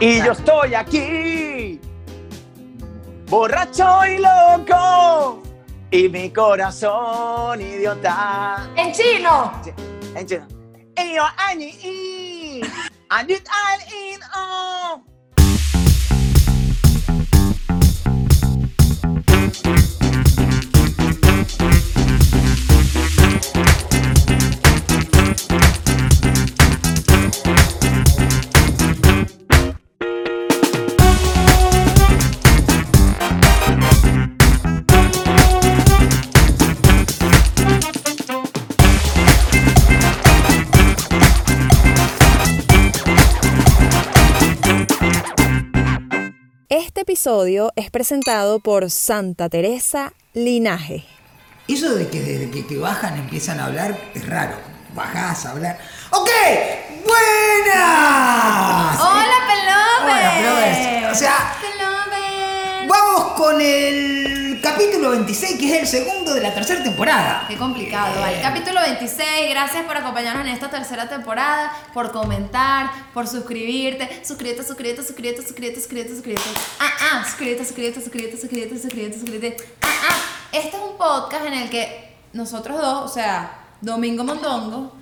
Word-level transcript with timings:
Y 0.00 0.22
yo 0.22 0.30
estoy 0.30 0.74
aquí, 0.74 1.80
borracho 3.26 4.06
y 4.06 4.18
loco, 4.18 5.42
y 5.90 6.08
mi 6.08 6.30
corazón 6.30 7.60
idiota. 7.60 8.70
En 8.76 8.92
chino. 8.92 9.52
En 10.14 10.24
chino. 10.24 10.46
Y 10.96 11.14
yo, 11.16 11.24
Ani, 11.36 11.70
y. 11.82 12.60
Anit 13.10 13.48
al 13.48 13.80
in, 13.92 14.20
episodio 47.28 47.70
es 47.76 47.90
presentado 47.90 48.58
por 48.58 48.90
Santa 48.90 49.50
Teresa 49.50 50.14
Linaje. 50.32 51.04
Eso 51.68 51.94
de 51.94 52.08
que 52.08 52.22
desde 52.22 52.50
que 52.50 52.62
te 52.62 52.78
bajan 52.78 53.18
empiezan 53.18 53.60
a 53.60 53.66
hablar 53.66 53.98
es 54.14 54.26
raro. 54.26 54.56
Bajás 54.94 55.44
a 55.44 55.50
hablar. 55.50 55.78
¡Ok! 56.10 56.30
¡Buenas! 57.04 58.98
Hola, 58.98 59.36
Pelobes. 59.46 60.86
Hola. 61.02 61.10
O 61.12 61.14
sea-. 61.14 61.97
Con 63.38 63.60
el 63.60 64.60
capítulo 64.60 65.10
26, 65.10 65.60
que 65.60 65.72
es 65.72 65.82
el 65.82 65.86
segundo 65.86 66.34
de 66.34 66.40
la 66.40 66.52
tercera 66.52 66.82
temporada. 66.82 67.44
Qué 67.46 67.56
complicado, 67.56 68.20
¿vale? 68.20 68.40
Capítulo 68.42 68.80
26, 68.80 69.50
gracias 69.50 69.84
por 69.84 69.96
acompañarnos 69.96 70.44
en 70.44 70.52
esta 70.52 70.68
tercera 70.68 71.08
temporada, 71.08 71.72
por 71.94 72.10
comentar, 72.10 72.90
por 73.14 73.28
suscribirte. 73.28 74.24
Suscríbete, 74.24 74.64
suscríbete, 74.64 75.04
suscríbete, 75.04 75.42
suscríbete, 75.42 75.80
suscríbete, 75.80 76.14
suscríbete. 76.14 76.50
Ah, 76.80 76.90
ah, 77.12 77.24
suscríbete, 77.24 77.64
suscríbete, 77.64 78.00
suscríbete, 78.00 78.36
suscríbete, 78.38 78.74
suscríbete, 78.80 79.18
suscríbete. 79.20 79.56
Ah, 79.82 79.86
ah. 80.10 80.16
Este 80.50 80.76
es 80.76 80.82
un 80.82 80.98
podcast 80.98 81.46
en 81.46 81.52
el 81.52 81.70
que 81.70 82.16
nosotros 82.32 82.76
dos, 82.76 83.08
o 83.08 83.14
sea, 83.14 83.66
Domingo 83.80 84.24
Mondongo 84.24 84.97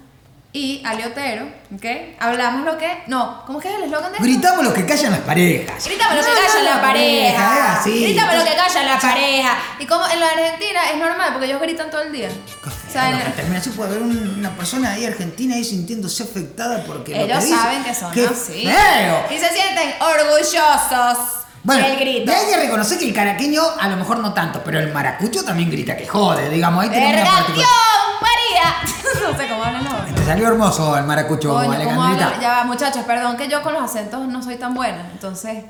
y 0.56 0.82
Ali 0.86 1.02
Otero, 1.02 1.44
¿ok? 1.74 1.84
Hablamos 2.18 2.64
lo 2.64 2.78
que. 2.78 3.02
No, 3.08 3.42
¿cómo 3.46 3.58
es 3.58 3.64
que 3.64 3.70
es 3.72 3.76
el 3.78 3.84
eslogan 3.84 4.10
de 4.10 4.16
esto? 4.16 4.24
Gritamos 4.24 4.64
lo 4.64 4.72
que 4.72 4.86
callan 4.86 5.10
las 5.12 5.20
parejas. 5.20 5.84
Grítame 5.84 6.16
lo 6.16 6.22
que 6.22 6.28
No, 6.28 6.34
calla 6.34 6.58
no, 6.58 6.64
la 6.76 6.80
pareja. 6.80 7.56
es 7.74 7.78
así. 7.80 8.04
Grítame 8.04 8.36
lo 8.38 8.44
que 8.44 8.56
calla 8.56 8.82
la 8.82 8.96
O 8.96 9.00
sea, 9.00 9.10
pareja. 9.10 9.58
Y 9.78 9.86
como 9.86 10.06
en 10.08 10.18
la 10.20 10.28
Argentina 10.30 10.80
es 10.90 10.96
normal 10.98 11.28
porque 11.32 11.46
ellos 11.46 11.60
gritan 11.60 11.90
todo 11.90 12.00
el 12.02 12.12
día. 12.12 12.28
O 12.64 12.92
sea, 12.92 13.10
en- 13.10 13.16
Bueno, 13.16 13.32
termina 13.36 13.58
así 13.58 13.70
puede 13.70 13.90
haber 13.90 14.02
un- 14.02 14.34
una 14.38 14.50
persona 14.56 14.92
ahí 14.92 15.04
argentina 15.04 15.54
ahí 15.56 15.64
sintiéndose 15.64 16.22
afectada 16.22 16.82
porque 16.84 17.14
lo 17.14 17.20
ellos 17.24 17.44
dice- 17.44 17.54
saben 17.56 17.84
que 17.84 17.94
son 17.94 18.10
¡Qué 18.12 18.26
así. 18.26 18.64
feo! 18.66 19.26
Y 19.30 19.38
se 19.38 19.48
sienten 19.50 19.94
orgullosos 20.00 21.18
Bueno, 21.62 21.86
del 21.86 21.98
grito. 21.98 22.30
y 22.30 22.34
hay 22.34 22.46
que 22.46 22.56
reconocer 22.56 22.98
que 22.98 23.08
el 23.08 23.14
caraqueño 23.14 23.62
a 23.80 23.88
lo 23.88 23.96
mejor 23.96 24.18
no 24.18 24.32
tanto, 24.32 24.62
pero 24.64 24.78
el 24.78 24.92
maracucho 24.92 25.44
también 25.44 25.70
grita 25.70 25.96
que 25.96 26.06
jode, 26.06 26.48
digamos. 26.48 26.82
Ahí 26.84 26.90
tenemos 26.90 27.12
una 27.12 27.22
¡Vergación, 27.22 27.44
particularidad. 27.44 28.20
María! 28.20 29.30
no 29.32 29.36
sé 29.38 29.48
cómo 29.48 29.64
hablan 29.64 29.84
los 29.84 30.14
Te 30.14 30.24
salió 30.24 30.48
hermoso 30.48 30.96
el 30.96 31.04
maracucho, 31.04 31.50
Coño, 31.54 31.62
¿cómo 31.64 31.72
Alejandrita. 31.74 32.40
Ya 32.40 32.48
va, 32.50 32.64
muchachos, 32.64 33.02
perdón 33.04 33.36
que 33.36 33.48
yo 33.48 33.62
con 33.62 33.72
los 33.74 33.82
acentos 33.82 34.26
no 34.28 34.42
soy 34.42 34.56
tan 34.56 34.74
buena, 34.74 35.08
entonces... 35.12 35.64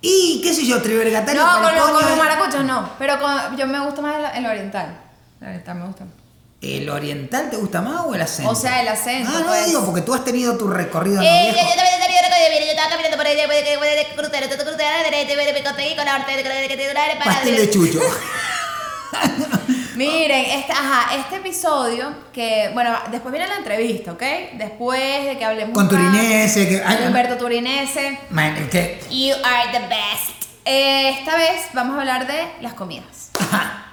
Y 0.00 0.40
qué 0.42 0.52
sé 0.52 0.66
yo, 0.66 0.82
trivergatario 0.82 1.40
No, 1.44 1.52
con 1.60 1.68
el 1.70 1.76
los- 1.76 1.90
con 1.90 2.08
los 2.08 2.16
maracuchos 2.18 2.64
no, 2.64 2.88
pero 2.98 3.20
con- 3.20 3.56
yo 3.56 3.66
me 3.68 3.78
gusta 3.80 4.00
más 4.02 4.16
el, 4.34 4.44
el 4.44 4.46
oriental. 4.50 4.96
El 5.40 5.46
oriental 5.48 5.74
me 5.76 5.86
gusta. 5.86 6.04
¿El 6.62 6.88
oriental 6.88 7.50
te 7.50 7.56
gusta 7.56 7.80
más 7.82 8.02
o 8.06 8.14
el 8.14 8.22
acento? 8.22 8.50
O 8.50 8.54
sea, 8.54 8.80
el 8.82 8.88
acento, 8.88 9.28
Ah, 9.34 9.40
no 9.40 9.46
pues. 9.48 9.66
digo, 9.66 9.84
porque 9.84 10.00
tú 10.02 10.14
has 10.14 10.24
tenido 10.24 10.56
tu 10.56 10.68
recorrido 10.68 11.20
en 11.20 11.26
Eh, 11.26 11.46
yo, 11.48 11.56
yo 11.56 11.74
también 11.74 11.94
he 11.98 12.02
tenido 12.06 12.22
recorrido, 12.22 12.64
yo 12.66 12.70
estaba 12.70 12.88
caminando 12.90 13.16
por 13.16 13.26
ahí, 13.26 13.34
de 13.34 13.42
después 13.42 13.90
de 13.96 14.06
crucero, 14.14 14.46
crucero 14.48 14.76
la 14.78 15.10
derecha, 15.10 15.34
me 15.52 15.64
conseguí 15.64 15.96
con 15.96 16.04
la 16.04 16.18
norte, 16.18 16.36
de 16.36 16.68
que 16.68 16.76
te 16.76 16.88
durara 16.88 17.18
para 17.18 17.32
Pastel 17.32 17.56
de 17.56 17.70
chucho. 17.70 18.00
Miren, 19.96 20.44
este, 20.58 20.72
ajá, 20.72 21.14
este 21.16 21.36
episodio 21.36 22.14
que, 22.32 22.70
bueno, 22.72 22.96
después 23.10 23.32
viene 23.32 23.46
la 23.48 23.56
entrevista, 23.56 24.12
¿ok? 24.12 24.22
Después 24.54 25.24
de 25.26 25.38
que 25.38 25.44
hablemos 25.44 25.74
Con 25.74 25.88
Turinese, 25.88 26.68
que- 26.68 26.82
ay, 26.84 27.04
Humberto 27.06 27.36
Turinese. 27.36 28.18
Man, 28.30 28.68
que... 28.70 29.00
You 29.10 29.34
are 29.44 29.70
the 29.72 29.80
best. 29.88 30.46
Eh, 30.64 31.10
esta 31.18 31.36
vez 31.36 31.62
vamos 31.74 31.96
a 31.96 32.00
hablar 32.00 32.26
de 32.26 32.40
las 32.62 32.74
comidas. 32.74 33.30
Ajá. 33.38 33.86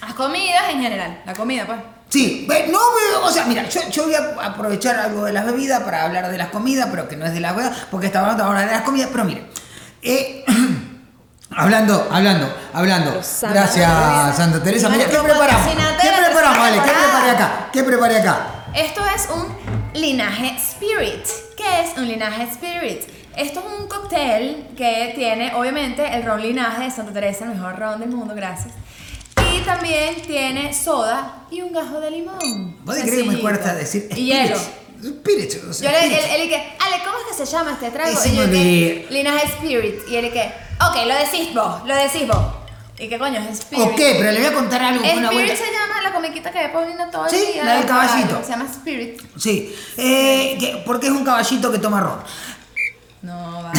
Las 0.00 0.14
comidas 0.14 0.64
en 0.70 0.82
general, 0.82 1.22
la 1.24 1.34
comida, 1.34 1.64
pues. 1.66 1.78
Sí, 2.16 2.48
no, 2.70 3.26
o 3.26 3.30
sea, 3.30 3.44
mira, 3.44 3.68
yo, 3.68 3.82
yo 3.90 4.04
voy 4.04 4.14
a 4.14 4.46
aprovechar 4.46 4.96
algo 4.96 5.26
de 5.26 5.34
las 5.34 5.44
bebidas 5.44 5.82
para 5.82 6.04
hablar 6.04 6.30
de 6.30 6.38
las 6.38 6.48
comidas, 6.48 6.88
pero 6.90 7.06
que 7.06 7.14
no 7.14 7.26
es 7.26 7.34
de 7.34 7.40
las 7.40 7.54
bebidas, 7.54 7.76
porque 7.90 8.06
estaba 8.06 8.28
hablando 8.28 8.44
ahora 8.44 8.60
de 8.64 8.72
las 8.72 8.80
comidas, 8.80 9.10
pero 9.12 9.24
mire, 9.24 9.42
eh, 10.00 10.42
hablando, 11.50 12.08
hablando, 12.10 12.50
hablando, 12.72 13.20
gracias. 13.50 14.34
Santa 14.34 14.62
Teresa, 14.62 14.88
mira, 14.88 15.10
¿qué 15.10 15.18
preparamos? 15.18 15.66
¿Qué 15.66 16.08
preparamos, 16.24 16.58
vale? 16.58 16.78
¿Qué 16.78 16.90
preparé 16.90 17.30
acá? 17.32 17.68
¿Qué 17.70 17.84
preparé 17.84 18.16
acá? 18.16 18.46
Esto 18.72 19.02
es 19.14 19.28
un 19.28 20.00
linaje 20.00 20.56
spirit. 20.56 21.26
¿Qué 21.54 21.82
es 21.82 21.98
un 21.98 22.08
linaje 22.08 22.44
spirit? 22.44 23.02
Esto 23.36 23.60
es 23.60 23.78
un 23.78 23.88
cóctel 23.88 24.68
que 24.74 25.12
tiene, 25.14 25.54
obviamente, 25.54 26.16
el 26.16 26.24
ron 26.24 26.40
linaje 26.40 26.84
de 26.84 26.90
Santa 26.90 27.12
Teresa, 27.12 27.44
el 27.44 27.50
mejor 27.50 27.78
ron 27.78 28.00
del 28.00 28.08
mundo, 28.08 28.34
gracias. 28.34 28.72
Y 29.56 29.60
también 29.64 30.14
tiene 30.26 30.72
soda 30.74 31.44
y 31.50 31.60
un 31.62 31.72
gajo 31.72 32.00
de 32.00 32.10
limón. 32.10 32.76
¿Vos 32.84 32.94
crees 32.96 33.16
que 33.16 33.24
me 33.24 33.38
cuesta 33.40 33.74
decir 33.74 34.08
Y 34.16 34.26
hielo. 34.26 34.56
Spirit, 35.02 35.52
o 35.62 35.66
Yo 35.68 35.72
sea, 35.74 35.90
le, 35.92 35.98
spirit. 36.06 36.18
él, 36.24 36.30
él 36.40 36.46
y 36.46 36.48
que, 36.48 36.56
Ale, 36.56 37.02
¿cómo 37.04 37.18
es 37.18 37.36
que 37.36 37.44
se 37.46 37.50
llama 37.52 37.72
este 37.72 37.90
trago? 37.90 38.10
Ese 38.10 38.30
y 38.30 38.36
yo 38.36 38.46
vi. 38.48 39.06
Linaje 39.10 39.46
Spirit. 39.46 39.94
Y 40.10 40.16
él 40.16 40.24
y 40.26 40.30
que, 40.30 40.40
ok, 40.80 40.96
lo 41.06 41.14
decís 41.14 41.54
vos, 41.54 41.86
lo 41.86 41.94
decís 41.94 42.26
vos. 42.26 42.38
¿Y 42.98 43.08
qué 43.08 43.18
coño 43.18 43.38
es 43.40 43.58
Spirit? 43.60 43.84
Ok, 43.84 43.96
pero 43.96 44.32
le 44.32 44.38
voy 44.38 44.46
a 44.48 44.52
contar 44.54 44.82
algo 44.82 45.02
con 45.02 45.10
una 45.18 45.28
Spirit 45.28 45.46
vuelta. 45.48 45.64
se 45.64 45.70
llama 45.72 46.02
la 46.02 46.12
comiquita 46.12 46.50
que 46.50 46.58
después 46.60 46.86
viene 46.86 47.04
todo 47.12 47.26
el 47.26 47.30
Sí, 47.30 47.52
día. 47.52 47.64
la 47.64 47.74
del 47.76 47.86
caballito. 47.86 48.42
Se 48.42 48.50
llama 48.50 48.64
Spirit. 48.70 49.22
Sí, 49.38 49.76
eh, 49.98 50.56
que- 50.58 50.82
porque 50.86 51.06
es 51.06 51.12
un 51.12 51.24
caballito 51.24 51.70
que 51.70 51.78
toma 51.78 52.00
ron. 52.00 52.18
No, 53.22 53.62
vale. 53.62 53.75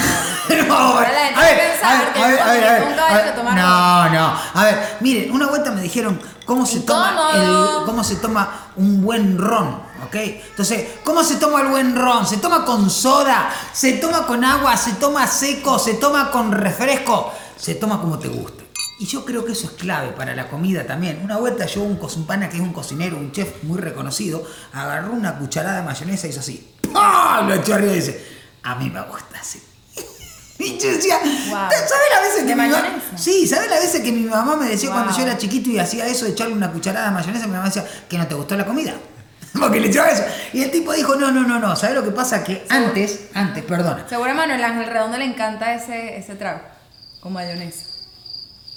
No, 0.67 0.75
a 0.75 0.99
a 0.99 1.01
ver, 1.01 1.33
a 1.33 1.41
ver, 1.41 2.39
a 2.41 2.51
ver, 2.51 2.63
a 2.63 3.13
ver. 3.13 3.37
No, 3.43 4.09
no. 4.09 4.39
A 4.53 4.63
ver, 4.63 4.97
miren, 5.01 5.31
una 5.31 5.47
vuelta 5.47 5.71
me 5.71 5.81
dijeron 5.81 6.19
cómo 6.45 6.65
se 6.65 6.81
toma 6.81 7.31
el, 7.33 7.85
cómo 7.85 8.03
se 8.03 8.15
toma 8.17 8.71
un 8.75 9.01
buen 9.01 9.37
ron, 9.37 9.81
¿ok? 10.05 10.15
Entonces, 10.15 10.99
¿cómo 11.03 11.23
se 11.23 11.35
toma 11.35 11.61
el 11.61 11.67
buen 11.67 11.95
ron? 11.95 12.25
Se 12.25 12.37
toma 12.37 12.65
con 12.65 12.89
soda, 12.89 13.49
se 13.73 13.93
toma 13.93 14.25
con 14.25 14.43
agua, 14.43 14.77
se 14.77 14.93
toma 14.93 15.27
seco, 15.27 15.77
se 15.77 15.95
toma 15.95 16.31
con 16.31 16.51
refresco, 16.51 17.31
se 17.57 17.75
toma 17.75 17.99
como 17.99 18.17
te 18.17 18.27
guste. 18.27 18.67
Y 18.99 19.05
yo 19.05 19.23
creo 19.23 19.45
que 19.45 19.51
eso 19.51 19.67
es 19.67 19.73
clave 19.73 20.09
para 20.09 20.35
la 20.35 20.49
comida 20.49 20.85
también. 20.85 21.21
Una 21.23 21.37
vuelta 21.37 21.67
yo, 21.67 21.83
un, 21.83 21.99
que 21.99 22.07
es 22.07 22.59
un 22.61 22.73
cocinero, 22.73 23.17
un 23.17 23.31
chef 23.31 23.63
muy 23.63 23.77
reconocido, 23.77 24.43
agarró 24.73 25.13
una 25.13 25.37
cucharada 25.37 25.77
de 25.77 25.83
mayonesa 25.83 26.25
y 26.25 26.29
hizo 26.31 26.39
así. 26.39 26.73
¡Pah! 26.91 27.43
Lo 27.47 27.53
echó 27.53 27.75
arriba 27.75 27.91
y 27.93 27.97
dice, 27.97 28.25
a 28.63 28.75
mí 28.75 28.89
me 28.89 29.01
gusta 29.03 29.39
así. 29.39 29.61
Y 30.59 30.77
yo 30.79 30.91
decía, 30.91 31.19
Guau. 31.49 31.69
¿sabes 31.69 32.07
las 32.11 32.21
veces 32.21 32.39
que 32.41 32.47
¿De 32.47 32.55
mi 32.55 32.67
mamá... 32.69 33.01
Sí, 33.15 33.47
¿sabes 33.47 33.69
las 33.69 33.79
veces 33.81 34.01
que 34.01 34.11
mi 34.11 34.23
mamá 34.23 34.55
me 34.55 34.69
decía 34.69 34.89
cuando 34.91 35.15
yo 35.15 35.23
era 35.23 35.37
chiquito 35.37 35.69
y 35.69 35.77
hacía 35.79 36.07
eso 36.07 36.25
de 36.25 36.31
echarle 36.31 36.53
una 36.53 36.71
cucharada 36.71 37.07
de 37.07 37.13
mayonesa? 37.13 37.45
Mi 37.45 37.53
mamá 37.53 37.65
decía, 37.65 37.85
¿que 38.09 38.17
no 38.17 38.25
te 38.27 38.33
gustó 38.35 38.55
la 38.57 38.65
comida? 38.65 38.93
Porque 39.59 39.79
le 39.79 39.87
echaba 39.87 40.09
eso. 40.09 40.23
Y 40.53 40.63
el 40.63 40.71
tipo 40.71 40.93
dijo, 40.93 41.15
no, 41.15 41.31
no, 41.31 41.41
no, 41.41 41.59
no. 41.59 41.75
¿Sabes 41.75 41.95
lo 41.95 42.03
que 42.03 42.11
pasa? 42.11 42.43
Que 42.43 42.65
antes, 42.69 43.27
antes, 43.33 43.63
perdona. 43.63 44.07
Seguro 44.07 44.31
a 44.31 44.33
Manuel 44.33 44.63
Ángel 44.63 44.87
Redondo 44.87 45.17
le 45.17 45.25
encanta 45.25 45.73
ese, 45.73 46.17
ese 46.17 46.35
trago. 46.35 46.61
Con 47.19 47.33
mayonesa. 47.33 47.85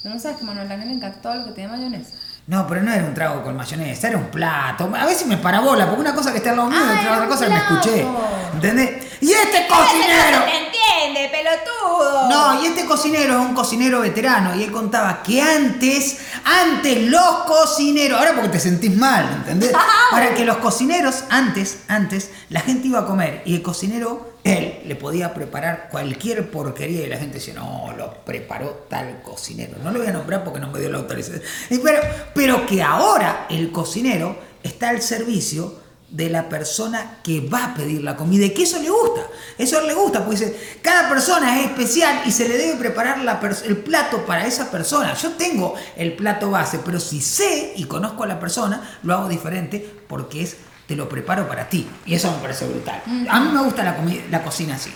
¿Tú 0.02 0.08
no 0.08 0.18
sabes 0.18 0.38
que 0.38 0.44
a 0.44 0.46
Manuel 0.46 0.70
Ángel 0.70 0.88
le 0.88 0.94
encanta 0.94 1.20
todo 1.20 1.34
lo 1.34 1.44
que 1.46 1.52
tiene 1.52 1.70
mayonesa? 1.70 2.10
No, 2.46 2.66
pero 2.66 2.82
no 2.82 2.92
era 2.92 3.04
un 3.04 3.14
trago 3.14 3.44
con 3.44 3.54
mayonesa, 3.56 4.08
era 4.08 4.16
un 4.16 4.28
plato. 4.30 4.90
A 4.98 5.06
veces 5.06 5.26
me 5.26 5.36
parabola, 5.36 5.86
porque 5.86 6.00
una 6.00 6.14
cosa 6.14 6.32
que 6.32 6.38
está 6.38 6.50
al 6.50 6.56
lado 6.56 6.70
mío 6.70 6.80
Ah, 6.82 7.14
otra 7.14 7.28
cosa 7.28 7.44
que 7.46 7.52
me 7.52 7.58
escuché. 7.58 8.06
¿Entendés? 8.54 9.06
Y 9.20 9.30
este 9.32 9.68
cocinero. 9.68 10.44
Entiende, 10.80 11.28
pelotudo. 11.30 12.28
No, 12.28 12.62
y 12.62 12.66
este 12.66 12.84
cocinero 12.84 13.40
es 13.40 13.48
un 13.48 13.54
cocinero 13.54 14.00
veterano 14.00 14.54
y 14.54 14.62
él 14.62 14.72
contaba 14.72 15.22
que 15.22 15.40
antes, 15.40 16.18
antes 16.44 17.08
los 17.08 17.44
cocineros, 17.46 18.18
ahora 18.18 18.34
porque 18.34 18.48
te 18.50 18.60
sentís 18.60 18.96
mal, 18.96 19.28
¿entendés? 19.32 19.72
Ahora 20.12 20.34
que 20.34 20.44
los 20.44 20.58
cocineros, 20.58 21.24
antes, 21.30 21.80
antes, 21.88 22.30
la 22.48 22.60
gente 22.60 22.88
iba 22.88 23.00
a 23.00 23.06
comer 23.06 23.42
y 23.44 23.54
el 23.54 23.62
cocinero, 23.62 24.34
él, 24.42 24.80
le 24.86 24.96
podía 24.96 25.34
preparar 25.34 25.88
cualquier 25.90 26.50
porquería 26.50 27.06
y 27.06 27.08
la 27.08 27.18
gente 27.18 27.34
decía, 27.34 27.54
no, 27.54 27.92
lo 27.96 28.24
preparó 28.24 28.86
tal 28.88 29.22
cocinero. 29.22 29.76
No 29.82 29.90
lo 29.90 29.98
voy 29.98 30.08
a 30.08 30.12
nombrar 30.12 30.44
porque 30.44 30.60
no 30.60 30.70
me 30.70 30.80
dio 30.80 30.90
la 30.90 30.98
autorización. 30.98 31.42
Pero, 31.68 32.00
pero 32.34 32.66
que 32.66 32.82
ahora 32.82 33.46
el 33.50 33.70
cocinero 33.70 34.36
está 34.62 34.88
al 34.88 35.02
servicio 35.02 35.74
de 36.10 36.28
la 36.28 36.48
persona 36.48 37.18
que 37.22 37.40
va 37.40 37.66
a 37.66 37.74
pedir 37.74 38.02
la 38.02 38.16
comida 38.16 38.46
y 38.46 38.50
que 38.50 38.64
eso 38.64 38.80
le 38.80 38.90
gusta. 38.90 39.22
Eso 39.58 39.80
le 39.82 39.94
gusta, 39.94 40.24
porque 40.24 40.78
cada 40.82 41.08
persona 41.08 41.60
es 41.60 41.66
especial 41.66 42.22
y 42.24 42.32
se 42.32 42.48
le 42.48 42.56
debe 42.56 42.76
preparar 42.76 43.18
el 43.64 43.76
plato 43.78 44.26
para 44.26 44.46
esa 44.46 44.70
persona. 44.70 45.14
Yo 45.14 45.32
tengo 45.32 45.74
el 45.96 46.14
plato 46.14 46.50
base, 46.50 46.80
pero 46.84 46.98
si 46.98 47.20
sé 47.20 47.74
y 47.76 47.84
conozco 47.84 48.24
a 48.24 48.26
la 48.26 48.40
persona, 48.40 48.98
lo 49.02 49.14
hago 49.14 49.28
diferente 49.28 50.02
porque 50.08 50.42
es 50.42 50.56
te 50.86 50.96
lo 50.96 51.08
preparo 51.08 51.46
para 51.46 51.68
ti. 51.68 51.88
Y 52.04 52.14
eso 52.14 52.32
me 52.32 52.38
parece 52.38 52.66
brutal. 52.66 53.00
A 53.28 53.40
mí 53.40 53.52
me 53.52 53.62
gusta 53.62 53.84
la, 53.84 53.96
la 54.28 54.42
cocina 54.42 54.74
así. 54.74 54.92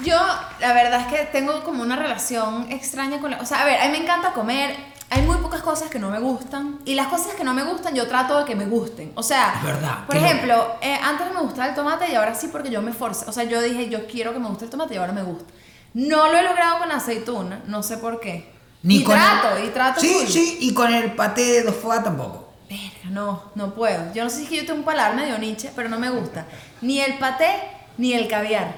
Yo, 0.00 0.18
la 0.60 0.74
verdad 0.74 1.00
es 1.00 1.06
que 1.06 1.24
tengo 1.26 1.64
como 1.64 1.82
una 1.82 1.96
relación 1.96 2.70
extraña 2.70 3.18
con 3.18 3.30
la... 3.30 3.38
O 3.38 3.46
sea, 3.46 3.62
a 3.62 3.64
ver, 3.64 3.80
a 3.80 3.86
mí 3.86 3.92
me 3.92 3.98
encanta 3.98 4.34
comer. 4.34 4.76
Hay 5.14 5.20
muy 5.22 5.36
pocas 5.36 5.60
cosas 5.60 5.90
que 5.90 5.98
no 5.98 6.08
me 6.10 6.18
gustan. 6.20 6.78
Y 6.86 6.94
las 6.94 7.08
cosas 7.08 7.34
que 7.34 7.44
no 7.44 7.52
me 7.52 7.62
gustan, 7.64 7.94
yo 7.94 8.06
trato 8.08 8.38
de 8.38 8.44
que 8.46 8.56
me 8.56 8.64
gusten. 8.64 9.12
O 9.14 9.22
sea, 9.22 9.60
verdad, 9.62 10.06
por 10.06 10.16
ejemplo, 10.16 10.76
eh, 10.80 10.98
antes 11.02 11.26
no 11.26 11.34
me 11.34 11.40
gustaba 11.42 11.68
el 11.68 11.74
tomate 11.74 12.10
y 12.10 12.14
ahora 12.14 12.34
sí 12.34 12.48
porque 12.50 12.70
yo 12.70 12.80
me 12.80 12.92
forcé. 12.94 13.26
O 13.28 13.32
sea, 13.32 13.44
yo 13.44 13.60
dije, 13.60 13.90
yo 13.90 14.06
quiero 14.06 14.32
que 14.32 14.38
me 14.38 14.48
guste 14.48 14.64
el 14.64 14.70
tomate 14.70 14.94
y 14.94 14.96
ahora 14.96 15.12
me 15.12 15.22
gusta. 15.22 15.52
No 15.92 16.28
lo 16.32 16.38
he 16.38 16.42
logrado 16.42 16.78
con 16.78 16.88
la 16.88 16.96
aceituna, 16.96 17.60
no 17.66 17.82
sé 17.82 17.98
por 17.98 18.20
qué. 18.20 18.50
y 18.84 19.04
con 19.04 19.14
el- 19.16 19.22
trato, 19.22 19.64
y 19.64 19.68
trato. 19.68 20.00
Sí, 20.00 20.14
full. 20.14 20.26
sí, 20.28 20.56
y 20.62 20.72
con 20.72 20.92
el 20.92 21.12
paté 21.14 21.42
de 21.42 21.62
dos 21.62 21.76
foie 21.76 22.00
tampoco. 22.00 22.48
Verga, 22.70 23.10
no, 23.10 23.50
no 23.54 23.74
puedo. 23.74 24.12
Yo 24.14 24.24
no 24.24 24.30
sé 24.30 24.36
si 24.38 24.42
es 24.44 24.48
que 24.48 24.56
yo 24.56 24.66
tengo 24.66 24.78
un 24.78 24.84
paladar 24.86 25.14
medio 25.14 25.36
niche, 25.38 25.70
pero 25.76 25.88
no 25.90 25.98
me 25.98 26.08
gusta. 26.08 26.46
Ni 26.80 27.00
el 27.00 27.18
paté, 27.18 27.48
ni 27.98 28.14
el 28.14 28.26
caviar. 28.28 28.74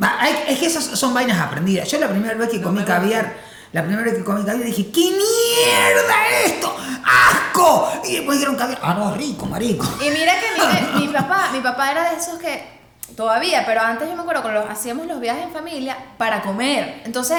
Hay- 0.00 0.34
es 0.48 0.58
que 0.58 0.66
esas 0.66 0.84
son 0.84 1.14
vainas 1.14 1.38
aprendidas. 1.40 1.88
Yo 1.90 1.98
la 2.00 2.08
primera 2.08 2.34
vez 2.34 2.48
que 2.50 2.60
comí 2.60 2.80
me 2.80 2.84
caviar, 2.84 3.32
la 3.76 3.82
primera 3.82 4.04
vez 4.04 4.14
que 4.14 4.24
comí 4.24 4.42
caviar 4.44 4.64
dije, 4.66 4.90
¡qué 4.90 5.00
mierda 5.10 6.28
esto! 6.46 6.74
¡Asco! 7.04 7.92
Y 8.04 8.14
después 8.16 8.38
dijeron 8.38 8.56
caviar, 8.56 8.78
ah, 8.82 8.94
no, 8.94 9.14
rico, 9.14 9.44
marico. 9.44 9.86
Y 10.00 10.08
mira 10.10 10.32
que 10.40 10.96
mi, 10.98 11.06
mi 11.06 11.08
papá, 11.12 11.50
mi 11.52 11.60
papá 11.60 11.90
era 11.90 12.10
de 12.10 12.16
esos 12.16 12.38
que 12.38 12.66
todavía, 13.14 13.64
pero 13.66 13.82
antes 13.82 14.08
yo 14.08 14.16
me 14.16 14.22
acuerdo 14.22 14.50
los- 14.50 14.70
hacíamos 14.70 15.06
los 15.06 15.20
viajes 15.20 15.44
en 15.44 15.52
familia 15.52 15.96
para 16.16 16.40
comer. 16.40 17.02
Entonces 17.04 17.38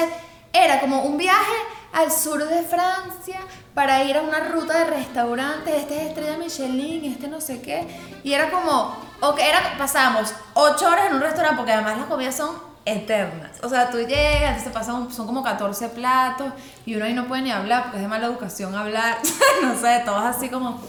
era 0.52 0.80
como 0.80 1.02
un 1.02 1.16
viaje 1.18 1.56
al 1.92 2.12
sur 2.12 2.44
de 2.46 2.62
Francia 2.62 3.40
para 3.74 4.04
ir 4.04 4.16
a 4.16 4.22
una 4.22 4.40
ruta 4.40 4.78
de 4.78 4.84
restaurantes, 4.84 5.74
este 5.74 5.96
es 6.02 6.08
estrella 6.08 6.36
Michelin, 6.38 7.04
este 7.12 7.26
no 7.28 7.40
sé 7.40 7.60
qué, 7.60 7.84
y 8.22 8.32
era 8.32 8.50
como, 8.50 8.96
ok, 9.20 9.38
era, 9.40 9.74
pasamos 9.76 10.32
ocho 10.54 10.86
horas 10.88 11.06
en 11.08 11.14
un 11.16 11.20
restaurante 11.20 11.56
porque 11.56 11.72
además 11.72 11.96
las 11.98 12.06
comidas 12.06 12.36
son 12.36 12.67
eternas. 12.88 13.50
O 13.62 13.68
sea, 13.68 13.90
tú 13.90 13.98
llegas, 13.98 14.58
entonces 14.58 14.72
pasan, 14.72 15.12
son 15.12 15.26
como 15.26 15.42
14 15.42 15.88
platos 15.90 16.52
y 16.86 16.94
uno 16.94 17.04
ahí 17.04 17.14
no 17.14 17.26
puede 17.26 17.42
ni 17.42 17.50
hablar 17.50 17.84
porque 17.84 17.98
es 17.98 18.02
de 18.02 18.08
mala 18.08 18.26
educación 18.26 18.74
hablar, 18.74 19.18
no 19.62 19.78
sé, 19.80 20.02
todos 20.04 20.22
así 20.22 20.48
como... 20.48 20.80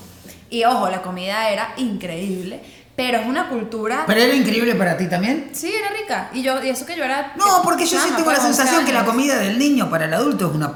Y 0.51 0.63
ojo, 0.63 0.89
la 0.89 1.03
comida 1.03 1.49
era 1.49 1.73
increíble, 1.77 2.63
pero 2.95 3.19
es 3.19 3.27
una 3.27 3.49
cultura... 3.49 4.03
¿Pero 4.07 4.19
era 4.19 4.33
increíble 4.33 4.73
para 4.75 4.97
ti 4.97 5.07
también? 5.07 5.51
Sí, 5.53 5.71
era 5.73 5.89
rica. 5.89 6.31
Y 6.33 6.41
yo, 6.41 6.63
y 6.63 6.69
eso 6.69 6.87
que 6.87 6.97
yo 6.97 7.03
era... 7.03 7.33
No, 7.35 7.61
porque 7.63 7.85
yo 7.85 7.99
sí 7.99 8.09
tengo 8.15 8.31
la 8.31 8.39
11 8.39 8.53
sensación 8.53 8.83
que 8.83 8.91
la 8.91 9.05
comida 9.05 9.37
del 9.37 9.59
niño 9.59 9.89
para 9.91 10.05
el 10.05 10.13
adulto 10.13 10.49
es 10.49 10.55
una... 10.55 10.73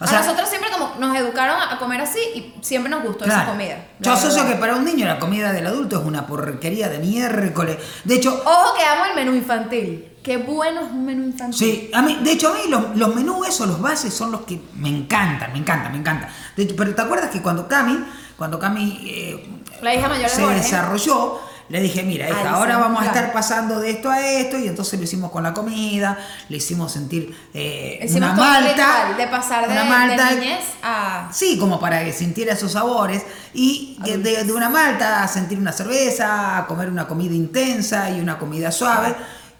O 0.00 0.06
sea, 0.06 0.18
a 0.18 0.22
nosotros 0.22 0.48
siempre 0.48 0.70
como 0.70 0.94
nos 1.00 1.16
educaron 1.16 1.60
a 1.60 1.76
comer 1.78 2.00
así 2.00 2.20
y 2.34 2.54
siempre 2.62 2.88
nos 2.88 3.02
gustó 3.02 3.24
esa 3.24 3.34
claro. 3.34 3.50
comida. 3.50 3.76
Yo 3.98 4.12
asocio 4.12 4.46
que 4.46 4.54
para 4.54 4.76
un 4.76 4.84
niño 4.84 5.06
la 5.06 5.18
comida 5.18 5.52
del 5.52 5.66
adulto 5.66 5.98
es 5.98 6.06
una 6.06 6.26
porquería 6.26 6.88
de 6.88 6.98
miércoles. 6.98 7.78
De 8.04 8.14
hecho, 8.14 8.42
Ojo 8.44 8.74
que 8.76 8.84
amo 8.84 9.04
el 9.06 9.14
menú 9.16 9.34
infantil. 9.34 10.15
Qué 10.26 10.38
bueno 10.38 10.80
es 10.80 10.90
un 10.90 11.06
menú 11.06 11.22
infantil. 11.24 11.56
Sí, 11.56 11.90
a 11.94 12.02
mí, 12.02 12.18
de 12.20 12.32
hecho 12.32 12.48
a 12.50 12.54
mí 12.54 12.62
los, 12.68 12.96
los 12.96 13.14
menús 13.14 13.46
esos, 13.48 13.68
los 13.68 13.80
bases 13.80 14.12
son 14.12 14.32
los 14.32 14.40
que 14.40 14.60
me 14.74 14.88
encantan, 14.88 15.52
me 15.52 15.58
encantan, 15.60 15.92
me 15.92 15.98
encantan. 15.98 16.28
De 16.56 16.64
hecho, 16.64 16.74
pero 16.76 16.92
¿te 16.96 17.00
acuerdas 17.02 17.30
que 17.30 17.40
cuando 17.40 17.68
Cami, 17.68 18.04
cuando 18.36 18.58
Cami 18.58 18.98
eh, 19.08 19.48
La 19.82 19.94
hija 19.94 20.08
mayor 20.08 20.24
de 20.28 20.28
se 20.36 20.42
Jorge. 20.42 20.56
desarrolló, 20.56 21.38
le 21.68 21.80
dije, 21.80 22.02
mira, 22.02 22.28
hija, 22.28 22.42
Ah, 22.44 22.54
ahora 22.56 22.74
sí, 22.74 22.80
vamos 22.80 23.02
a 23.02 23.06
estar 23.06 23.32
pasando 23.32 23.78
de 23.80 23.90
esto 23.90 24.10
a 24.10 24.20
esto, 24.20 24.58
y 24.58 24.66
entonces 24.66 24.98
lo 24.98 25.04
hicimos 25.04 25.30
con 25.30 25.44
la 25.44 25.54
comida, 25.54 26.18
le 26.48 26.56
hicimos 26.56 26.90
sentir 26.92 27.32
eh, 27.54 28.00
Hicimos 28.02 28.16
una 28.30 28.32
malta, 28.34 29.14
de 29.16 29.26
pasar 29.28 29.66
de, 29.66 29.72
una 29.72 29.84
malta, 29.84 30.28
de 30.30 30.34
niñez 30.40 30.64
a... 30.82 31.28
Sí, 31.32 31.56
como 31.58 31.78
para 31.80 32.04
que 32.04 32.12
sintiera 32.12 32.52
esos 32.54 32.72
sabores. 32.72 33.24
Y 33.54 33.96
de, 34.00 34.18
de- 34.18 34.42
de 34.44 34.52
una 34.52 34.68
malta 34.68 35.22
a 35.22 35.28
sentir 35.28 35.56
una 35.58 35.72
cerveza, 35.72 36.58
a 36.58 36.66
comer 36.66 36.88
una 36.90 37.06
comida 37.08 37.34
intensa 37.34 38.10
y 38.10 38.20
una 38.20 38.38
comida 38.38 38.70
suave. 38.72 39.14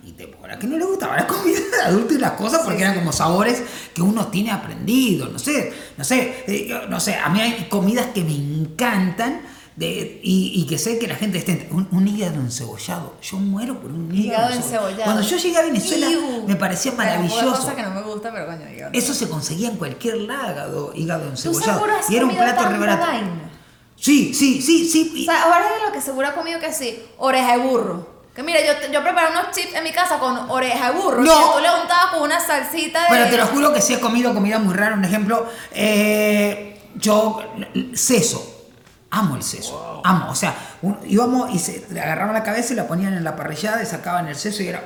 Y 0.06 0.12
te 0.12 0.22
¿a 0.24 0.56
que 0.56 0.68
no 0.68 0.78
le 0.78 0.84
gustaba 0.84 1.16
la 1.16 1.26
comida 1.26 1.58
de 1.58 1.82
adulto 1.82 2.14
y 2.14 2.18
las 2.18 2.32
cosas? 2.32 2.60
Porque 2.64 2.80
eran 2.80 2.94
como 2.94 3.12
sabores 3.12 3.60
que 3.92 4.00
uno 4.02 4.28
tiene 4.28 4.52
aprendido. 4.52 5.26
No 5.28 5.38
sé, 5.40 5.72
no 5.96 6.04
sé, 6.04 6.44
eh, 6.46 6.66
yo- 6.68 6.86
no 6.86 7.00
sé. 7.00 7.16
A 7.16 7.28
mí 7.28 7.40
hay 7.40 7.66
comidas 7.68 8.06
que 8.14 8.22
me 8.22 8.34
encantan. 8.36 9.42
de- 9.76 10.20
y, 10.22 10.52
y 10.54 10.66
que 10.66 10.78
sé 10.78 10.98
que 10.98 11.06
la 11.06 11.16
gente 11.16 11.36
esté. 11.36 11.68
Un, 11.70 11.86
un 11.90 12.08
hígado 12.08 12.36
encebollado. 12.40 13.14
Yo 13.20 13.36
muero 13.36 13.78
por 13.78 13.90
un 13.90 14.06
hígado, 14.14 14.48
Hígado 14.48 14.54
encebollado. 14.54 15.04
Cuando 15.04 15.20
yo 15.22 15.36
llegué 15.36 15.58
a 15.58 15.62
Venezuela 15.62 16.10
Iu. 16.10 16.46
me 16.46 16.56
parecía 16.56 16.92
maravilloso. 16.92 17.50
cosa 17.50 17.74
que 17.76 17.82
no 17.82 17.90
me 17.90 18.00
gusta, 18.00 18.32
pero 18.32 18.46
coño, 18.46 18.70
hígado. 18.74 18.92
Eso 18.94 19.12
se 19.12 19.28
conseguía 19.28 19.68
en 19.68 19.76
cualquier 19.76 20.16
lado, 20.22 20.92
hígado 20.94 21.24
¿Tú 21.24 21.28
encebollado. 21.30 21.84
Y 22.08 22.16
era 22.16 22.24
un 22.24 22.34
plato 22.34 22.68
re 22.70 22.78
barato. 22.78 23.06
Sí, 23.96 24.32
sí, 24.32 24.62
sí, 24.62 24.88
sí. 24.88 25.10
O 25.12 25.16
y- 25.18 25.24
sea, 25.26 25.42
ahora 25.42 25.66
es 25.76 25.82
lo 25.86 25.92
que 25.92 26.00
seguro 26.00 26.28
ha 26.28 26.34
comido 26.34 26.58
que 26.58 26.72
sí, 26.72 26.98
oreja 27.18 27.58
de 27.58 27.62
burro. 27.66 28.15
Que 28.36 28.42
mira, 28.42 28.60
yo, 28.60 28.92
yo 28.92 29.02
preparo 29.02 29.30
unos 29.30 29.50
chips 29.56 29.74
en 29.74 29.82
mi 29.82 29.92
casa 29.92 30.18
con 30.18 30.50
oreja 30.50 30.92
de 30.92 30.98
burro. 30.98 31.22
No. 31.22 31.38
Que 31.38 31.54
tú 31.56 31.60
le 31.62 31.80
untabas 31.82 32.06
con 32.12 32.22
una 32.22 32.38
salsita 32.38 33.00
de... 33.00 33.06
Pero 33.08 33.30
te 33.30 33.36
lo 33.38 33.46
juro 33.46 33.72
que 33.72 33.80
sí 33.80 33.94
he 33.94 34.00
comido 34.00 34.34
comida 34.34 34.58
muy 34.58 34.74
rara. 34.74 34.94
Un 34.94 35.04
ejemplo, 35.04 35.50
eh, 35.72 36.78
yo, 36.94 37.40
seso. 37.94 38.52
Amo 39.10 39.36
el 39.36 39.42
seso. 39.42 40.02
Amo. 40.04 40.30
O 40.30 40.34
sea, 40.34 40.54
un- 40.82 40.98
íbamos 41.06 41.50
y 41.54 41.58
se 41.58 41.86
agarraban 41.92 42.34
la 42.34 42.42
cabeza 42.42 42.74
y 42.74 42.76
la 42.76 42.86
ponían 42.86 43.14
en 43.14 43.24
la 43.24 43.34
parrillada 43.36 43.82
y 43.82 43.86
sacaban 43.86 44.28
el 44.28 44.36
seso 44.36 44.62
y 44.62 44.68
era 44.68 44.82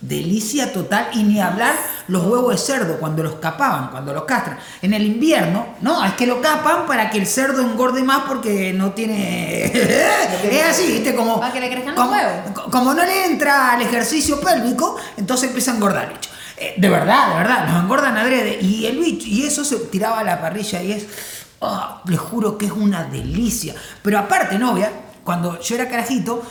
delicia 0.00 0.72
total. 0.72 1.08
Y 1.14 1.22
ni 1.24 1.40
hablar 1.40 1.74
los 2.08 2.24
huevos 2.26 2.52
de 2.52 2.58
cerdo 2.58 2.98
cuando 2.98 3.22
los 3.22 3.34
capaban, 3.36 3.88
cuando 3.90 4.12
los 4.12 4.24
castran. 4.24 4.58
En 4.82 4.94
el 4.94 5.04
invierno, 5.04 5.66
no, 5.80 6.04
es 6.04 6.12
que 6.14 6.26
lo 6.26 6.40
capan 6.40 6.86
para 6.86 7.10
que 7.10 7.18
el 7.18 7.26
cerdo 7.26 7.60
engorde 7.62 8.02
más 8.02 8.22
porque 8.28 8.72
no 8.72 8.92
tiene. 8.92 9.64
es 10.50 10.64
así, 10.68 10.92
¿viste? 10.92 11.14
Como. 11.14 11.40
Para 11.40 11.52
que 11.52 11.60
le 11.60 11.70
crezcan 11.70 11.94
los 11.94 12.04
como- 12.04 12.16
huevos. 12.16 12.32
co- 12.54 12.70
como 12.70 12.94
no 12.94 13.04
le 13.04 13.26
entra 13.26 13.72
al 13.72 13.82
ejercicio 13.82 14.40
pélvico, 14.40 14.96
entonces 15.16 15.48
empieza 15.48 15.72
a 15.72 15.74
engordar 15.76 16.04
el 16.04 16.12
bicho. 16.14 16.30
Eh, 16.58 16.74
de 16.78 16.88
verdad, 16.88 17.28
de 17.32 17.34
verdad, 17.38 17.68
los 17.68 17.82
engordan 17.82 18.16
adrede. 18.16 18.58
Y 18.62 18.86
el 18.86 18.96
bicho, 18.98 19.26
y 19.28 19.44
eso 19.44 19.64
se 19.64 19.76
tiraba 19.76 20.20
a 20.20 20.24
la 20.24 20.40
parrilla 20.40 20.82
y 20.82 20.92
es, 20.92 21.06
ah, 21.60 22.00
les 22.06 22.18
juro 22.18 22.56
que 22.56 22.64
es 22.66 22.72
una 22.72 23.04
delicia. 23.04 23.74
Pero 24.02 24.18
aparte, 24.18 24.58
novia, 24.58 24.90
cuando 25.22 25.60
yo 25.60 25.74
era 25.74 25.88
carajito, 25.88 26.42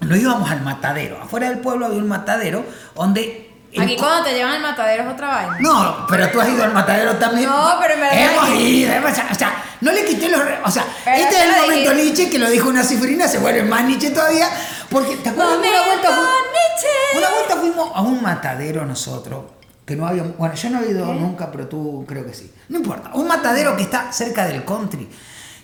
nos 0.00 0.18
íbamos 0.18 0.50
al 0.50 0.62
matadero. 0.62 1.20
Afuera 1.22 1.48
del 1.48 1.58
pueblo 1.60 1.86
había 1.86 1.98
un 1.98 2.08
matadero 2.08 2.64
donde... 2.94 3.44
Aquí 3.78 3.94
cuando 3.96 4.24
te 4.24 4.32
llevan 4.34 4.52
al 4.54 4.62
matadero 4.62 5.02
es 5.02 5.08
otra 5.10 5.28
vaina. 5.28 5.58
no, 5.60 6.06
pero 6.08 6.30
tú 6.30 6.40
has 6.40 6.48
ido 6.48 6.64
al 6.64 6.72
matadero 6.72 7.14
también. 7.16 7.46
No, 7.50 7.74
pero 7.80 8.00
verdad 8.00 8.18
Hemos 8.32 8.48
que- 8.48 8.62
ido, 8.62 8.92
hemos- 8.92 9.10
o 9.30 9.34
sea, 9.34 9.62
no 9.82 9.92
le 9.92 10.04
quité 10.06 10.30
los... 10.30 10.40
O 10.64 10.70
sea, 10.70 10.86
Pero 11.04 11.16
este 11.16 11.34
te 11.36 11.42
es 11.42 11.44
el 11.56 11.60
momento 11.62 11.90
dije. 11.90 12.02
Nietzsche 12.04 12.30
que 12.30 12.38
lo 12.38 12.48
dijo 12.48 12.68
una 12.70 12.82
cifrina, 12.82 13.28
se 13.28 13.36
vuelve 13.38 13.64
más 13.64 13.84
Nietzsche 13.84 14.10
todavía. 14.10 14.48
Porque, 14.88 15.16
¿te 15.16 15.28
acuerdas? 15.28 15.58
Una 15.58 15.82
vuelta, 15.84 16.08
Nietzsche. 16.08 17.18
una 17.18 17.28
vuelta 17.30 17.56
fuimos 17.56 17.90
a 17.94 18.00
un 18.00 18.22
matadero 18.22 18.86
nosotros. 18.86 19.44
Que 19.84 19.94
no 19.94 20.06
había... 20.06 20.22
Bueno, 20.22 20.54
yo 20.54 20.70
no 20.70 20.80
he 20.80 20.90
ido 20.90 21.12
nunca, 21.12 21.50
pero 21.52 21.68
tú 21.68 22.04
creo 22.08 22.24
que 22.24 22.32
sí. 22.32 22.50
No 22.70 22.78
importa. 22.78 23.10
Un 23.12 23.28
matadero 23.28 23.76
que 23.76 23.82
está 23.82 24.10
cerca 24.10 24.46
del 24.46 24.64
country. 24.64 25.06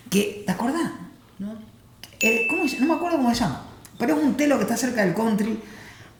Que, 0.09 0.43
¿te 0.45 0.51
acordás? 0.51 0.91
¿No? 1.39 1.55
Eh, 2.19 2.45
¿cómo 2.47 2.67
se- 2.67 2.79
No 2.79 2.85
me 2.85 2.93
acuerdo 2.93 3.17
cómo 3.17 3.33
se 3.33 3.39
llama. 3.41 3.63
Pero 3.97 4.15
es 4.17 4.23
un 4.23 4.35
telo 4.35 4.57
que 4.57 4.63
está 4.63 4.75
cerca 4.77 5.01
del 5.01 5.13
country. 5.13 5.61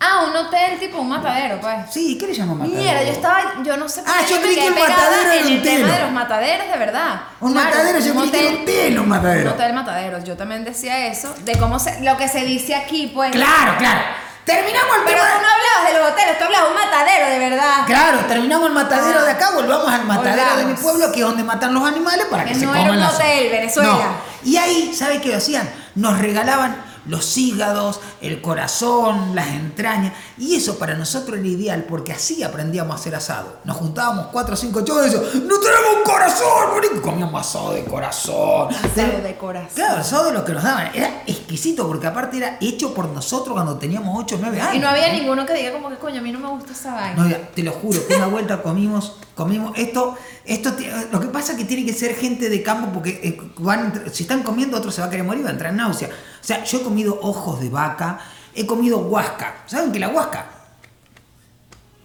Ah, 0.05 0.25
un 0.29 0.35
hotel 0.35 0.77
tipo 0.79 0.99
un 0.99 1.07
matadero, 1.07 1.61
pues. 1.61 1.75
Sí, 1.89 2.17
¿qué 2.17 2.27
le 2.27 2.33
llaman 2.33 2.57
matadero? 2.57 2.81
Mira, 2.81 3.03
yo 3.03 3.11
estaba, 3.13 3.39
yo 3.63 3.77
no 3.77 3.87
sé 3.87 4.03
Ah, 4.05 4.19
yo 4.29 4.41
creí 4.41 4.55
que 4.55 4.67
el 4.67 4.73
matadero 4.75 5.31
era 5.31 5.45
un 5.45 5.51
el 5.53 5.61
tema 5.61 5.75
telo. 5.77 5.93
de 5.93 5.99
los 6.01 6.11
mataderos, 6.11 6.67
de 6.67 6.77
verdad. 6.77 7.21
Un 7.39 7.53
Claro, 7.53 7.69
matadero, 7.69 7.99
yo 7.99 8.13
creí 8.15 8.29
que 8.29 8.47
era 8.47 8.57
un 8.59 8.65
telo, 8.65 9.01
un 9.03 9.09
matadero. 9.09 9.49
Un 9.49 9.55
hotel 9.55 9.73
matadero, 9.73 10.23
yo 10.23 10.35
también 10.35 10.65
decía 10.65 11.07
eso, 11.07 11.33
de 11.45 11.57
cómo 11.57 11.79
se, 11.79 12.01
lo 12.01 12.17
que 12.17 12.27
se 12.27 12.43
dice 12.43 12.75
aquí, 12.75 13.11
pues. 13.13 13.31
Claro, 13.31 13.75
claro. 13.77 14.01
Terminamos 14.43 14.97
el 14.97 15.03
Pero 15.05 15.19
tema. 15.19 15.29
tú 15.29 15.41
no 15.41 15.47
hablabas 15.47 15.93
de 15.93 15.99
los 15.99 16.11
hoteles, 16.11 16.37
tú 16.37 16.43
hablabas 16.43 16.67
de 16.67 16.75
un 16.75 16.81
matadero, 16.83 17.29
de 17.29 17.39
verdad. 17.49 17.73
Claro, 17.87 18.17
terminamos 18.27 18.67
el 18.67 18.73
matadero 18.73 19.19
Ah. 19.19 19.23
de 19.23 19.31
acá, 19.31 19.51
volvamos 19.51 19.87
al 19.87 20.03
matadero 20.05 20.49
de 20.57 20.65
mi 20.65 20.73
Volvamos. 20.73 20.81
pueblo, 20.81 21.11
que 21.13 21.19
es 21.21 21.25
donde 21.25 21.43
matan 21.45 21.73
los 21.73 21.87
animales 21.87 22.25
para 22.29 22.43
que, 22.43 22.49
Que 22.51 22.59
se 22.59 22.65
no 22.65 22.73
coman 22.73 22.87
era 22.87 22.91
un 22.93 23.03
hotel, 23.03 23.49
Venezuela. 23.51 23.89
No. 23.89 24.49
Y 24.49 24.57
ahí, 24.57 24.93
¿sabe 24.93 25.21
qué 25.21 25.33
hacían? 25.33 25.69
Nos 25.95 26.19
regalaban 26.19 26.75
los 27.05 27.37
hígados, 27.37 27.99
el 28.21 28.41
corazón, 28.41 29.35
las 29.35 29.47
entrañas. 29.49 30.13
Y 30.37 30.55
eso 30.55 30.79
para 30.79 30.95
nosotros 30.95 31.37
era 31.37 31.47
ideal 31.47 31.85
porque 31.87 32.11
así 32.11 32.43
aprendíamos 32.43 32.95
a 32.95 32.99
hacer 32.99 33.15
asado. 33.15 33.57
Nos 33.63 33.77
juntábamos 33.77 34.27
cuatro 34.27 34.55
o 34.55 34.57
cinco 34.57 34.81
chavos 34.81 35.03
y 35.03 35.09
decíamos, 35.09 35.35
¡No 35.35 35.59
tenemos 35.59 35.97
un 35.97 36.03
corazón! 36.03 36.75
marico". 36.75 37.01
Comíamos 37.01 37.41
asado 37.41 37.73
de 37.73 37.83
corazón. 37.83 38.73
Asado 38.73 39.21
de 39.21 39.35
corazón. 39.37 39.71
Claro, 39.75 40.01
asado 40.01 40.25
de 40.25 40.33
lo 40.33 40.43
que 40.43 40.53
nos 40.53 40.63
daban. 40.63 40.89
Era 40.93 41.23
exquisito 41.27 41.87
porque 41.87 42.07
aparte 42.07 42.37
era 42.37 42.57
hecho 42.61 42.93
por 42.93 43.09
nosotros 43.09 43.53
cuando 43.53 43.77
teníamos 43.77 44.17
8 44.23 44.35
o 44.35 44.37
9 44.41 44.61
años. 44.61 44.75
Y 44.75 44.79
no 44.79 44.89
había 44.89 45.13
¿eh? 45.13 45.19
ninguno 45.19 45.45
que 45.45 45.53
diga 45.53 45.71
como 45.71 45.89
que 45.89 45.97
coño, 45.97 46.19
a 46.19 46.23
mí 46.23 46.31
no 46.31 46.39
me 46.39 46.49
gusta 46.49 46.73
esa 46.73 46.93
vaina. 46.93 47.15
No, 47.15 47.23
mira, 47.25 47.49
te 47.53 47.63
lo 47.63 47.71
juro, 47.71 48.05
que 48.07 48.15
una 48.15 48.27
vuelta 48.27 48.61
comimos, 48.61 49.17
comimos 49.35 49.77
esto, 49.77 50.17
esto 50.45 50.71
lo 51.11 51.19
que 51.19 51.27
pasa 51.27 51.53
es 51.53 51.57
que 51.57 51.65
tiene 51.65 51.85
que 51.85 51.93
ser 51.93 52.15
gente 52.15 52.49
de 52.49 52.63
campo 52.63 52.91
porque 52.93 53.19
eh, 53.23 53.41
van, 53.57 54.03
si 54.11 54.23
están 54.23 54.43
comiendo 54.43 54.77
otro 54.77 54.91
se 54.91 55.01
va 55.01 55.07
a 55.07 55.09
querer 55.09 55.25
morir, 55.25 55.45
va 55.45 55.49
a 55.49 55.53
entrar 55.53 55.71
en 55.71 55.77
náusea. 55.77 56.09
O 56.09 56.45
sea, 56.45 56.63
yo 56.63 56.79
he 56.79 56.83
comido 56.83 57.19
ojos 57.21 57.59
de 57.59 57.69
vaca, 57.69 58.19
he 58.55 58.65
comido 58.65 58.99
huasca. 58.99 59.53
¿Saben 59.65 59.91
que 59.91 59.99
la 59.99 60.09
huasca? 60.09 60.45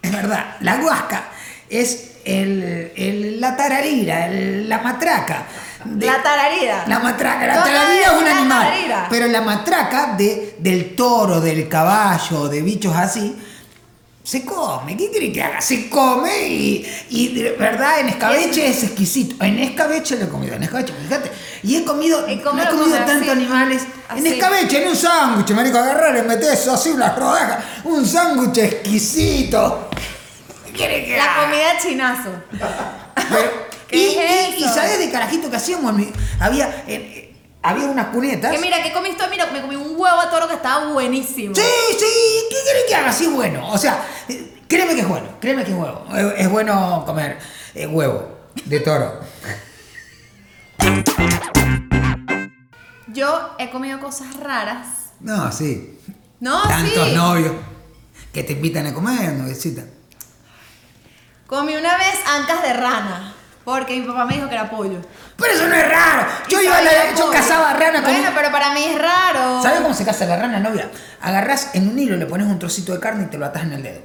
Es 0.02 0.12
verdad, 0.12 0.56
la 0.60 0.76
huasca 0.76 1.24
es 1.68 2.12
el, 2.24 2.92
el- 2.96 3.40
la 3.40 3.56
tararira, 3.56 4.26
el- 4.26 4.68
la 4.68 4.78
matraca. 4.78 5.44
de- 5.84 6.06
La 6.06 6.22
tararida. 6.22 6.84
La 6.86 6.98
matraca, 6.98 7.46
la 7.46 7.54
tararira 7.62 8.06
es 8.06 8.12
un 8.22 8.26
animal. 8.26 8.66
tararira. 8.66 9.06
Pero 9.10 9.26
la 9.28 9.40
matraca 9.42 10.14
de, 10.16 10.56
del 10.58 10.96
toro, 10.96 11.40
del 11.40 11.68
caballo, 11.68 12.48
de 12.48 12.62
bichos 12.62 12.96
así, 12.96 13.36
se 14.28 14.44
come. 14.44 14.94
¿Qué 14.94 15.10
quiere 15.10 15.32
que 15.32 15.42
haga? 15.42 15.58
Se 15.62 15.88
come 15.88 16.48
y, 16.48 16.86
y 17.08 17.42
verdad 17.58 18.00
en 18.00 18.10
escabeche 18.10 18.66
es 18.68 18.82
exquisito. 18.84 19.42
En 19.42 19.58
escabeche 19.58 20.16
lo 20.16 20.26
he 20.26 20.28
comido, 20.28 20.54
en 20.54 20.64
escabeche, 20.64 20.92
fíjate. 21.02 21.32
Y 21.62 21.76
he 21.76 21.84
comido, 21.84 22.28
¿Y 22.28 22.38
cómo 22.40 22.58
no 22.58 22.62
he 22.62 22.68
comido 22.68 22.98
tantos 22.98 23.22
Así. 23.22 23.30
animales. 23.30 23.82
En 24.14 24.26
escabeche, 24.26 24.82
en 24.82 24.88
un 24.90 24.96
sándwich, 24.96 25.50
marico, 25.52 25.78
agarrar 25.78 26.18
y 26.22 26.28
meter 26.28 26.52
eso 26.52 26.74
así, 26.74 26.90
unas 26.90 27.16
rodajas. 27.16 27.64
Un 27.84 28.04
sándwich 28.06 28.58
exquisito. 28.58 29.88
¿Qué 30.66 30.72
quiere 30.72 31.06
que 31.06 31.16
La 31.16 31.24
haga? 31.24 31.44
comida 31.46 31.78
chinazo. 31.82 32.30
Pero- 32.50 33.68
¿Qué 33.88 33.96
y, 33.96 34.18
es 34.18 34.58
y- 34.60 34.64
sabes 34.64 34.98
de 34.98 35.10
carajito 35.10 35.48
que 35.50 35.56
hacíamos, 35.56 35.94
había, 36.38 36.84
había 37.68 37.86
unas 37.86 38.06
cunetas. 38.06 38.50
Que 38.50 38.58
mira, 38.58 38.82
¿qué 38.82 38.92
comiste? 38.92 39.22
Mira, 39.28 39.46
me 39.52 39.60
comí 39.60 39.76
un 39.76 39.92
huevo 39.96 40.22
de 40.22 40.28
toro 40.28 40.48
que 40.48 40.54
estaba 40.54 40.90
buenísimo. 40.92 41.54
Sí, 41.54 41.62
sí, 41.98 42.06
¿qué 42.48 42.56
quiere 42.64 42.86
que 42.88 42.94
haga? 42.94 43.12
Sí, 43.12 43.26
bueno. 43.26 43.70
O 43.70 43.76
sea, 43.76 44.02
eh, 44.28 44.62
créeme 44.66 44.94
que 44.94 45.02
es 45.02 45.08
bueno, 45.08 45.28
créeme 45.40 45.64
que 45.64 45.72
es 45.72 45.76
huevo. 45.76 46.04
Es, 46.16 46.40
es 46.40 46.50
bueno 46.50 47.02
comer 47.06 47.38
eh, 47.74 47.86
huevo 47.86 48.38
de 48.64 48.80
toro. 48.80 49.20
Yo 53.08 53.54
he 53.58 53.70
comido 53.70 54.00
cosas 54.00 54.34
raras. 54.40 54.86
No, 55.20 55.50
sí. 55.52 55.98
No, 56.40 56.62
Tantos 56.62 57.08
sí. 57.08 57.14
novios 57.14 57.52
que 58.32 58.44
te 58.44 58.52
invitan 58.52 58.86
a 58.86 58.94
comer, 58.94 59.32
noviecita. 59.32 59.82
Comí 61.46 61.74
una 61.76 61.96
vez 61.96 62.14
ancas 62.26 62.62
de 62.62 62.72
rana. 62.72 63.34
Porque 63.64 64.00
mi 64.00 64.06
papá 64.06 64.24
me 64.24 64.34
dijo 64.36 64.48
que 64.48 64.54
era 64.54 64.70
pollo. 64.70 65.00
Pero 65.38 65.52
eso 65.54 65.68
no 65.68 65.74
es 65.74 65.88
raro. 65.88 66.26
Yo 66.48 66.60
Y 66.60 66.64
iba 66.64 66.76
a 66.78 66.82
la, 66.82 66.90
yo 67.16 67.30
cazaba 67.30 67.72
rana 67.74 68.02
con. 68.02 68.12
Bueno, 68.12 68.30
pero 68.34 68.50
para 68.50 68.72
mí 68.72 68.84
es 68.84 68.98
raro. 69.00 69.62
¿Sabes 69.62 69.80
cómo 69.80 69.94
se 69.94 70.04
caza 70.04 70.24
la 70.26 70.36
rana, 70.36 70.58
novia? 70.58 70.90
Agarrás 71.22 71.70
en 71.74 71.88
un 71.88 71.98
hilo, 71.98 72.16
le 72.16 72.26
pones 72.26 72.46
un 72.48 72.58
trocito 72.58 72.92
de 72.92 72.98
carne 73.00 73.24
y 73.24 73.26
te 73.28 73.38
lo 73.38 73.46
atas 73.46 73.62
en 73.62 73.72
el 73.74 73.82
dedo. 73.84 74.00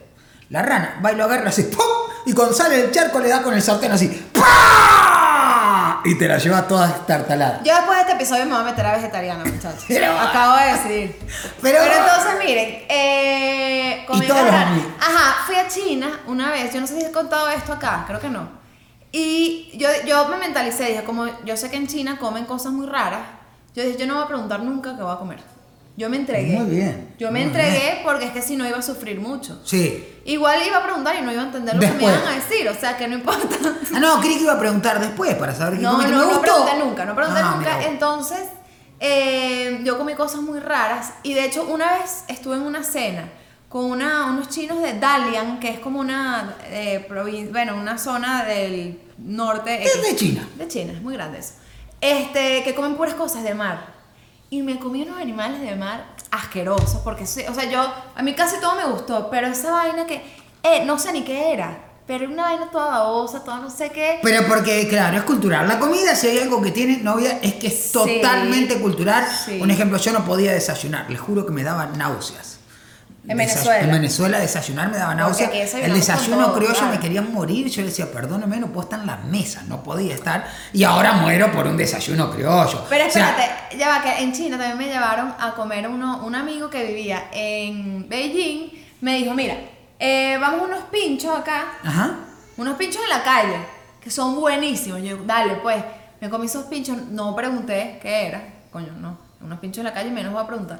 La 0.49 0.61
rana 0.61 0.99
va 1.03 1.11
y 1.11 1.15
lo 1.15 1.23
agarra 1.23 1.49
así, 1.49 1.63
¡pum! 1.63 1.83
Y 2.27 2.33
cuando 2.33 2.53
sale 2.53 2.77
del 2.77 2.91
charco 2.91 3.19
le 3.19 3.29
da 3.29 3.41
con 3.41 3.53
el 3.55 3.61
sartén 3.63 3.91
así, 3.91 4.07
¡pah! 4.33 6.01
Y 6.05 6.15
te 6.17 6.27
la 6.27 6.37
lleva 6.37 6.67
toda 6.67 6.87
estartalada. 6.89 7.61
Yo 7.63 7.73
después 7.73 7.95
de 7.97 8.01
este 8.01 8.13
episodio 8.13 8.45
me 8.45 8.51
voy 8.51 8.61
a 8.61 8.65
meter 8.65 8.85
a 8.85 8.91
vegetariana, 8.95 9.43
muchachos. 9.45 9.85
Pero- 9.87 10.19
Acabo 10.19 10.55
de 10.57 10.65
decidir. 10.73 11.19
Pero- 11.61 11.79
Pero, 11.81 11.93
entonces, 11.95 12.33
miren, 12.45 12.85
eh, 12.89 14.03
comí 14.07 14.27
todos 14.27 14.43
los. 14.45 14.53
Ajá, 14.53 15.35
fui 15.47 15.55
a 15.55 15.67
China 15.67 16.19
una 16.27 16.51
vez, 16.51 16.71
yo 16.73 16.81
no 16.81 16.85
sé 16.87 16.99
si 16.99 17.05
he 17.05 17.11
contado 17.11 17.49
esto 17.49 17.73
acá, 17.73 18.03
creo 18.05 18.19
que 18.19 18.29
no. 18.29 18.62
Y 19.15 19.69
yo, 19.77 19.87
yo 20.07 20.27
me 20.27 20.37
mentalicé, 20.37 20.85
dije, 20.85 21.03
como 21.03 21.27
yo 21.45 21.55
sé 21.55 21.69
que 21.69 21.77
en 21.77 21.87
China 21.87 22.17
comen 22.19 22.45
cosas 22.45 22.73
muy 22.73 22.87
raras, 22.87 23.21
yo 23.75 23.83
dije, 23.83 23.95
yo 23.97 24.07
no 24.07 24.15
voy 24.15 24.23
a 24.23 24.27
preguntar 24.27 24.61
nunca 24.63 24.95
qué 24.97 25.03
voy 25.03 25.13
a 25.13 25.17
comer. 25.19 25.39
Yo 25.95 26.09
me 26.09 26.17
entregué. 26.17 26.57
Muy 26.57 26.75
bien, 26.75 27.13
Yo 27.19 27.27
me 27.27 27.33
muy 27.39 27.41
entregué 27.49 28.01
porque 28.03 28.25
es 28.25 28.31
que 28.31 28.41
si 28.41 28.55
no 28.57 28.67
iba 28.67 28.79
a 28.79 28.81
sufrir 28.81 29.19
mucho. 29.19 29.61
Sí. 29.63 30.03
Igual 30.25 30.65
iba 30.65 30.77
a 30.77 30.83
preguntar 30.83 31.15
y 31.15 31.21
no 31.21 31.31
iba 31.31 31.43
a 31.43 31.45
entender 31.45 31.75
lo 31.75 31.81
que 31.81 31.91
me 31.91 32.03
iban 32.03 32.27
a 32.27 32.31
decir, 32.31 32.67
o 32.67 32.73
sea 32.73 32.97
que 32.97 33.07
no 33.07 33.13
importa. 33.13 33.55
Ah, 33.93 33.99
no, 33.99 34.19
creí 34.19 34.37
que 34.37 34.41
iba 34.43 34.53
a 34.53 34.59
preguntar 34.59 34.99
después 34.99 35.35
para 35.35 35.53
saber 35.53 35.75
qué 35.77 35.83
No, 35.83 35.91
comiste. 35.91 36.11
no, 36.11 36.17
Me 36.19 36.25
no 36.25 36.39
gustó. 36.39 36.41
pregunté 36.41 36.77
nunca, 36.83 37.05
no 37.05 37.15
pregunté 37.15 37.39
Ah, 37.43 37.53
nunca. 37.55 37.83
Entonces, 37.85 38.39
eh, 38.99 39.81
yo 39.83 39.99
comí 39.99 40.15
cosas 40.15 40.41
muy 40.41 40.59
raras 40.59 41.13
y 41.21 41.35
de 41.35 41.45
hecho 41.45 41.65
una 41.65 41.93
vez 41.99 42.23
estuve 42.27 42.55
en 42.55 42.63
una 42.63 42.83
cena 42.83 43.29
con 43.73 43.85
una, 43.85 44.27
unos 44.27 44.49
chinos 44.49 44.83
de 44.83 44.99
Dalian, 44.99 45.59
que 45.59 45.67
es 45.69 45.79
como 45.79 45.99
una 45.99 46.57
eh, 46.65 47.07
provin- 47.09 47.51
bueno, 47.51 47.75
una 47.75 47.97
zona 47.97 48.43
del 48.45 48.99
norte. 49.17 49.83
Es 49.83 49.99
de 49.99 50.15
China. 50.15 50.47
De 50.55 50.67
China, 50.67 50.93
es 50.93 51.01
muy 51.01 51.15
grande 51.15 51.39
eso. 51.39 51.53
Este, 51.99 52.63
que 52.63 52.75
comen 52.75 52.95
puras 52.95 53.15
cosas 53.15 53.43
de 53.43 53.55
mar. 53.55 53.87
Y 54.51 54.61
me 54.61 54.77
comí 54.77 55.01
unos 55.01 55.19
animales 55.19 55.59
de 55.61 55.75
mar 55.75 56.05
asquerosos, 56.29 56.97
porque, 57.03 57.23
o 57.23 57.53
sea, 57.55 57.63
yo, 57.67 57.91
a 58.15 58.21
mí 58.21 58.35
casi 58.35 58.59
todo 58.59 58.75
me 58.75 58.85
gustó, 58.85 59.31
pero 59.31 59.47
esa 59.47 59.71
vaina 59.71 60.05
que, 60.05 60.21
eh, 60.61 60.83
no 60.85 60.99
sé 60.99 61.11
ni 61.11 61.23
qué 61.23 61.51
era, 61.53 61.79
pero 62.05 62.27
una 62.29 62.43
vaina 62.43 62.69
toda 62.71 62.99
babosa, 62.99 63.43
toda 63.43 63.57
no 63.57 63.71
sé 63.71 63.89
qué. 63.89 64.19
Pero 64.21 64.45
porque, 64.47 64.87
claro, 64.87 65.17
es 65.17 65.23
cultural. 65.23 65.67
La 65.67 65.79
comida, 65.79 66.15
si 66.15 66.27
hay 66.27 66.37
algo 66.37 66.61
que 66.61 66.69
tiene 66.69 66.97
novia, 66.97 67.39
es 67.41 67.55
que 67.55 67.65
es 67.67 67.85
Sí. 67.85 67.91
totalmente 67.93 68.79
cultural. 68.79 69.25
Sí. 69.45 69.59
Un 69.59 69.71
ejemplo, 69.71 69.97
yo 69.97 70.11
no 70.11 70.23
podía 70.23 70.51
desayunar. 70.53 71.09
Les 71.09 71.19
juro 71.19 71.43
que 71.47 71.51
me 71.51 71.63
daba 71.63 71.87
náuseas. 71.87 72.52
En 73.25 73.37
Venezuela. 73.37 73.79
En 73.79 73.91
Venezuela 73.91 74.39
desayunar 74.39 74.91
me 74.91 74.97
daba 74.97 75.15
náuseas. 75.15 75.49
aquí 75.49 75.59
El 75.81 75.93
desayuno 75.93 76.45
todo, 76.47 76.55
criollo 76.55 76.73
claro. 76.75 76.91
me 76.91 76.99
quería 76.99 77.21
morir. 77.21 77.69
Yo 77.69 77.81
le 77.81 77.87
decía, 77.87 78.11
perdóneme, 78.11 78.57
no 78.57 78.67
puedo 78.67 78.81
estar 78.81 78.99
en 78.99 79.07
la 79.07 79.17
mesa. 79.17 79.63
No 79.67 79.81
podía 79.81 80.13
estar. 80.13 80.45
Y 80.73 80.83
ahora 80.83 81.13
muero 81.13 81.51
por 81.51 81.65
un 81.67 81.77
desayuno 81.77 82.29
criollo. 82.29 82.85
Pero 82.89 83.07
O 83.07 83.09
sea, 83.09 83.29
espérate, 83.29 83.77
ya 83.77 83.87
va, 83.87 84.01
que 84.03 84.23
en 84.23 84.33
China 84.33 84.57
también 84.57 84.77
me 84.77 84.93
llevaron 84.93 85.33
a 85.39 85.53
comer 85.55 85.87
uno, 85.87 86.25
un 86.25 86.35
amigo 86.35 86.69
que 86.69 86.83
vivía 86.83 87.29
en 87.31 88.09
Beijing. 88.09 88.71
Me 88.99 89.17
dijo, 89.17 89.33
mira, 89.33 89.55
eh, 89.99 90.37
vamos 90.39 90.61
a 90.61 90.65
unos 90.65 90.83
pinchos 90.91 91.37
acá, 91.37 91.75
Ajá. 91.83 92.15
unos 92.57 92.75
pinchos 92.75 93.01
en 93.03 93.09
la 93.09 93.23
calle, 93.23 93.57
que 94.01 94.11
son 94.11 94.35
buenísimos. 94.35 95.01
Yo, 95.01 95.17
dale, 95.25 95.55
pues, 95.55 95.81
me 96.19 96.29
comí 96.29 96.45
esos 96.47 96.65
pinchos, 96.65 96.97
no 97.09 97.33
pregunté 97.35 97.99
qué 98.01 98.27
era, 98.27 98.43
coño, 98.69 98.91
no, 98.99 99.17
unos 99.41 99.59
pinchos 99.59 99.79
en 99.79 99.85
la 99.85 99.93
calle, 99.93 100.09
menos 100.11 100.33
voy 100.33 100.43
a 100.43 100.47
preguntar. 100.47 100.79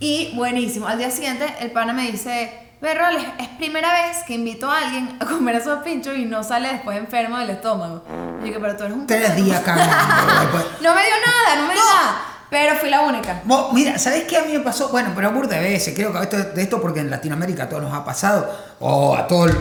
Y 0.00 0.32
buenísimo. 0.34 0.86
Al 0.86 0.98
día 0.98 1.10
siguiente, 1.10 1.46
el 1.60 1.70
pana 1.70 1.92
me 1.92 2.10
dice, 2.10 2.52
ve, 2.80 2.94
Rol, 2.94 3.16
es, 3.38 3.48
primera 3.58 3.92
vez 3.92 4.18
que 4.26 4.34
invito 4.34 4.70
a 4.70 4.78
alguien 4.80 5.16
a 5.20 5.24
comer 5.26 5.56
esos 5.56 5.82
pinchos 5.82 6.16
y 6.16 6.24
no 6.24 6.42
sale 6.42 6.68
después 6.72 6.98
enfermo 6.98 7.38
del 7.38 7.50
estómago. 7.50 8.04
Y 8.08 8.40
yo 8.40 8.44
dije, 8.46 8.58
pero 8.60 8.76
tú 8.76 8.84
eres 8.84 8.96
un 8.96 9.06
Tres 9.06 9.22
pendejo". 9.30 9.44
días 9.46 9.60
cagando. 9.62 9.94
No 10.82 10.94
me 10.94 11.00
dio 11.02 11.14
nada, 11.26 11.60
no 11.62 11.68
me 11.68 11.74
dio 11.74 11.82
nada. 11.82 12.20
Pero 12.50 12.76
fui 12.76 12.90
la 12.90 13.00
única. 13.00 13.40
Vos, 13.44 13.72
mira, 13.72 13.98
¿sabés 13.98 14.24
qué 14.24 14.36
a 14.36 14.42
mí 14.44 14.52
me 14.52 14.60
pasó? 14.60 14.88
Bueno, 14.90 15.12
pero 15.16 15.32
burda 15.32 15.56
de 15.56 15.62
veces, 15.70 15.94
creo 15.94 16.12
que 16.12 16.20
esto, 16.20 16.36
de 16.36 16.62
esto 16.62 16.80
porque 16.80 17.00
en 17.00 17.10
Latinoamérica 17.10 17.64
a 17.64 17.68
todos 17.68 17.82
nos 17.82 17.92
ha 17.92 18.04
pasado, 18.04 18.48
o 18.80 19.16
a 19.16 19.26
todo 19.26 19.46
el... 19.46 19.56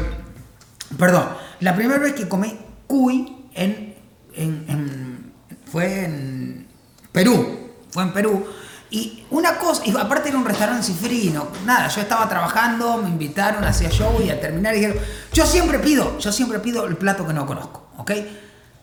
Perdón, 0.98 1.28
la 1.62 1.74
primera 1.76 2.00
vez 2.00 2.14
que 2.14 2.28
comí 2.28 2.60
cuy 2.86 3.48
en, 3.56 3.96
en- 4.36 4.66
en- 4.68 5.34
fue 5.72 6.04
en 6.06 6.68
Perú, 7.12 7.72
fue 7.90 8.04
en 8.04 8.14
Perú, 8.14 8.46
y 8.94 9.26
una 9.32 9.58
cosa, 9.58 9.82
y 9.86 9.98
aparte 9.98 10.30
era 10.30 10.38
un 10.38 10.46
restaurante 10.46 10.84
cifrino, 10.84 11.48
nada, 11.66 11.88
yo 11.88 12.00
estaba 12.00 12.30
trabajando, 12.30 12.98
me 12.98 13.10
invitaron, 13.10 13.64
hacía 13.64 13.90
show 13.90 14.22
y 14.24 14.30
al 14.30 14.40
terminar 14.40 14.76
dijeron, 14.76 14.98
yo 15.34 15.48
siempre 15.48 15.80
pido, 15.80 16.20
yo 16.20 16.32
siempre 16.32 16.60
pido 16.60 16.86
el 16.86 16.96
plato 16.96 17.26
que 17.26 17.34
no 17.34 17.48
conozco, 17.48 17.88
¿ok? 17.98 18.12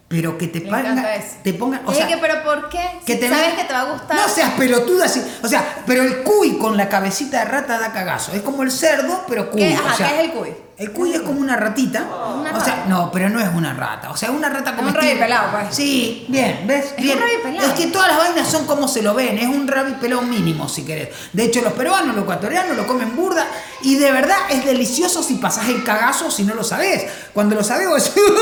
Pero 0.08 0.36
que 0.36 0.48
te 0.48 0.62
pongan, 0.62 1.06
te 1.44 1.54
pongan, 1.54 1.82
o 1.86 1.94
sea, 1.94 2.06
dije, 2.06 2.18
pero 2.20 2.42
¿por 2.42 2.68
qué? 2.68 2.98
que 3.06 3.12
Si 3.12 3.20
te 3.20 3.28
sabes 3.28 3.54
que 3.54 3.62
te 3.62 3.72
va 3.72 3.82
a 3.82 3.92
gustar. 3.92 4.16
No 4.16 4.28
seas 4.28 4.50
pelotuda 4.54 5.04
así. 5.04 5.22
O 5.44 5.46
sea, 5.46 5.84
pero 5.86 6.02
el 6.02 6.24
cuy 6.24 6.58
con 6.58 6.76
la 6.76 6.88
cabecita 6.88 7.38
de 7.38 7.44
rata 7.44 7.78
da 7.78 7.92
cagazo. 7.92 8.32
Es 8.32 8.42
como 8.42 8.64
el 8.64 8.72
cerdo, 8.72 9.24
pero 9.28 9.52
cuy. 9.52 9.60
¿Qué? 9.60 9.78
o 9.78 9.96
sea, 9.96 10.08
¿qué 10.08 10.14
es 10.16 10.24
el 10.24 10.32
cuy? 10.32 10.48
El 10.80 10.92
cuy 10.92 11.12
es 11.12 11.20
como 11.20 11.40
una 11.40 11.56
ratita. 11.56 12.04
una 12.38 12.52
o 12.56 12.64
sea, 12.64 12.76
rata. 12.76 12.84
no, 12.88 13.10
pero 13.12 13.28
no 13.28 13.38
es 13.38 13.48
una 13.54 13.74
rata. 13.74 14.10
O 14.10 14.16
sea, 14.16 14.30
una 14.30 14.48
rata 14.48 14.74
como 14.74 14.88
un 14.88 14.94
rabi 14.94 15.14
pelado, 15.16 15.50
pues. 15.52 15.74
Sí, 15.76 16.24
bien, 16.28 16.62
¿ves? 16.66 16.94
Es 16.96 16.96
bien. 16.96 17.18
un 17.18 17.22
rabi 17.22 17.34
pelado. 17.42 17.68
Es 17.68 17.74
que 17.74 17.86
todas 17.88 18.08
las 18.08 18.16
vainas 18.16 18.48
son 18.50 18.66
como 18.66 18.88
se 18.88 19.02
lo 19.02 19.12
ven. 19.12 19.36
Es 19.36 19.46
un 19.46 19.68
rabi 19.68 19.92
pelado 20.00 20.22
mínimo, 20.22 20.70
si 20.70 20.86
querés. 20.86 21.10
De 21.34 21.44
hecho, 21.44 21.60
los 21.60 21.74
peruanos, 21.74 22.14
los 22.14 22.24
ecuatorianos 22.24 22.74
lo 22.78 22.86
comen 22.86 23.14
burda. 23.14 23.46
Y 23.82 23.96
de 23.96 24.10
verdad 24.10 24.36
es 24.48 24.64
delicioso 24.64 25.22
si 25.22 25.34
pasás 25.34 25.68
el 25.68 25.84
cagazo 25.84 26.30
si 26.30 26.44
no 26.44 26.54
lo 26.54 26.64
sabés. 26.64 27.06
Cuando 27.34 27.56
lo 27.56 27.62
sabés, 27.62 27.86
vos 27.86 28.02
decís, 28.02 28.22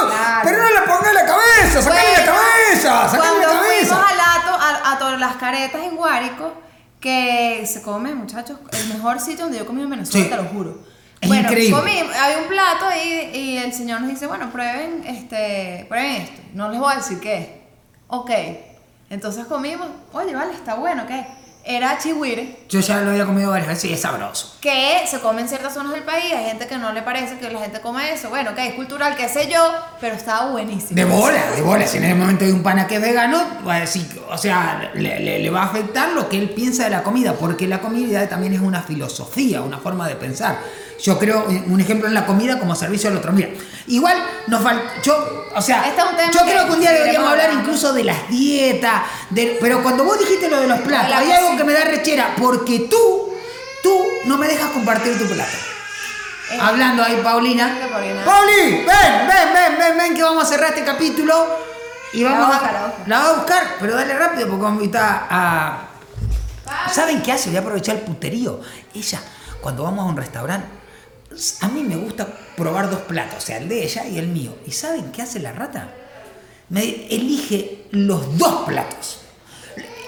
Claro. 0.00 0.40
pero 0.44 0.58
no 0.62 0.70
le 0.70 0.80
pongas 0.86 1.08
en 1.08 1.14
la 1.14 1.26
cabeza, 1.26 1.82
sacale 1.82 2.12
la 2.12 2.18
Bueno, 2.24 2.32
cabeza, 2.32 3.08
sacale 3.10 3.18
Cuando 3.18 3.40
la 3.40 3.60
cabeza. 3.60 3.96
fuimos 3.96 4.12
al 4.12 4.20
a, 4.20 4.92
a 4.92 4.98
todas 4.98 5.20
las 5.20 5.36
caretas 5.36 5.82
en 5.84 5.96
Guárico, 5.96 6.54
que 7.00 7.68
se 7.70 7.82
come, 7.82 8.14
muchachos, 8.14 8.56
el 8.72 8.88
mejor 8.94 9.20
sitio 9.20 9.44
donde 9.44 9.58
yo 9.58 9.66
comí 9.66 9.82
en 9.82 9.90
Venezuela, 9.90 10.24
Sí. 10.24 10.30
te 10.30 10.36
lo 10.36 10.44
juro. 10.44 10.91
Es 11.22 11.28
bueno, 11.28 11.48
increíble. 11.48 11.76
comí, 11.78 11.98
había 12.00 12.38
un 12.38 12.48
plato 12.48 12.86
ahí 12.86 13.30
y 13.32 13.56
el 13.56 13.72
señor 13.72 14.00
nos 14.02 14.10
dice, 14.10 14.26
bueno, 14.26 14.50
prueben, 14.52 15.04
este, 15.06 15.86
prueben 15.88 16.22
esto. 16.22 16.42
No 16.52 16.68
les 16.70 16.78
voy 16.80 16.92
a 16.92 16.96
decir 16.96 17.18
qué 17.20 17.38
es. 17.38 17.48
Ok. 18.08 18.30
Entonces 19.08 19.46
comimos, 19.46 19.86
oye, 20.12 20.34
vale, 20.34 20.52
está 20.52 20.74
bueno, 20.74 21.06
¿qué? 21.06 21.24
era 21.64 21.96
chihuire, 21.96 22.64
Yo 22.68 22.80
ya 22.80 23.00
lo 23.02 23.10
había 23.12 23.24
comido 23.24 23.48
varias 23.52 23.68
veces 23.68 23.84
y 23.84 23.92
es 23.92 24.00
sabroso. 24.00 24.56
que 24.60 24.98
se 25.06 25.20
come 25.20 25.42
en 25.42 25.48
ciertas 25.48 25.72
zonas 25.72 25.92
del 25.92 26.02
país. 26.02 26.32
Hay 26.36 26.44
gente 26.46 26.66
que 26.66 26.76
no 26.76 26.92
le 26.92 27.02
parece 27.02 27.38
que 27.38 27.48
la 27.50 27.60
gente 27.60 27.80
come 27.80 28.12
eso. 28.12 28.30
Bueno, 28.30 28.52
que 28.56 28.66
es 28.66 28.74
cultural, 28.74 29.14
qué 29.14 29.28
sé 29.28 29.48
yo, 29.48 29.62
pero 30.00 30.16
estaba 30.16 30.50
buenísimo. 30.50 30.96
De 30.96 31.04
bola, 31.04 31.52
de 31.54 31.62
bola. 31.62 31.86
Si 31.86 31.98
en 31.98 32.04
el 32.04 32.16
momento 32.16 32.44
hay 32.44 32.50
un 32.50 32.64
pana 32.64 32.88
que 32.88 32.96
es 32.96 33.00
vegano, 33.00 33.40
va 33.64 33.76
a 33.76 33.80
decir, 33.82 34.08
o 34.28 34.36
sea, 34.36 34.90
le, 34.94 35.20
le- 35.20 35.38
le 35.38 35.50
va 35.50 35.62
a 35.62 35.66
afectar 35.66 36.08
lo 36.10 36.28
que 36.28 36.36
él 36.38 36.50
piensa 36.50 36.82
de 36.82 36.90
la 36.90 37.04
comida, 37.04 37.34
porque 37.34 37.68
la 37.68 37.78
comida 37.80 38.28
también 38.28 38.54
es 38.54 38.60
una 38.60 38.82
filosofía, 38.82 39.62
una 39.62 39.78
forma 39.78 40.08
de 40.08 40.16
pensar. 40.16 40.58
Yo 41.02 41.18
creo, 41.18 41.44
un 41.66 41.80
ejemplo 41.80 42.06
en 42.06 42.14
la 42.14 42.24
comida 42.26 42.58
como 42.58 42.74
servicio 42.76 43.10
al 43.10 43.16
otro. 43.16 43.32
Mira, 43.32 43.48
igual 43.88 44.16
nos 44.46 44.62
falta, 44.62 44.84
yo, 45.02 45.46
o 45.54 45.60
sea, 45.60 45.86
Este 45.88 46.00
es 46.00 46.30
yo 46.34 46.40
creo 46.42 46.66
que 46.66 46.72
un 46.72 46.80
día 46.80 46.92
deberíamos 46.92 47.28
hablar 47.30 47.52
incluso 47.52 47.92
de 47.92 48.04
las 48.04 48.28
dietas, 48.28 49.02
de- 49.30 49.58
pero 49.60 49.82
cuando 49.82 50.04
vos 50.04 50.18
dijiste 50.18 50.48
lo 50.48 50.60
de 50.60 50.68
los 50.68 50.80
platos, 50.80 51.10
la 51.10 51.18
hay 51.18 51.32
algo 51.32 51.56
que 51.56 51.64
me 51.64 51.72
da 51.72 51.84
rechera, 51.84 52.34
porque 52.38 52.86
tú, 52.88 53.34
tú 53.82 54.04
no 54.26 54.38
me 54.38 54.46
dejas 54.46 54.70
compartir 54.70 55.18
tu 55.18 55.24
plato. 55.26 55.50
Eh, 56.52 56.58
Hablando 56.60 57.02
ahí, 57.02 57.20
Paulina. 57.24 57.78
Pauli, 58.24 58.52
ven, 58.52 58.86
ven, 58.86 59.52
ven, 59.54 59.78
ven, 59.78 59.98
ven, 59.98 60.14
que 60.14 60.22
vamos 60.22 60.44
a 60.44 60.46
cerrar 60.46 60.68
este 60.70 60.84
capítulo. 60.84 61.46
Y 62.12 62.22
vamos 62.24 62.46
buscar, 62.46 62.72
la 62.72 62.78
va 62.80 62.84
a 62.84 62.88
buscar. 62.88 63.08
la 63.08 63.18
va 63.18 63.28
a 63.28 63.32
buscar, 63.32 63.76
pero 63.80 63.94
dale 63.96 64.14
rápido 64.14 64.46
porque 64.48 64.62
vamos 64.62 64.80
a 64.80 64.84
invitar 64.84 65.26
a. 65.30 65.78
¿Saben 66.92 67.22
qué 67.22 67.32
hace? 67.32 67.48
Voy 67.48 67.56
a 67.56 67.60
aprovechar 67.60 67.96
el 67.96 68.02
puterío. 68.02 68.60
Ella, 68.94 69.20
cuando 69.62 69.82
vamos 69.84 70.04
a 70.04 70.08
un 70.08 70.16
restaurante, 70.16 70.68
a 71.60 71.68
mí 71.68 71.82
me 71.82 71.96
gusta 71.96 72.26
probar 72.56 72.90
dos 72.90 73.00
platos, 73.00 73.42
o 73.42 73.46
sea, 73.46 73.58
el 73.58 73.68
de 73.68 73.84
ella 73.84 74.06
y 74.06 74.18
el 74.18 74.28
mío. 74.28 74.56
¿Y 74.66 74.72
saben 74.72 75.12
qué 75.12 75.22
hace 75.22 75.40
la 75.40 75.52
rata? 75.52 75.92
Me 76.68 76.82
elige 76.82 77.86
los 77.90 78.38
dos 78.38 78.64
platos. 78.66 79.20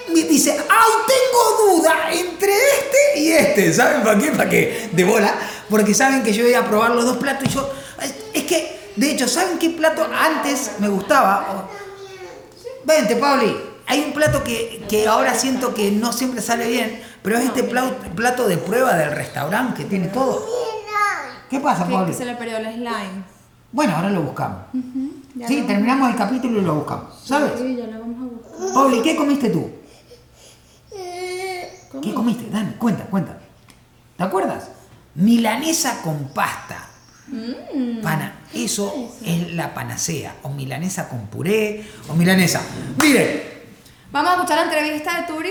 Me 0.08 0.22
dice, 0.22 0.52
¡ay, 0.52 0.92
tengo 1.06 1.76
duda 1.76 2.12
entre 2.12 2.52
este 2.52 3.20
y 3.20 3.32
este! 3.32 3.72
¿Saben 3.72 4.02
para 4.02 4.18
qué? 4.18 4.30
¿Para 4.30 4.50
qué? 4.50 4.90
De 4.92 5.04
bola. 5.04 5.34
Porque 5.68 5.94
saben 5.94 6.22
que 6.22 6.32
yo 6.32 6.44
voy 6.44 6.54
a 6.54 6.66
probar 6.66 6.90
los 6.92 7.04
dos 7.04 7.16
platos 7.16 7.48
y 7.48 7.52
yo... 7.52 7.70
Es, 8.32 8.44
que, 8.44 8.92
de 8.96 9.10
hecho, 9.10 9.26
¿saben 9.26 9.58
qué 9.58 9.70
plato 9.70 10.06
antes 10.12 10.72
me 10.78 10.88
gustaba? 10.88 11.68
Vente, 12.84 13.16
Pauli. 13.16 13.56
Hay 13.86 14.00
un 14.00 14.12
plato 14.12 14.42
que, 14.44 14.84
que 14.88 15.06
ahora 15.06 15.34
siento 15.34 15.74
que 15.74 15.90
no 15.90 16.12
siempre 16.12 16.40
sale 16.40 16.68
bien, 16.68 17.02
pero 17.22 17.36
es 17.38 17.44
este 17.44 17.62
plato 17.62 18.48
de 18.48 18.56
prueba 18.56 18.94
del 18.94 19.12
restaurante 19.12 19.82
que 19.82 19.88
tiene 19.88 20.08
todo. 20.08 20.46
¿Qué 21.54 21.60
pasa, 21.60 21.86
Pauli? 21.88 22.10
que 22.10 22.16
se 22.18 22.24
le 22.24 22.34
perdió 22.34 22.56
el 22.58 22.66
slime. 22.74 23.24
Bueno, 23.70 23.94
ahora 23.96 24.10
lo 24.10 24.22
buscamos. 24.22 24.58
ya 25.36 25.46
sí, 25.48 25.60
lo- 25.60 25.66
terminamos 25.66 26.10
el 26.10 26.16
capítulo 26.16 26.60
y 26.60 26.64
lo 26.64 26.74
buscamos. 26.76 27.20
¿Sabes? 27.24 27.52
Sí, 27.60 27.76
ya 27.76 27.86
lo 27.86 28.00
vamos 28.00 28.16
a 28.22 28.34
buscar. 28.58 28.74
Pauli, 28.74 29.02
¿qué 29.02 29.14
comiste 29.16 29.50
tú? 29.50 29.70
¿Qué 32.02 32.12
comiste? 32.12 32.50
Dame, 32.50 32.72
cuenta, 32.76 33.04
cuenta. 33.04 33.38
¿Te 34.16 34.22
acuerdas? 34.24 34.68
Milanesa 35.14 36.02
con 36.02 36.28
pasta. 36.34 36.88
Pana, 38.02 38.34
eso 38.52 39.12
es 39.24 39.52
la 39.54 39.72
panacea. 39.74 40.36
O 40.42 40.48
milanesa 40.50 41.08
con 41.08 41.26
puré, 41.26 41.86
o 42.08 42.14
milanesa. 42.14 42.62
Miren, 43.00 43.54
Vamos 44.12 44.30
a 44.30 44.34
escuchar 44.34 44.58
la 44.58 44.64
entrevista 44.64 45.20
de 45.20 45.26
Turi. 45.26 45.50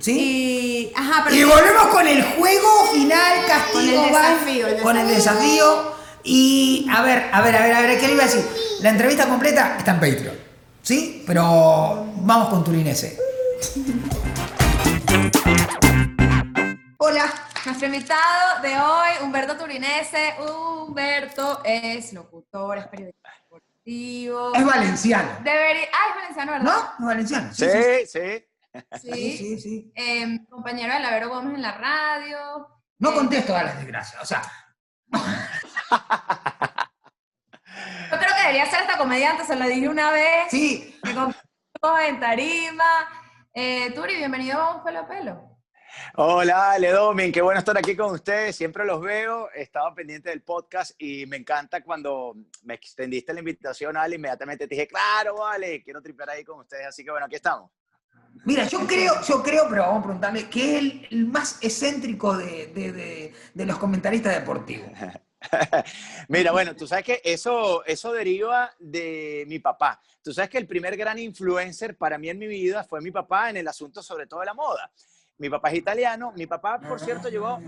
¿Sí? 0.00 0.90
Y. 0.92 0.92
Ajá, 0.96 1.24
pero. 1.24 1.36
y 1.36 1.44
volvemos 1.44 1.86
con 1.88 2.06
el 2.06 2.22
juego 2.22 2.86
final, 2.92 3.46
castigo, 3.46 4.02
Con 4.02 4.06
el 4.06 4.12
desafío, 4.12 4.66
el 4.66 4.82
Con 4.82 4.96
el 4.96 5.08
desafío. 5.08 5.92
Y 6.24 6.86
a 6.90 7.02
ver, 7.02 7.28
a 7.32 7.40
ver, 7.42 7.56
a 7.56 7.62
ver, 7.62 7.74
a 7.74 7.80
ver, 7.80 7.98
¿qué 7.98 8.06
le 8.06 8.14
iba 8.14 8.22
a 8.22 8.26
decir? 8.26 8.44
La 8.80 8.90
entrevista 8.90 9.28
completa 9.28 9.76
está 9.78 9.92
en 9.92 10.00
Patreon. 10.00 10.36
¿Sí? 10.82 11.24
Pero 11.26 12.06
vamos 12.16 12.48
con 12.48 12.64
Turinese. 12.64 13.18
Hola. 16.98 17.32
Nuestro 17.64 17.86
invitado 17.86 18.60
de 18.60 18.76
hoy, 18.76 19.10
Humberto 19.22 19.56
Turinese. 19.56 20.34
Humberto 20.40 21.60
es 21.64 22.12
locutor, 22.12 22.78
es 22.78 22.88
periodista 22.88 23.28
deportivo. 23.40 24.52
Es 24.52 24.64
valenciano. 24.64 25.28
Debería. 25.44 25.86
Ah, 25.92 26.08
es 26.08 26.16
valenciano, 26.16 26.52
¿verdad? 26.52 26.64
¿No? 26.64 26.80
¿Es 26.98 27.06
valenciano? 27.06 27.54
Sí, 27.54 27.64
sí. 27.64 28.06
Sí. 28.06 28.18
Sí, 28.18 28.44
sí, 29.00 29.60
sí. 29.60 29.92
Eh, 29.94 30.38
compañero 30.48 30.94
de 30.94 31.00
Lavero 31.00 31.28
Gómez 31.28 31.54
en 31.54 31.62
la 31.62 31.72
radio. 31.72 32.68
No 32.98 33.10
Eh, 33.10 33.14
contesto 33.14 33.54
a 33.56 33.62
las 33.64 33.76
desgracias. 33.78 34.22
O 34.22 34.26
sea, 34.26 34.42
Yo 38.10 38.18
creo 38.18 38.30
que 38.34 38.40
debería 38.42 38.66
ser 38.66 38.82
esta 38.82 38.98
comediante, 38.98 39.44
se 39.44 39.56
lo 39.56 39.66
dije 39.66 39.88
una 39.88 40.10
vez. 40.10 40.50
sí. 40.50 40.98
Me 41.02 41.12
en 42.06 42.20
tarima. 42.20 42.84
Eh, 43.54 43.90
Turi, 43.92 44.16
bienvenido 44.16 44.58
a 44.60 44.76
Un 44.76 44.84
Pelo 44.84 45.00
a 45.00 45.08
Pelo. 45.08 45.48
Hola, 46.14 46.72
Ale 46.72 46.90
Domin, 46.90 47.32
qué 47.32 47.42
bueno 47.42 47.58
estar 47.58 47.76
aquí 47.76 47.96
con 47.96 48.12
ustedes. 48.12 48.56
Siempre 48.56 48.84
los 48.84 49.00
veo. 49.00 49.50
Estaba 49.52 49.94
pendiente 49.94 50.30
del 50.30 50.42
podcast 50.42 50.92
y 50.98 51.26
me 51.26 51.36
encanta 51.36 51.82
cuando 51.82 52.34
me 52.62 52.74
extendiste 52.74 53.32
la 53.32 53.40
invitación, 53.40 53.96
Ale. 53.96 54.16
Inmediatamente 54.16 54.66
te 54.66 54.74
dije, 54.74 54.86
claro, 54.86 55.36
vale, 55.36 55.82
quiero 55.82 56.00
tripear 56.00 56.30
ahí 56.30 56.44
con 56.44 56.60
ustedes. 56.60 56.86
Así 56.86 57.04
que 57.04 57.10
bueno, 57.10 57.26
aquí 57.26 57.36
estamos. 57.36 57.70
Mira, 58.44 58.66
yo 58.66 58.86
creo, 58.86 59.14
yo 59.22 59.42
creo, 59.42 59.66
pero 59.68 59.82
vamos 59.82 60.00
a 60.00 60.02
preguntarle, 60.04 60.48
que 60.50 60.76
es 60.78 60.78
el, 61.10 61.26
más 61.26 61.58
excéntrico 61.62 62.36
de- 62.36 63.32
de 63.54 63.64
los 63.66 63.78
comentaristas 63.78 64.34
deportivos. 64.34 64.88
Mira, 66.28 66.52
bueno, 66.52 66.74
tú 66.76 66.86
sabes 66.86 67.04
que 67.04 67.20
eso, 67.24 67.84
eso 67.84 68.12
deriva 68.12 68.72
de 68.78 69.44
mi 69.48 69.58
papá. 69.58 70.00
Tú 70.22 70.32
sabes 70.32 70.50
que 70.50 70.58
el 70.58 70.66
primer 70.66 70.96
gran 70.96 71.18
influencer 71.18 71.96
para 71.96 72.18
mí 72.18 72.28
en 72.30 72.38
mi 72.38 72.46
vida 72.46 72.84
fue 72.84 73.00
mi 73.00 73.10
papá 73.10 73.50
en 73.50 73.56
el 73.56 73.68
asunto 73.68 74.02
sobre 74.02 74.26
todo 74.26 74.40
de 74.40 74.46
la 74.46 74.54
moda. 74.54 74.90
Mi 75.38 75.50
papá 75.50 75.70
es 75.70 75.78
italiano. 75.78 76.32
Mi 76.36 76.46
papá, 76.46 76.80
por 76.80 77.00
cierto, 77.00 77.28
llegó, 77.28 77.58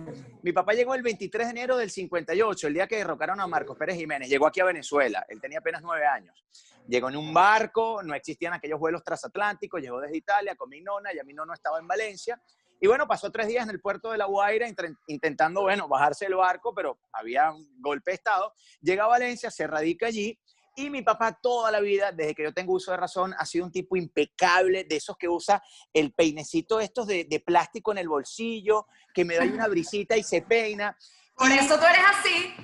mi 0.42 0.53
papá 0.53 0.74
llegó 0.74 0.94
el 0.94 1.03
23 1.03 1.46
de 1.46 1.50
enero 1.50 1.77
del 1.77 1.90
58, 1.90 2.68
el 2.68 2.74
día 2.74 2.87
que 2.87 2.96
derrocaron 2.96 3.40
a 3.40 3.46
Marcos 3.46 3.77
Pérez 3.77 3.96
Jiménez. 3.96 4.29
Llegó 4.29 4.46
aquí 4.46 4.61
a 4.61 4.64
Venezuela. 4.64 5.24
Él 5.29 5.40
tenía 5.40 5.59
apenas 5.59 5.83
nueve 5.83 6.07
años. 6.07 6.44
Llegó 6.87 7.09
en 7.09 7.16
un 7.16 7.33
barco, 7.33 8.03
no 8.03 8.14
existían 8.14 8.53
aquellos 8.53 8.79
vuelos 8.79 9.03
transatlánticos, 9.03 9.81
llegó 9.81 10.00
desde 10.00 10.18
Italia 10.18 10.55
con 10.55 10.68
mi 10.68 10.83
nona, 10.83 11.11
y 11.12 11.27
mi 11.27 11.33
nona 11.33 11.55
estaba 11.55 11.79
en 11.79 11.88
Valencia. 11.88 12.40
Y 12.81 12.87
bueno, 12.87 13.07
pasó 13.07 13.31
tres 13.33 13.46
días 13.46 13.64
en 13.64 13.70
el 13.70 13.81
puerto 13.81 14.11
de 14.11 14.18
La 14.18 14.27
Guaira 14.27 14.66
intentando, 15.07 15.62
bueno, 15.62 15.88
bajarse 15.88 16.27
del 16.27 16.35
barco, 16.35 16.74
pero 16.74 16.98
había 17.12 17.50
un 17.50 17.81
golpe 17.81 18.11
de 18.11 18.16
Estado. 18.16 18.53
Llega 18.83 19.05
a 19.05 19.09
Valencia, 19.09 19.50
se 19.50 19.66
radica 19.66 20.07
allí 20.07 20.38
y 20.77 20.91
mi 20.91 21.03
papá 21.03 21.39
toda 21.41 21.71
la 21.71 21.81
vida, 21.81 22.13
desde 22.13 22.35
que 22.35 22.43
yo 22.43 22.53
tengo 22.55 22.73
uso 22.73 22.91
de 22.91 22.97
razón, 22.97 23.35
ha 23.39 23.47
sido 23.47 23.65
un 23.65 23.73
tipo 23.73 23.97
impecable, 23.97 24.85
de 24.85 24.97
esos 24.97 25.17
que 25.17 25.29
usa 25.29 25.63
el 25.93 26.13
peinecito 26.13 26.81
estos 26.81 27.07
de, 27.07 27.25
de 27.25 27.41
plástico 27.41 27.93
en 27.93 27.99
el 27.99 28.09
bolsillo, 28.09 28.87
que 29.15 29.25
me 29.25 29.37
da 29.37 29.45
una 29.45 29.69
brisita 29.69 30.17
y 30.17 30.23
se 30.23 30.43
peina. 30.43 30.97
Por 31.37 31.51
eso 31.51 31.79
tú 31.79 31.85
eres 31.85 32.05
así. 32.09 32.55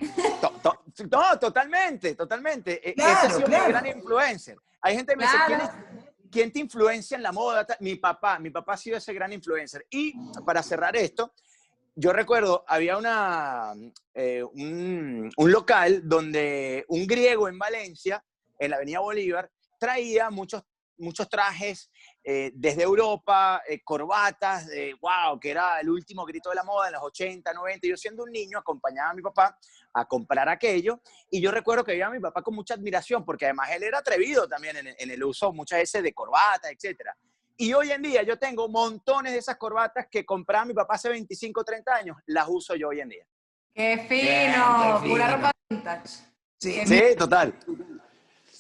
To- 0.41 0.53
to- 0.63 0.85
no, 1.11 1.39
totalmente, 1.39 2.15
totalmente. 2.15 2.91
E- 2.91 2.95
Claro, 2.95 3.13
Ese 3.19 3.27
ha 3.27 3.31
sido 3.31 3.47
claro. 3.47 3.65
mi 3.67 3.71
gran 3.73 3.87
influencer. 3.87 4.57
Hay 4.83 4.97
gente 4.97 5.13
que 5.13 5.17
me 5.17 5.25
dice, 5.25 5.37
Claro. 5.47 5.57
¿quién, 5.57 5.61
es- 6.01 6.31
quién 6.31 6.53
te 6.53 6.59
influencia 6.61 7.17
en 7.17 7.23
la 7.23 7.33
moda? 7.33 7.67
Mi 7.81 7.97
papá, 7.97 8.39
mi 8.39 8.51
papá 8.51 8.75
ha 8.75 8.77
sido 8.77 8.97
ese 8.97 9.13
gran 9.13 9.33
influencer. 9.33 9.87
Y 9.91 10.15
para 10.45 10.63
cerrar 10.63 10.97
esto, 10.97 11.33
yo 12.01 12.15
recuerdo, 12.15 12.65
había 12.67 12.97
una, 12.97 13.75
eh, 14.15 14.43
un, 14.43 15.31
local 15.37 16.01
donde 16.09 16.87
un 16.89 17.07
griego 17.07 17.47
en 17.47 17.59
Valencia, 17.59 18.25
en 18.59 18.71
la 18.71 18.77
Avenida 18.77 19.01
Bolívar, 19.01 19.51
traía 19.79 20.31
muchos, 20.31 20.63
muchos 20.97 21.29
trajes 21.29 21.91
eh, 22.25 22.53
desde 22.55 22.85
Europa, 22.85 23.63
eh, 23.69 23.83
corbatas, 23.85 24.67
wow, 25.03 25.39
que 25.39 25.51
era 25.51 25.79
el 25.81 25.91
último 25.91 26.25
grito 26.25 26.49
de 26.49 26.57
la 26.57 26.65
moda 26.65 26.87
en 26.87 26.95
los 26.95 27.03
80, 27.03 27.53
90. 27.53 27.89
Yo 27.89 27.97
siendo 27.99 28.23
un 28.23 28.33
niño 28.33 28.59
acompañaba 28.59 29.11
a 29.11 29.15
mi 29.15 29.21
papá 29.21 29.59
a 29.93 30.07
comprar 30.07 30.49
aquello 30.49 31.01
y 31.31 31.41
yo 31.43 31.51
recuerdo 31.51 31.85
que 31.85 31.93
veía 31.93 32.07
a 32.07 32.11
mi 32.11 32.21
papá 32.21 32.43
con 32.43 32.55
mucha 32.55 32.75
admiración 32.75 33.27
porque 33.27 33.45
además 33.45 33.71
él 33.73 33.83
era 33.83 33.99
atrevido 33.99 34.49
también 34.49 34.77
en, 34.77 35.11
el 35.11 35.25
uso 35.25 35.53
muchas 35.53 35.81
veces 35.81 36.03
de 36.03 36.15
corbatas, 36.15 36.71
etcétera. 36.71 37.15
Y 37.61 37.75
hoy 37.75 37.93
en 37.93 38.01
día 38.01 38.23
yo 38.23 38.39
tengo 38.39 38.71
montones 38.71 39.35
de 39.35 39.39
esas 39.39 39.59
corbatas 39.59 40.07
que 40.11 40.25
compraba 40.25 40.65
mi 40.65 40.73
papá 40.73 40.95
hace 40.95 41.11
25, 41.11 41.63
30 41.63 41.95
años, 41.95 42.17
las 42.25 42.47
uso 42.49 42.75
yo 42.75 42.89
hoy 42.89 43.01
en 43.01 43.11
día. 43.11 43.27
Qué 43.75 43.97
Bien, 44.09 44.55
fino, 44.55 45.01
qué 45.03 45.09
pura 45.11 45.37
ropa 45.37 45.51
vintage. 45.69 46.09
Sí. 46.59 46.87
Sí, 46.87 47.03
total. 47.19 47.55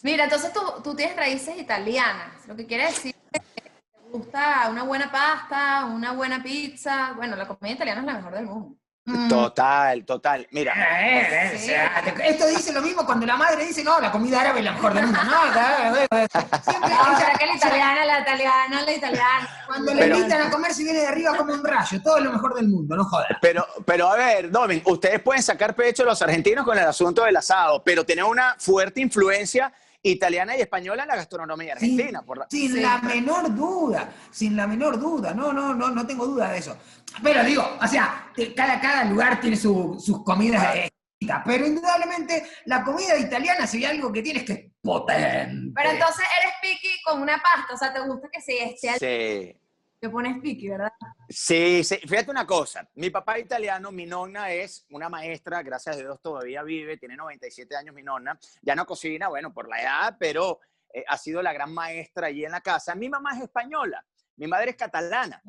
Mira, 0.02 0.24
entonces 0.24 0.52
tú, 0.52 0.60
tú 0.84 0.94
tienes 0.94 1.16
raíces 1.16 1.56
italianas, 1.56 2.46
lo 2.46 2.54
que 2.54 2.66
quiere 2.66 2.84
decir 2.88 3.14
que 3.32 3.40
te 3.40 3.70
gusta 4.12 4.68
una 4.70 4.82
buena 4.82 5.10
pasta, 5.10 5.86
una 5.86 6.12
buena 6.12 6.42
pizza. 6.42 7.14
Bueno, 7.16 7.36
la 7.36 7.48
comida 7.48 7.76
italiana 7.76 8.00
es 8.00 8.06
la 8.06 8.14
mejor 8.14 8.34
del 8.34 8.44
mundo. 8.44 8.76
Mm. 9.10 9.28
Total, 9.28 10.04
total. 10.04 10.46
Mira, 10.50 10.72
Eh, 10.74 11.28
eh, 11.30 11.52
o 11.54 11.58
sea, 11.58 12.02
te- 12.14 12.28
esto 12.30 12.46
dice 12.46 12.72
lo 12.72 12.80
mismo 12.80 13.04
cuando 13.04 13.26
la 13.26 13.36
madre 13.36 13.64
dice, 13.66 13.82
no, 13.82 13.98
la 14.00 14.10
comida 14.12 14.40
árabe 14.40 14.60
es 14.60 14.64
la 14.64 14.72
mejor 14.72 14.94
del 14.94 15.04
mundo. 15.06 15.20
No, 15.24 15.52
claro, 15.52 15.96
eh, 15.96 16.06
eh, 16.10 16.26
siempre 16.62 16.90
No, 16.90 17.38
que 17.38 17.46
la 17.46 17.54
italiana, 17.56 18.04
la 18.04 18.20
italiana, 18.20 18.82
la 18.82 18.92
italiana. 18.92 19.48
cuando 19.66 19.94
le 19.94 20.06
invitan 20.06 20.42
a 20.42 20.50
comer, 20.50 20.72
si 20.74 20.84
viene 20.84 21.00
de 21.00 21.06
arriba 21.06 21.36
como 21.36 21.52
un 21.52 21.64
rayo. 21.64 22.00
Todo 22.02 22.18
es 22.18 22.24
lo 22.24 22.32
mejor 22.32 22.54
del 22.54 22.68
mundo, 22.68 22.96
no 22.96 23.04
jodas. 23.04 23.26
pero, 23.40 23.66
pero 23.84 24.08
a 24.08 24.16
ver, 24.16 24.50
Domin, 24.50 24.82
ustedes 24.86 25.20
pueden 25.20 25.42
sacar 25.42 25.74
pecho 25.74 26.04
los 26.04 26.20
argentinos 26.22 26.64
con 26.64 26.78
el 26.78 26.84
asunto 26.86 27.24
del 27.24 27.36
asado, 27.36 27.82
pero 27.82 28.04
tienen 28.04 28.24
una 28.24 28.54
fuerte 28.58 29.00
influencia 29.00 29.72
italiana 30.02 30.56
y 30.56 30.60
española 30.62 31.02
en 31.02 31.08
la 31.08 31.16
gastronomía 31.16 31.76
Sin- 31.78 31.92
argentina. 31.92 32.22
por 32.22 32.38
la- 32.38 32.46
Sin 32.50 32.72
Sí. 32.72 32.80
la 32.80 32.98
menor 32.98 33.54
duda, 33.54 34.12
sin 34.30 34.56
la 34.56 34.66
menor 34.66 34.98
duda, 34.98 35.34
no, 35.34 35.52
no, 35.52 35.74
no, 35.74 35.90
no 35.90 36.06
tengo 36.06 36.26
duda 36.26 36.50
de 36.52 36.58
eso. 36.58 36.76
Pero 37.22 37.42
digo, 37.44 37.62
o 37.80 37.86
sea, 37.86 38.30
cada, 38.56 38.80
cada 38.80 39.04
lugar 39.04 39.40
tiene 39.40 39.56
su- 39.56 39.98
sus 40.00 40.24
comidas 40.24 40.74
exquisitas, 40.76 41.42
pero 41.44 41.66
indudablemente 41.66 42.44
la 42.66 42.82
comida 42.82 43.18
italiana, 43.18 43.66
si 43.66 43.78
hay 43.84 43.96
algo 43.96 44.10
que 44.12 44.22
tiene 44.22 44.40
es 44.40 44.46
que 44.46 44.52
es 44.52 44.60
potente. 44.82 45.72
Pero 45.74 45.90
entonces 45.90 46.24
eres 46.40 46.54
picky 46.62 47.02
con 47.04 47.20
una 47.20 47.36
pasta, 47.42 47.74
o 47.74 47.76
sea, 47.76 47.92
te 47.92 48.00
gusta 48.00 48.28
que 48.32 48.40
si 48.40 48.56
esté. 48.56 48.98
Sí. 48.98 49.56
Te 50.00 50.08
pones 50.08 50.40
picky, 50.40 50.70
¿verdad? 50.70 50.92
Sí, 51.28 51.84
sí, 51.84 51.96
fíjate 51.96 52.30
una 52.30 52.46
cosa, 52.46 52.88
mi 52.94 53.10
papá 53.10 53.36
es 53.36 53.44
italiano, 53.44 53.92
mi 53.92 54.06
nonna 54.06 54.50
es 54.50 54.86
una 54.88 55.10
maestra, 55.10 55.62
gracias 55.62 55.94
a 55.94 55.98
Dios 55.98 56.22
todavía 56.22 56.62
vive, 56.62 56.96
tiene 56.96 57.16
97 57.16 57.76
años 57.76 57.94
mi 57.94 58.02
nonna, 58.02 58.38
ya 58.62 58.74
no 58.74 58.86
cocina, 58.86 59.28
bueno, 59.28 59.52
por 59.52 59.68
la 59.68 59.82
edad, 59.82 60.16
pero 60.18 60.60
eh, 60.94 61.04
ha 61.06 61.18
sido 61.18 61.42
la 61.42 61.52
gran 61.52 61.74
maestra 61.74 62.28
allí 62.28 62.46
en 62.46 62.52
la 62.52 62.62
casa. 62.62 62.94
Mi 62.94 63.10
mamá 63.10 63.36
es 63.36 63.42
española, 63.42 64.02
mi 64.36 64.46
madre 64.46 64.70
es 64.70 64.76
catalana 64.76 65.42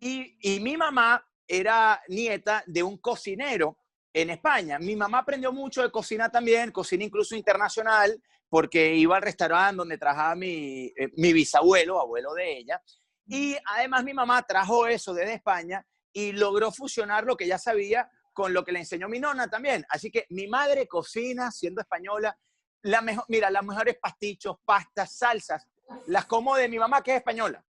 y, 0.00 0.34
y 0.40 0.60
mi 0.60 0.78
mamá 0.78 1.22
era 1.46 2.00
nieta 2.08 2.64
de 2.66 2.82
un 2.82 2.96
cocinero 2.96 3.76
en 4.14 4.30
España. 4.30 4.78
Mi 4.78 4.96
mamá 4.96 5.18
aprendió 5.18 5.52
mucho 5.52 5.82
de 5.82 5.90
cocina 5.90 6.30
también, 6.30 6.72
cocina 6.72 7.04
incluso 7.04 7.36
internacional, 7.36 8.18
porque 8.48 8.94
iba 8.94 9.16
al 9.16 9.22
restaurante 9.22 9.76
donde 9.76 9.98
trabajaba 9.98 10.34
mi, 10.34 10.86
eh, 10.96 11.10
mi 11.16 11.32
bisabuelo, 11.32 12.00
abuelo 12.00 12.34
de 12.34 12.58
ella, 12.58 12.82
y 13.30 13.56
además 13.64 14.02
mi 14.02 14.12
mamá 14.12 14.42
trajo 14.42 14.86
eso 14.88 15.14
desde 15.14 15.34
España 15.34 15.86
y 16.12 16.32
logró 16.32 16.72
fusionar 16.72 17.24
lo 17.24 17.36
que 17.36 17.46
ya 17.46 17.58
sabía 17.58 18.10
con 18.32 18.52
lo 18.52 18.64
que 18.64 18.72
le 18.72 18.80
enseñó 18.80 19.08
mi 19.08 19.20
nonna 19.20 19.48
también. 19.48 19.86
Así 19.88 20.10
que 20.10 20.26
mi 20.30 20.48
madre 20.48 20.88
cocina, 20.88 21.50
siendo 21.52 21.80
española, 21.80 22.36
la 22.82 23.00
mejor, 23.02 23.24
mira, 23.28 23.48
las 23.50 23.62
mejores 23.64 23.96
pastichos, 24.00 24.56
pastas, 24.64 25.16
salsas, 25.16 25.66
las 26.06 26.26
como 26.26 26.56
de 26.56 26.68
mi 26.68 26.78
mamá 26.78 27.02
que 27.02 27.12
es 27.12 27.18
española. 27.18 27.64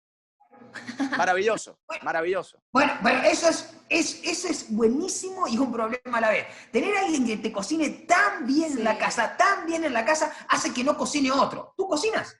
Maravilloso, 1.17 1.79
maravilloso. 2.01 2.63
Bueno, 2.71 2.93
bueno, 3.01 3.21
eso 3.23 3.49
es, 3.49 3.75
es, 3.89 4.21
eso 4.23 4.47
es 4.47 4.71
buenísimo 4.73 5.47
y 5.47 5.57
un 5.59 5.71
problema 5.71 6.17
a 6.17 6.21
la 6.21 6.29
vez. 6.29 6.47
Tener 6.71 6.95
a 6.97 7.01
alguien 7.01 7.25
que 7.25 7.37
te 7.37 7.51
cocine 7.51 7.89
tan 8.07 8.47
bien 8.47 8.71
en 8.77 8.83
la 8.83 8.93
Sí. 8.93 8.99
casa, 8.99 9.37
tan 9.37 9.65
bien 9.67 9.83
en 9.83 9.93
la 9.93 10.05
casa, 10.05 10.33
hace 10.49 10.73
que 10.73 10.83
no 10.83 10.97
cocine 10.97 11.31
otro. 11.31 11.73
¿Tú 11.77 11.87
cocinas? 11.87 12.35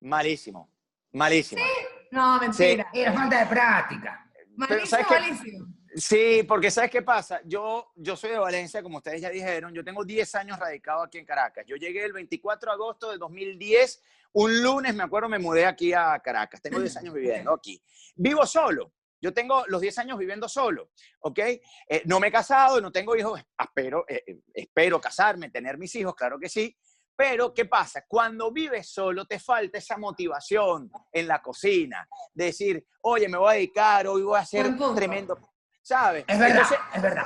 Malísimo, 0.00 0.70
malísimo. 1.12 1.62
No, 2.14 2.38
mentira. 2.38 2.86
Era 2.92 3.12
falta 3.12 3.40
de 3.40 3.46
práctica. 3.46 4.30
Pero, 4.56 4.76
Malísimo, 4.76 5.02
malísimo. 5.10 5.66
Sí, 5.96 6.44
porque 6.46 6.70
¿sabes 6.70 6.90
qué 6.90 7.02
pasa? 7.02 7.40
Yo, 7.44 7.92
yo 7.96 8.16
soy 8.16 8.30
de 8.30 8.38
Valencia, 8.38 8.82
como 8.82 8.98
ustedes 8.98 9.20
ya 9.20 9.30
dijeron, 9.30 9.72
yo 9.74 9.84
tengo 9.84 10.04
10 10.04 10.34
años 10.36 10.58
radicado 10.58 11.02
aquí 11.02 11.18
en 11.18 11.24
Caracas. 11.24 11.64
Yo 11.66 11.76
llegué 11.76 12.04
el 12.04 12.12
24 12.12 12.70
de 12.70 12.74
agosto 12.74 13.10
de 13.10 13.18
2010, 13.18 14.02
un 14.32 14.62
lunes, 14.62 14.94
me 14.94 15.02
acuerdo, 15.02 15.28
me 15.28 15.38
mudé 15.38 15.66
aquí 15.66 15.92
a 15.92 16.18
Caracas. 16.20 16.60
Tengo 16.62 16.80
10 16.80 16.96
años 16.98 17.14
viviendo 17.14 17.52
aquí. 17.52 17.82
Vivo 18.16 18.46
solo. 18.46 18.92
Yo 19.20 19.32
tengo 19.32 19.64
los 19.68 19.80
10 19.80 19.98
años 19.98 20.18
viviendo 20.18 20.48
solo, 20.48 20.90
¿ok? 21.20 21.38
Eh, 21.38 22.02
no 22.04 22.20
me 22.20 22.28
he 22.28 22.32
casado, 22.32 22.78
no 22.80 22.92
tengo 22.92 23.16
hijos, 23.16 23.42
espero, 23.58 24.04
eh, 24.06 24.22
eh, 24.26 24.38
espero 24.52 25.00
casarme, 25.00 25.48
tener 25.48 25.78
mis 25.78 25.94
hijos, 25.94 26.14
claro 26.14 26.38
que 26.38 26.50
sí. 26.50 26.76
Pero, 27.16 27.54
¿qué 27.54 27.64
pasa? 27.66 28.04
Cuando 28.08 28.50
vives 28.50 28.88
solo, 28.88 29.24
te 29.24 29.38
falta 29.38 29.78
esa 29.78 29.96
motivación 29.96 30.90
en 31.12 31.28
la 31.28 31.40
cocina. 31.40 32.08
De 32.32 32.46
decir, 32.46 32.84
oye, 33.02 33.28
me 33.28 33.38
voy 33.38 33.50
a 33.50 33.54
dedicar, 33.54 34.06
hoy 34.08 34.22
voy 34.22 34.36
a 34.36 34.40
hacer 34.40 34.66
tremendo, 34.94 35.38
¿sabes? 35.80 36.24
Es 36.26 36.38
verdad, 36.38 36.56
Entonces, 36.62 36.78
es 36.94 37.02
verdad. 37.02 37.24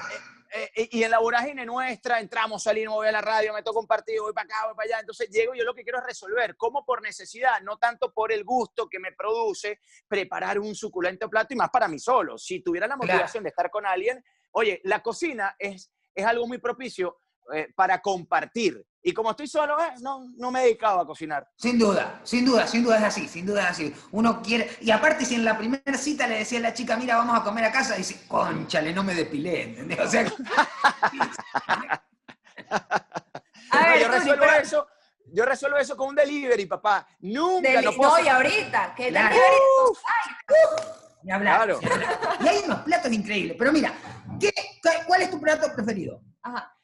eh, 0.53 0.89
y 0.93 1.03
en 1.03 1.11
la 1.11 1.19
vorágine 1.21 1.65
nuestra 1.65 2.21
entramos, 2.21 2.63
salimos, 2.63 2.97
voy 2.97 3.09
a 3.09 3.13
la 3.13 3.23
radio, 3.23 3.55
me 3.55 3.63
toco 3.63 3.81
un 3.81 3.87
partido, 3.87 4.25
voy 4.25 4.35
para 4.35 4.45
acá, 4.45 4.67
voy 4.67 4.75
para 4.77 4.87
allá. 4.87 5.01
Entonces 5.01 5.31
llego 5.31 5.55
y 5.55 5.59
yo 5.59 5.65
lo 5.65 5.75
que 5.75 5.83
quiero 5.85 5.99
es 6.01 6.05
resolver, 6.05 6.55
cómo 6.57 6.85
por 6.85 7.01
necesidad, 7.01 7.61
no 7.63 7.79
tanto 7.79 8.13
por 8.13 8.31
el 8.31 8.45
gusto 8.45 8.89
que 8.91 8.99
me 8.99 9.13
produce 9.13 9.81
preparar 10.07 10.59
un 10.59 10.75
suculento 10.75 11.31
plato 11.31 11.55
y 11.55 11.57
más 11.57 11.71
para 11.71 11.89
mí 11.89 11.99
solo. 11.99 12.37
Si 12.37 12.61
tuviera 12.61 12.87
la 12.87 12.97
Claro. 12.97 13.13
motivación 13.13 13.43
de 13.43 13.49
estar 13.51 13.71
con 13.71 13.87
alguien, 13.87 14.23
oye, 14.53 14.81
la 14.85 15.03
cocina 15.03 15.57
es, 15.59 15.91
es 16.15 16.27
algo 16.27 16.47
muy 16.47 16.59
propicio 16.59 17.21
eh, 17.55 17.69
para 17.75 18.01
compartir. 18.01 18.85
Y 19.03 19.13
como 19.15 19.31
estoy 19.31 19.47
solo, 19.47 19.79
eh, 19.81 19.93
no, 20.01 20.27
no 20.37 20.51
me 20.51 20.61
he 20.61 20.65
dedicado 20.65 21.01
a 21.01 21.07
cocinar. 21.07 21.49
Sin 21.57 21.79
duda, 21.79 22.21
sin 22.25 22.45
duda, 22.45 22.67
sin 22.67 22.83
duda 22.83 22.99
es 22.99 23.05
así, 23.05 23.29
sin 23.29 23.47
duda 23.47 23.63
es 23.65 23.71
así. 23.71 23.95
Uno 24.11 24.43
quiere, 24.43 24.69
y 24.81 24.91
aparte 24.91 25.25
si 25.25 25.37
en 25.37 25.45
la 25.45 25.57
primera 25.57 25.97
cita 25.97 26.27
le 26.27 26.39
decía 26.39 26.59
a 26.59 26.63
la 26.63 26.75
chica, 26.75 26.97
mira, 26.97 27.17
vamos 27.17 27.39
a 27.39 27.43
comer 27.45 27.65
a 27.65 27.73
casa, 27.73 27.95
dice, 27.95 28.27
conchale, 28.27 28.93
no 28.93 29.03
me 29.05 29.15
depilé, 29.15 29.63
¿entendés? 29.63 30.01
O 30.01 30.09
sea, 30.09 30.27
A 33.71 33.91
No, 33.91 33.97
yo 33.99 34.09
resuelvo 34.09 34.45
pero- 34.47 34.63
eso. 34.63 34.87
Yo 35.31 35.45
resuelvo 35.45 35.77
eso 35.77 35.95
con 35.95 36.09
un 36.09 36.15
delivery, 36.15 36.65
papá. 36.65 37.07
Nunca 37.21 37.69
Deli- 37.69 37.85
no 37.85 37.93
puedo 37.93 38.17
no, 38.19 38.25
y 38.25 38.29
ahorita, 38.29 38.95
que 38.95 39.09
Claro. 39.11 39.37
delivery- 39.37 40.89
ni 41.23 41.33
hablar. 41.33 41.57
Claro. 41.57 41.79
ni 41.83 41.87
hablar. 41.91 42.19
Y 42.41 42.49
hay 42.49 42.59
unos 42.65 42.79
platos 42.81 43.13
increíbles, 43.13 43.57
pero 43.59 43.71
mira, 43.71 43.93
¿qué, 44.41 44.51
cuál- 44.83 45.05
¿cuál 45.07 45.23
es 45.23 45.31
tu 45.31 45.39
plato 45.41 45.71
preferido? 45.75 46.23
Ajá. 46.43 46.75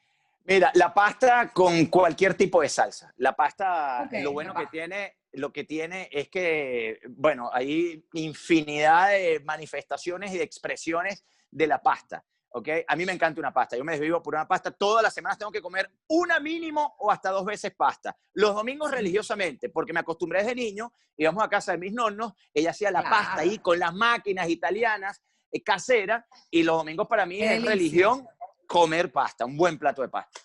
Mira, 0.45 0.71
la 0.75 0.93
pasta 0.93 1.51
con 1.51 1.85
cualquier 1.87 2.35
tipo 2.35 2.61
de 2.61 2.69
salsa. 2.69 3.11
La 3.17 3.35
pasta, 3.35 4.07
lo 4.21 4.31
bueno 4.31 4.53
que 4.53 4.67
tiene, 4.67 5.17
lo 5.33 5.51
que 5.51 5.63
tiene 5.63 6.07
es 6.11 6.29
que, 6.29 6.99
bueno, 7.09 7.49
hay 7.51 8.05
infinidad 8.13 9.09
de 9.09 9.41
manifestaciones 9.43 10.33
y 10.33 10.37
de 10.37 10.43
expresiones 10.43 11.25
de 11.49 11.67
la 11.67 11.81
pasta. 11.81 12.23
¿ok? 12.49 12.69
A 12.87 12.95
mí 12.95 13.05
me 13.05 13.11
encanta 13.11 13.39
una 13.41 13.51
pasta. 13.53 13.75
Yo 13.75 13.83
me 13.83 13.93
desvivo 13.93 14.21
por 14.21 14.33
una 14.35 14.47
pasta. 14.47 14.71
Todas 14.71 15.03
las 15.03 15.13
semanas 15.13 15.37
tengo 15.37 15.51
que 15.51 15.61
comer 15.61 15.91
una 16.07 16.39
mínimo 16.39 16.95
o 16.99 17.11
hasta 17.11 17.29
dos 17.31 17.43
veces 17.43 17.73
pasta. 17.75 18.15
Los 18.33 18.55
domingos 18.55 18.91
religiosamente, 18.91 19.69
porque 19.69 19.91
me 19.91 19.99
acostumbré 19.99 20.39
desde 20.39 20.55
niño. 20.55 20.93
Íbamos 21.17 21.43
a 21.43 21.49
casa 21.49 21.73
de 21.73 21.79
mis 21.79 21.91
nonnos. 21.91 22.33
Ella 22.53 22.69
hacía 22.69 22.91
la 22.91 23.01
Claro. 23.01 23.15
pasta 23.15 23.41
ahí 23.41 23.57
con 23.59 23.77
las 23.77 23.93
máquinas 23.93 24.47
italianas 24.47 25.21
eh, 25.51 25.61
caseras. 25.63 26.23
Y 26.49 26.63
los 26.63 26.77
domingos 26.77 27.07
para 27.07 27.25
mí 27.25 27.39
Qué 27.39 27.55
es 27.55 27.65
religión 27.65 28.25
comer 28.65 29.11
pasta, 29.11 29.45
un 29.45 29.57
buen 29.57 29.77
plato 29.77 30.01
de 30.01 30.09
pasta. 30.09 30.41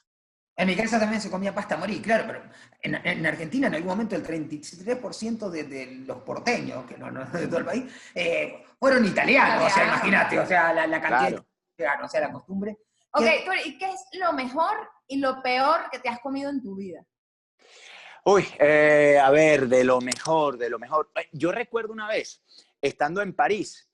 En 0.57 0.67
mi 0.67 0.77
casa 0.77 0.99
también 1.01 1.23
se 1.23 1.31
comía 1.31 1.55
pasta 1.55 1.75
a 1.75 1.79
morir, 1.79 2.03
claro, 2.03 2.25
pero 2.27 2.43
en, 2.83 2.95
en 3.07 3.25
Argentina 3.27 3.69
en 3.69 3.75
algún 3.77 3.89
momento 3.91 4.15
el 4.15 4.23
33% 4.27 5.49
de, 5.49 5.65
de 5.65 5.87
los 6.05 6.19
porteños, 6.19 6.85
que 6.85 6.99
no, 6.99 7.11
no 7.11 7.25
de 7.25 7.47
todo 7.47 7.59
el 7.59 7.65
país, 7.65 7.85
eh, 8.15 8.65
fueron 8.79 9.05
italianos, 9.07 9.65
o 9.65 9.75
sea, 9.75 9.85
imagínate, 9.87 10.39
o 10.39 10.47
sea, 10.47 10.73
la, 10.75 10.87
la 10.87 11.01
cantidad 11.01 11.29
Claro. 11.29 11.47
de 11.47 11.83
italianos, 11.85 12.07
o 12.07 12.11
sea, 12.11 12.21
la 12.21 12.33
costumbre. 12.33 12.77
Ok, 13.13 13.23
¿Qué- 13.25 13.43
Tony, 13.47 13.61
¿y 13.65 13.79
qué 13.79 13.87
es 13.91 14.05
lo 14.21 14.33
mejor 14.35 14.77
y 15.09 15.17
lo 15.19 15.43
peor 15.43 15.89
que 15.91 15.99
te 15.99 16.09
has 16.11 16.21
comido 16.21 16.51
en 16.51 16.63
tu 16.63 16.77
vida? 16.77 17.05
Uy, 18.25 18.47
eh, 18.59 19.19
a 19.19 19.31
ver, 19.31 19.67
de 19.67 19.83
lo 19.83 20.01
mejor, 20.01 20.59
de 20.59 20.69
lo 20.69 20.79
mejor. 20.79 21.11
Eh, 21.17 21.29
Yo 21.33 21.53
recuerdo 21.53 21.93
una 21.93 22.07
vez, 22.07 22.43
estando 22.83 23.23
en 23.23 23.35
París, 23.35 23.90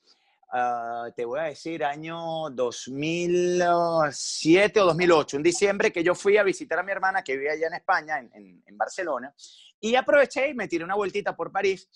ah, 0.52 1.08
te 1.14 1.24
voy 1.24 1.40
a 1.40 1.44
decir 1.44 1.84
año 1.84 2.50
2007 2.50 4.80
o 4.80 4.86
2008, 4.86 5.36
en 5.36 5.42
diciembre, 5.42 5.92
que 5.92 6.04
yo 6.04 6.14
fui 6.14 6.36
a 6.36 6.42
visitar 6.42 6.78
a 6.78 6.82
mi 6.82 6.92
hermana 6.92 7.22
que 7.22 7.36
vivía 7.36 7.52
allá 7.52 7.68
en 7.68 7.74
España, 7.74 8.18
en 8.18 8.78
Barcelona, 8.78 9.34
y 9.80 9.94
aproveché 9.94 10.50
y 10.50 10.54
me 10.54 10.68
tiré 10.68 10.84
una 10.84 10.94
vueltita 10.94 11.36
por 11.36 11.52
París 11.52 11.88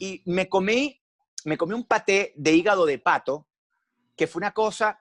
y 0.00 0.22
me 0.26 0.48
comí, 0.48 1.00
me 1.44 1.56
comí 1.56 1.74
un 1.74 1.84
paté 1.84 2.32
de 2.36 2.52
hígado 2.52 2.86
de 2.86 2.98
pato, 2.98 3.46
que 4.16 4.26
fue 4.26 4.40
una 4.40 4.52
cosa 4.52 4.98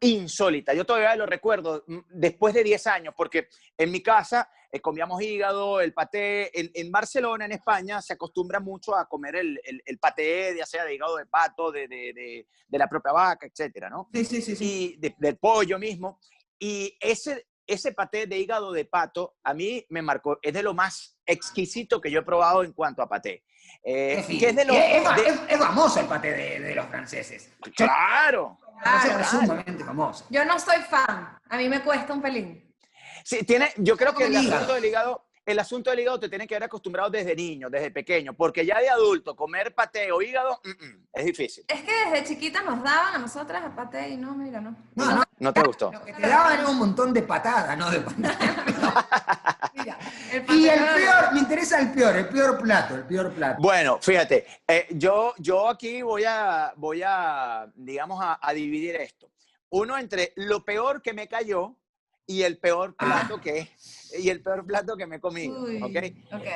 insólita. 0.00 0.74
Yo 0.74 0.84
todavía 0.84 1.16
lo 1.16 1.26
recuerdo 1.26 1.84
mm, 1.86 1.98
después 2.10 2.54
de 2.54 2.62
10 2.64 2.86
años, 2.86 3.14
porque 3.16 3.48
en 3.76 3.90
mi 3.90 4.02
casa 4.02 4.48
eh, 4.70 4.80
comíamos 4.80 5.20
hígado, 5.22 5.80
el 5.80 5.92
paté. 5.92 6.58
En, 6.58 6.70
en 6.74 6.92
Barcelona, 6.92 7.46
en 7.46 7.52
España, 7.52 8.00
se 8.02 8.12
acostumbra 8.14 8.60
mucho 8.60 8.94
a 8.94 9.08
comer 9.08 9.36
el, 9.36 9.60
el- 9.64 9.82
el 9.84 9.98
paté, 9.98 10.54
ya 10.56 10.66
sea 10.66 10.84
de 10.84 10.94
hígado 10.94 11.16
de 11.16 11.26
pato, 11.26 11.72
de, 11.72 11.88
de- 11.88 12.12
de- 12.12 12.46
de 12.68 12.78
la 12.78 12.86
propia 12.88 13.12
vaca, 13.12 13.46
etcétera, 13.46 13.88
¿no? 13.88 14.08
Sí, 14.12 14.24
sí, 14.24 14.42
sí, 14.42 14.56
sí. 14.56 14.64
Y 14.64 14.96
de- 14.98 15.14
del 15.18 15.36
pollo 15.38 15.78
mismo. 15.78 16.20
Y 16.58 16.96
ese, 17.00 17.46
ese 17.68 17.92
paté 17.92 18.26
de 18.26 18.38
hígado 18.38 18.72
de 18.72 18.84
pato 18.84 19.36
a 19.44 19.54
mí 19.54 19.84
me 19.90 20.02
marcó, 20.02 20.38
es 20.42 20.52
de 20.52 20.62
lo 20.62 20.74
más 20.74 21.16
exquisito 21.26 22.00
que 22.00 22.10
yo 22.10 22.20
he 22.20 22.24
probado 22.24 22.64
en 22.64 22.72
cuanto 22.72 23.02
a 23.02 23.08
paté. 23.08 23.44
Eh, 23.84 24.24
Sí. 24.26 24.38
que 24.38 24.48
es 24.48 24.56
de 24.56 24.64
lo... 24.64 24.74
Y 24.74 24.76
es, 24.78 25.04
es- 25.06 25.14
de- 25.16 25.28
es- 25.28 25.40
es 25.50 25.58
famoso 25.58 26.00
el 26.00 26.06
paté 26.06 26.32
de, 26.32 26.60
de 26.60 26.74
los 26.74 26.86
franceses. 26.86 27.52
¡Claro! 27.76 28.58
Claro. 28.82 29.20
es 29.20 29.26
sumamente 29.28 29.84
famoso. 29.84 30.24
Yo 30.30 30.44
no 30.44 30.58
soy 30.58 30.78
fan, 30.82 31.38
a 31.48 31.56
mí 31.56 31.68
me 31.68 31.80
cuesta 31.82 32.12
un 32.12 32.22
pelín. 32.22 32.64
Sí, 33.24 33.44
tiene, 33.44 33.72
yo 33.76 33.96
creo 33.96 34.14
que 34.14 34.24
el 34.26 34.36
asunto 34.36 34.74
del 34.74 34.84
hígado, 34.84 35.27
el 35.48 35.58
asunto 35.58 35.88
del 35.88 36.00
hígado 36.00 36.20
te 36.20 36.28
tiene 36.28 36.46
que 36.46 36.54
haber 36.54 36.64
acostumbrado 36.64 37.08
desde 37.08 37.34
niño, 37.34 37.70
desde 37.70 37.90
pequeño, 37.90 38.34
porque 38.34 38.66
ya 38.66 38.78
de 38.80 38.90
adulto 38.90 39.34
comer 39.34 39.74
paté 39.74 40.12
o 40.12 40.20
hígado 40.20 40.60
mm, 40.62 40.68
mm, 40.68 41.06
es 41.14 41.24
difícil. 41.24 41.64
Es 41.66 41.80
que 41.80 41.92
desde 42.04 42.28
chiquita 42.28 42.60
nos 42.62 42.82
daban 42.82 43.14
a 43.14 43.18
nosotras 43.18 43.64
el 43.64 43.72
paté 43.72 44.10
y 44.10 44.18
no, 44.18 44.34
mira, 44.34 44.60
no. 44.60 44.76
No, 44.94 45.14
no, 45.14 45.24
¿No 45.38 45.52
te 45.54 45.62
gustó? 45.62 45.90
lo 45.90 46.04
que 46.04 46.12
te 46.12 46.28
daban 46.28 46.58
era 46.58 46.68
un 46.68 46.78
montón 46.78 47.14
de 47.14 47.22
patadas, 47.22 47.78
no 47.78 47.90
de 47.90 48.00
patadas. 48.00 48.36
Mira, 49.72 49.98
El 50.32 50.42
paté 50.42 50.58
Y 50.58 50.68
el 50.68 50.78
peor, 50.78 51.32
me 51.32 51.38
interesa 51.40 51.80
el 51.80 51.92
peor, 51.92 52.16
el 52.16 52.28
peor 52.28 52.58
plato, 52.58 52.94
el 52.94 53.04
peor 53.04 53.32
plato. 53.32 53.62
Bueno, 53.62 53.98
fíjate, 54.02 54.46
eh, 54.66 54.86
yo, 54.90 55.32
yo 55.38 55.68
aquí 55.68 56.02
voy 56.02 56.24
a, 56.24 56.74
voy 56.76 57.02
a 57.06 57.70
digamos, 57.74 58.22
a, 58.22 58.38
a 58.42 58.52
dividir 58.52 58.96
esto. 58.96 59.30
Uno 59.70 59.96
entre 59.96 60.34
lo 60.36 60.62
peor 60.62 61.00
que 61.00 61.14
me 61.14 61.26
cayó 61.26 61.74
y 62.26 62.42
el 62.42 62.58
peor 62.58 62.94
plato 62.94 63.40
que 63.40 63.70
y 64.16 64.30
el 64.30 64.42
peor 64.42 64.66
plato 64.66 64.96
que 64.96 65.06
me 65.06 65.16
he 65.16 65.20
comido. 65.20 65.60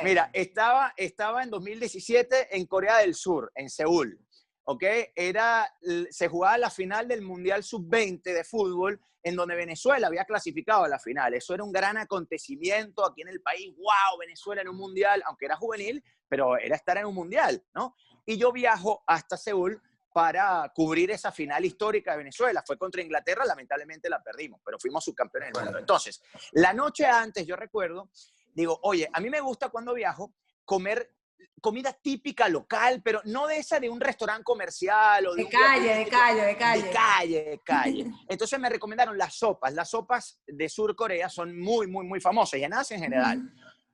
Mira, 0.03 0.29
estaba, 0.33 0.93
estaba 0.97 1.43
en 1.43 1.49
2017 1.49 2.55
en 2.55 2.65
Corea 2.65 2.99
del 2.99 3.15
Sur, 3.15 3.51
en 3.55 3.69
Seúl, 3.69 4.19
¿ok? 4.65 4.83
Era, 5.15 5.71
se 6.09 6.27
jugaba 6.27 6.57
la 6.57 6.69
final 6.69 7.07
del 7.07 7.21
Mundial 7.21 7.63
Sub-20 7.63 8.23
de 8.23 8.43
fútbol, 8.43 8.99
en 9.23 9.35
donde 9.35 9.55
Venezuela 9.55 10.07
había 10.07 10.25
clasificado 10.25 10.83
a 10.83 10.89
la 10.89 10.99
final. 10.99 11.33
Eso 11.33 11.53
era 11.53 11.63
un 11.63 11.71
gran 11.71 11.97
acontecimiento 11.97 13.05
aquí 13.05 13.21
en 13.21 13.29
el 13.29 13.41
país. 13.41 13.73
¡Wow! 13.75 14.19
Venezuela 14.19 14.61
en 14.61 14.67
un 14.69 14.75
Mundial, 14.75 15.23
aunque 15.25 15.45
era 15.45 15.55
juvenil, 15.55 16.03
pero 16.27 16.57
era 16.57 16.75
estar 16.75 16.97
en 16.97 17.05
un 17.05 17.15
Mundial, 17.15 17.63
¿no? 17.73 17.95
Y 18.25 18.37
yo 18.37 18.51
viajo 18.51 19.03
hasta 19.07 19.37
Seúl 19.37 19.81
para 20.13 20.71
cubrir 20.73 21.09
esa 21.11 21.31
final 21.31 21.65
histórica 21.65 22.11
de 22.11 22.19
Venezuela. 22.19 22.63
Fue 22.65 22.77
contra 22.77 23.01
Inglaterra, 23.01 23.43
lamentablemente 23.45 24.09
la 24.09 24.21
perdimos, 24.21 24.61
pero 24.63 24.77
fuimos 24.79 25.03
subcampeones 25.03 25.51
del 25.51 25.63
mundo. 25.63 25.79
Entonces, 25.79 26.21
la 26.51 26.71
noche 26.71 27.05
antes, 27.05 27.45
yo 27.47 27.55
recuerdo, 27.55 28.11
digo, 28.53 28.79
oye, 28.83 29.09
a 29.11 29.19
mí 29.19 29.29
me 29.29 29.41
gusta 29.41 29.69
cuando 29.69 29.93
viajo 29.93 30.33
comer 30.63 31.11
comida 31.59 31.93
típica 31.93 32.47
local, 32.47 33.01
pero 33.03 33.21
no 33.25 33.47
de 33.47 33.57
esa 33.57 33.79
de 33.79 33.89
un 33.89 33.99
restaurante 33.99 34.43
comercial 34.43 35.25
o 35.27 35.33
de, 35.33 35.45
De 35.45 35.49
calle, 35.49 35.95
de 35.95 36.07
calle, 36.07 36.41
de 36.41 36.57
calle. 36.57 36.83
de 36.83 36.91
calle, 36.91 37.43
de 37.49 37.59
calle. 37.59 38.11
Entonces 38.27 38.59
me 38.59 38.69
recomendaron 38.69 39.17
las 39.17 39.35
sopas. 39.35 39.73
Las 39.73 39.89
sopas 39.89 40.39
de 40.45 40.69
Sur 40.69 40.95
Corea 40.95 41.29
son 41.29 41.57
muy, 41.57 41.87
muy, 41.87 42.05
muy 42.05 42.19
famosas 42.19 42.59
y 42.59 42.63
en 42.63 42.73
Asia 42.73 42.95
en 42.97 43.03
general. 43.03 43.53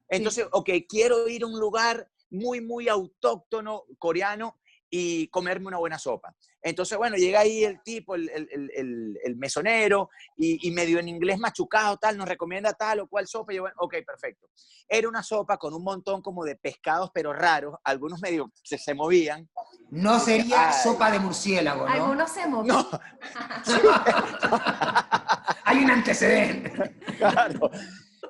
Entonces, 0.09 0.47
ok, 0.51 0.69
quiero 0.87 1.27
ir 1.29 1.43
a 1.43 1.47
un 1.47 1.59
lugar 1.59 2.09
muy, 2.31 2.59
muy 2.59 2.89
autóctono 2.89 3.85
coreano 3.99 4.57
y 4.89 5.27
comerme 5.27 5.67
una 5.67 5.77
buena 5.77 5.99
sopa. 5.99 6.33
Entonces, 6.61 6.97
bueno, 6.97 7.15
llega 7.15 7.39
ahí 7.41 7.63
el 7.63 7.81
tipo, 7.83 8.15
el, 8.15 8.29
el- 8.29 9.17
el- 9.23 9.35
mesonero, 9.37 10.09
y, 10.35 10.67
y 10.67 10.71
medio 10.71 10.99
en 10.99 11.07
inglés 11.07 11.37
machucado, 11.39 11.97
tal, 11.97 12.17
nos 12.17 12.27
recomienda 12.27 12.73
tal 12.73 12.99
o 13.01 13.07
cual 13.07 13.27
sopa. 13.27 13.53
Y 13.53 13.57
yo, 13.57 13.61
bueno, 13.63 13.75
ok, 13.79 13.95
perfecto. 14.05 14.47
Era 14.87 15.07
una 15.07 15.23
sopa 15.23 15.57
con 15.57 15.73
un 15.73 15.83
montón 15.83 16.21
como 16.21 16.43
de 16.43 16.55
pescados, 16.57 17.11
pero 17.13 17.31
raros, 17.31 17.75
algunos 17.83 18.19
medio 18.21 18.51
se, 18.63 18.77
se 18.77 18.93
movían. 18.93 19.47
No 19.91 20.19
sería 20.19 20.69
Ay. 20.69 20.75
sopa 20.83 21.11
de 21.11 21.19
murciélago, 21.19 21.87
¿no? 21.87 21.93
Algunos 21.93 22.29
se 22.31 22.47
movían. 22.47 22.75
No, 22.79 22.89
Hay 25.65 25.77
un 25.83 25.91
antecedente. 25.91 26.71
claro. 27.17 27.69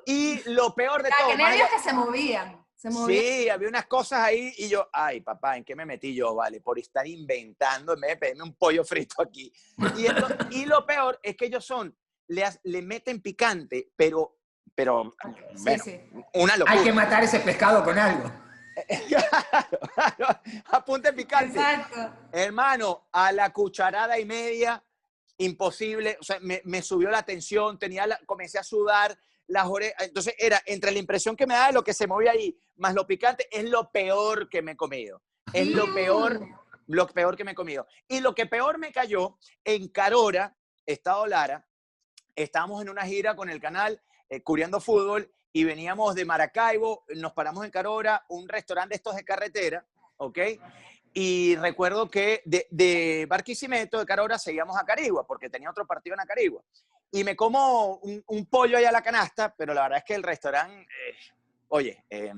Y 0.06 0.41
lo 0.52 0.74
peor 0.76 1.02
de 1.04 1.10
Ah, 1.10 1.13
todo, 1.19 1.30
qué 1.32 1.38
más 1.38 1.48
allá- 1.48 1.58
nervios 1.63 1.69
que 1.84 1.89
se 1.89 1.93
movían. 1.95 2.59
Se. 2.79 2.89
Sí, 3.07 3.49
había 3.49 3.67
unas 3.67 3.87
cosas 3.87 4.19
ahí 4.21 4.53
y 4.57 4.69
yo, 4.69 4.87
ay, 4.93 5.19
papá, 5.19 5.57
¿en 5.57 5.65
qué 5.65 5.75
me 5.75 5.85
metí 5.85 6.15
yo? 6.15 6.33
Vale, 6.33 6.61
por 6.61 6.79
estar 6.79 7.05
inventando 7.05 7.93
en 7.93 7.99
vez 7.99 8.11
de 8.11 8.15
pedirme 8.17 8.43
un 8.43 8.53
pollo 8.55 8.85
frito 8.85 9.21
aquí. 9.21 9.51
Y, 9.97 10.05
esto- 10.05 10.27
y 10.51 10.65
lo 10.65 10.85
peor 10.85 11.19
es 11.21 11.35
que 11.35 11.47
ellos 11.47 11.65
son, 11.65 11.93
le, 12.29 12.45
le 12.63 12.81
meten 12.81 13.21
picante, 13.21 13.91
pero, 13.97 14.37
pero, 14.73 15.13
Sí, 15.55 15.61
bueno, 15.63 15.83
sí. 15.83 15.99
una 16.35 16.55
locura. 16.55 16.77
Hay 16.77 16.83
que 16.85 16.93
matar 16.93 17.21
ese 17.23 17.41
pescado 17.41 17.83
con 17.83 17.99
algo. 17.99 18.31
Apunte 20.71 21.13
picante. 21.13 21.59
Exacto. 21.59 22.13
Hermano, 22.31 23.07
a 23.11 23.31
la 23.31 23.51
cucharada 23.51 24.17
y 24.19 24.25
media, 24.25 24.81
imposible. 25.37 26.17
O 26.19 26.23
sea, 26.23 26.39
me, 26.41 26.61
me 26.65 26.81
subió 26.81 27.09
la 27.09 27.23
tensión, 27.23 27.77
tenía 27.77 28.07
la- 28.07 28.19
comencé 28.25 28.57
a 28.59 28.63
sudar 28.63 29.17
las 29.49 29.67
orejas. 29.67 30.07
Entonces, 30.07 30.35
era 30.38 30.62
entre 30.65 30.91
la 30.91 30.99
impresión 30.99 31.35
que 31.35 31.45
me 31.45 31.55
da 31.55 31.67
de 31.67 31.73
lo 31.73 31.83
que 31.83 31.93
se 31.93 32.07
movía 32.07 32.31
ahí, 32.31 32.57
más 32.77 32.93
lo 32.93 33.05
picante, 33.05 33.47
es 33.51 33.69
lo 33.69 33.91
peor 33.91 34.47
que 34.47 34.62
me 34.62 34.71
he 34.71 34.77
comido. 34.77 35.21
Es 35.51 35.67
lo 35.67 35.93
peor, 35.93 36.39
lo 36.88 37.07
peor 37.07 37.35
que 37.35 37.43
me 37.43 37.51
he 37.51 37.55
comido. 37.55 37.88
Y 38.07 38.21
lo 38.21 38.33
que 38.33 38.45
peor 38.45 38.77
me 38.77 38.91
cayó, 38.91 39.38
en 39.63 39.89
Carora, 39.89 40.55
Estado 40.85 41.25
Lara, 41.27 41.67
estábamos 42.35 42.81
en 42.81 42.89
una 42.89 43.05
gira 43.05 43.35
con 43.35 43.49
el 43.49 43.59
canal 43.59 44.01
eh, 44.29 44.41
cubriendo 44.41 44.79
fútbol 44.79 45.31
y 45.51 45.63
veníamos 45.63 46.13
de 46.13 46.25
Maracaibo, 46.25 47.03
nos 47.15 47.33
paramos 47.33 47.65
en 47.65 47.71
Carora, 47.71 48.23
un 48.29 48.47
restaurante 48.47 48.93
de 48.93 48.97
estos 48.97 49.15
de 49.15 49.23
carretera, 49.23 49.85
¿ok? 50.17 50.38
Y 51.13 51.55
recuerdo 51.55 52.09
que 52.09 52.43
de, 52.45 52.67
de 52.69 53.25
Barquisimeto, 53.27 53.97
de 53.97 54.05
Carora, 54.05 54.38
seguíamos 54.38 54.77
a 54.77 54.85
Carigua, 54.85 55.25
porque 55.25 55.49
tenía 55.49 55.71
otro 55.71 55.88
partido 55.88 56.13
en 56.13 56.19
Acarigua. 56.19 56.63
Y 57.12 57.24
me 57.24 57.36
como 57.36 57.95
un, 57.98 58.24
un 58.28 58.45
pollo 58.45 58.78
allá 58.78 58.89
a 58.89 58.93
la 58.93 59.02
canasta, 59.02 59.54
pero 59.58 59.74
la 59.74 59.84
verdad 59.84 59.98
es 60.00 60.04
que 60.06 60.15
el 60.15 60.24
restaurante, 60.24 60.84
eh, 60.84 61.15
oye, 61.69 62.06
eh, 62.10 62.32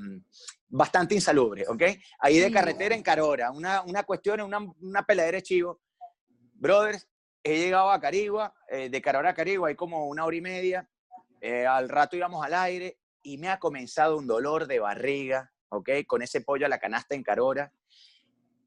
bastante 0.69 1.13
insalubre, 1.13 1.67
¿ok? 1.67 1.83
Ahí 2.19 2.39
de 2.39 2.51
carretera 2.51 2.95
en 2.95 3.03
Carora, 3.03 3.51
una, 3.51 3.81
una 3.81 4.03
cuestión, 4.03 4.41
una, 4.41 4.59
una 4.59 5.05
peladera 5.05 5.37
de 5.37 5.43
chivo. 5.43 5.81
Brothers, 6.53 7.09
he 7.43 7.57
llegado 7.57 7.91
a 7.91 7.99
Carigua, 7.99 8.53
eh, 8.69 8.89
de 8.89 9.01
Carora 9.01 9.31
a 9.31 9.33
Carigua, 9.33 9.67
hay 9.69 9.75
como 9.75 10.07
una 10.07 10.23
hora 10.25 10.35
y 10.37 10.41
media. 10.41 10.87
eh, 11.41 11.65
al 11.65 11.89
rato 11.89 12.15
íbamos 12.15 12.45
al 12.45 12.53
aire 12.53 12.99
y 13.23 13.37
me 13.37 13.49
ha 13.49 13.59
comenzado 13.59 14.15
un 14.17 14.27
dolor 14.27 14.67
de 14.67 14.79
barriga, 14.79 15.51
¿ok? 15.69 15.89
Con 16.07 16.21
ese 16.21 16.41
pollo 16.41 16.65
a 16.65 16.69
la 16.69 16.79
canasta 16.79 17.15
en 17.15 17.23
Carora. 17.23 17.73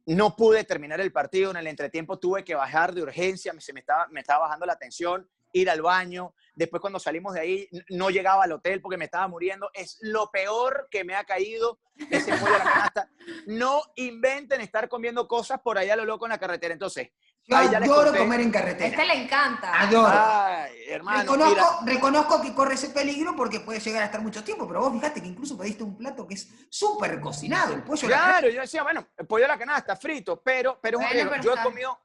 No 0.06 0.36
pude 0.36 0.64
terminar 0.64 1.00
el 1.00 1.12
partido, 1.12 1.50
en 1.50 1.56
el 1.56 1.66
entretiempo 1.66 2.18
tuve 2.18 2.44
que 2.44 2.54
bajar 2.54 2.92
de 2.92 3.02
urgencia, 3.02 3.54
se 3.58 3.72
me 3.72 3.80
estaba, 3.80 4.06
me 4.08 4.20
estaba 4.20 4.40
bajando 4.40 4.66
la 4.66 4.76
tensión, 4.76 5.26
ir 5.54 5.70
al 5.70 5.80
baño. 5.80 6.34
Después 6.54 6.80
cuando 6.80 6.98
salimos 7.00 7.34
de 7.34 7.40
ahí 7.40 7.68
no 7.88 8.10
llegaba 8.10 8.44
al 8.44 8.52
hotel 8.52 8.80
porque 8.80 8.98
me 8.98 9.06
estaba 9.06 9.26
muriendo. 9.26 9.70
Es 9.72 9.98
lo 10.02 10.30
peor 10.30 10.88
que 10.90 11.02
me 11.04 11.14
ha 11.14 11.24
caído 11.24 11.78
ese 12.10 12.36
pollo 12.36 12.54
a 12.54 12.58
la 12.58 12.64
canasta. 12.64 13.08
No 13.46 13.82
inventen 13.96 14.60
estar 14.60 14.88
comiendo 14.88 15.26
cosas 15.26 15.60
por 15.60 15.78
allá 15.78 15.94
a 15.94 15.96
lo 15.96 16.04
loco 16.04 16.26
en 16.26 16.30
la 16.30 16.38
carretera. 16.38 16.74
Entonces, 16.74 17.10
Yo 17.46 17.60
les 17.60 17.74
adoro 17.74 18.16
comer 18.16 18.40
en 18.40 18.48
A 18.48 18.52
carretera. 18.52 18.86
este 18.88 19.04
le 19.04 19.24
encanta. 19.24 19.80
Adoro. 19.80 20.08
Ay, 20.12 20.72
hermano, 20.88 21.20
reconozco, 21.20 21.78
mira. 21.82 21.94
reconozco 21.94 22.42
que 22.42 22.54
corre 22.54 22.74
ese 22.74 22.90
peligro 22.90 23.34
porque 23.36 23.60
puede 23.60 23.80
llegar 23.80 24.02
a 24.02 24.06
estar 24.06 24.20
mucho 24.20 24.42
tiempo, 24.42 24.66
pero 24.66 24.80
vos 24.80 24.92
fíjate 24.92 25.20
que 25.22 25.28
incluso 25.28 25.56
pediste 25.58 25.82
un 25.84 25.96
plato 25.96 26.26
que 26.26 26.34
es 26.34 26.48
súper 26.70 27.20
cocinado, 27.20 27.74
el 27.74 27.82
pollo. 27.82 28.06
a 28.06 28.10
la 28.10 28.16
Claro, 28.16 28.48
yo 28.48 28.60
decía, 28.60 28.82
bueno, 28.82 29.06
el 29.16 29.26
pollo 29.26 29.44
a 29.44 29.48
la 29.48 29.58
canasta, 29.58 29.94
frito, 29.96 30.40
pero, 30.42 30.78
pero, 30.80 30.98
es 31.00 31.04
un 31.06 31.12
Bueno, 31.12 31.30
pero 31.30 31.42
yo 31.42 31.54
he 31.54 31.62
comido, 31.62 31.98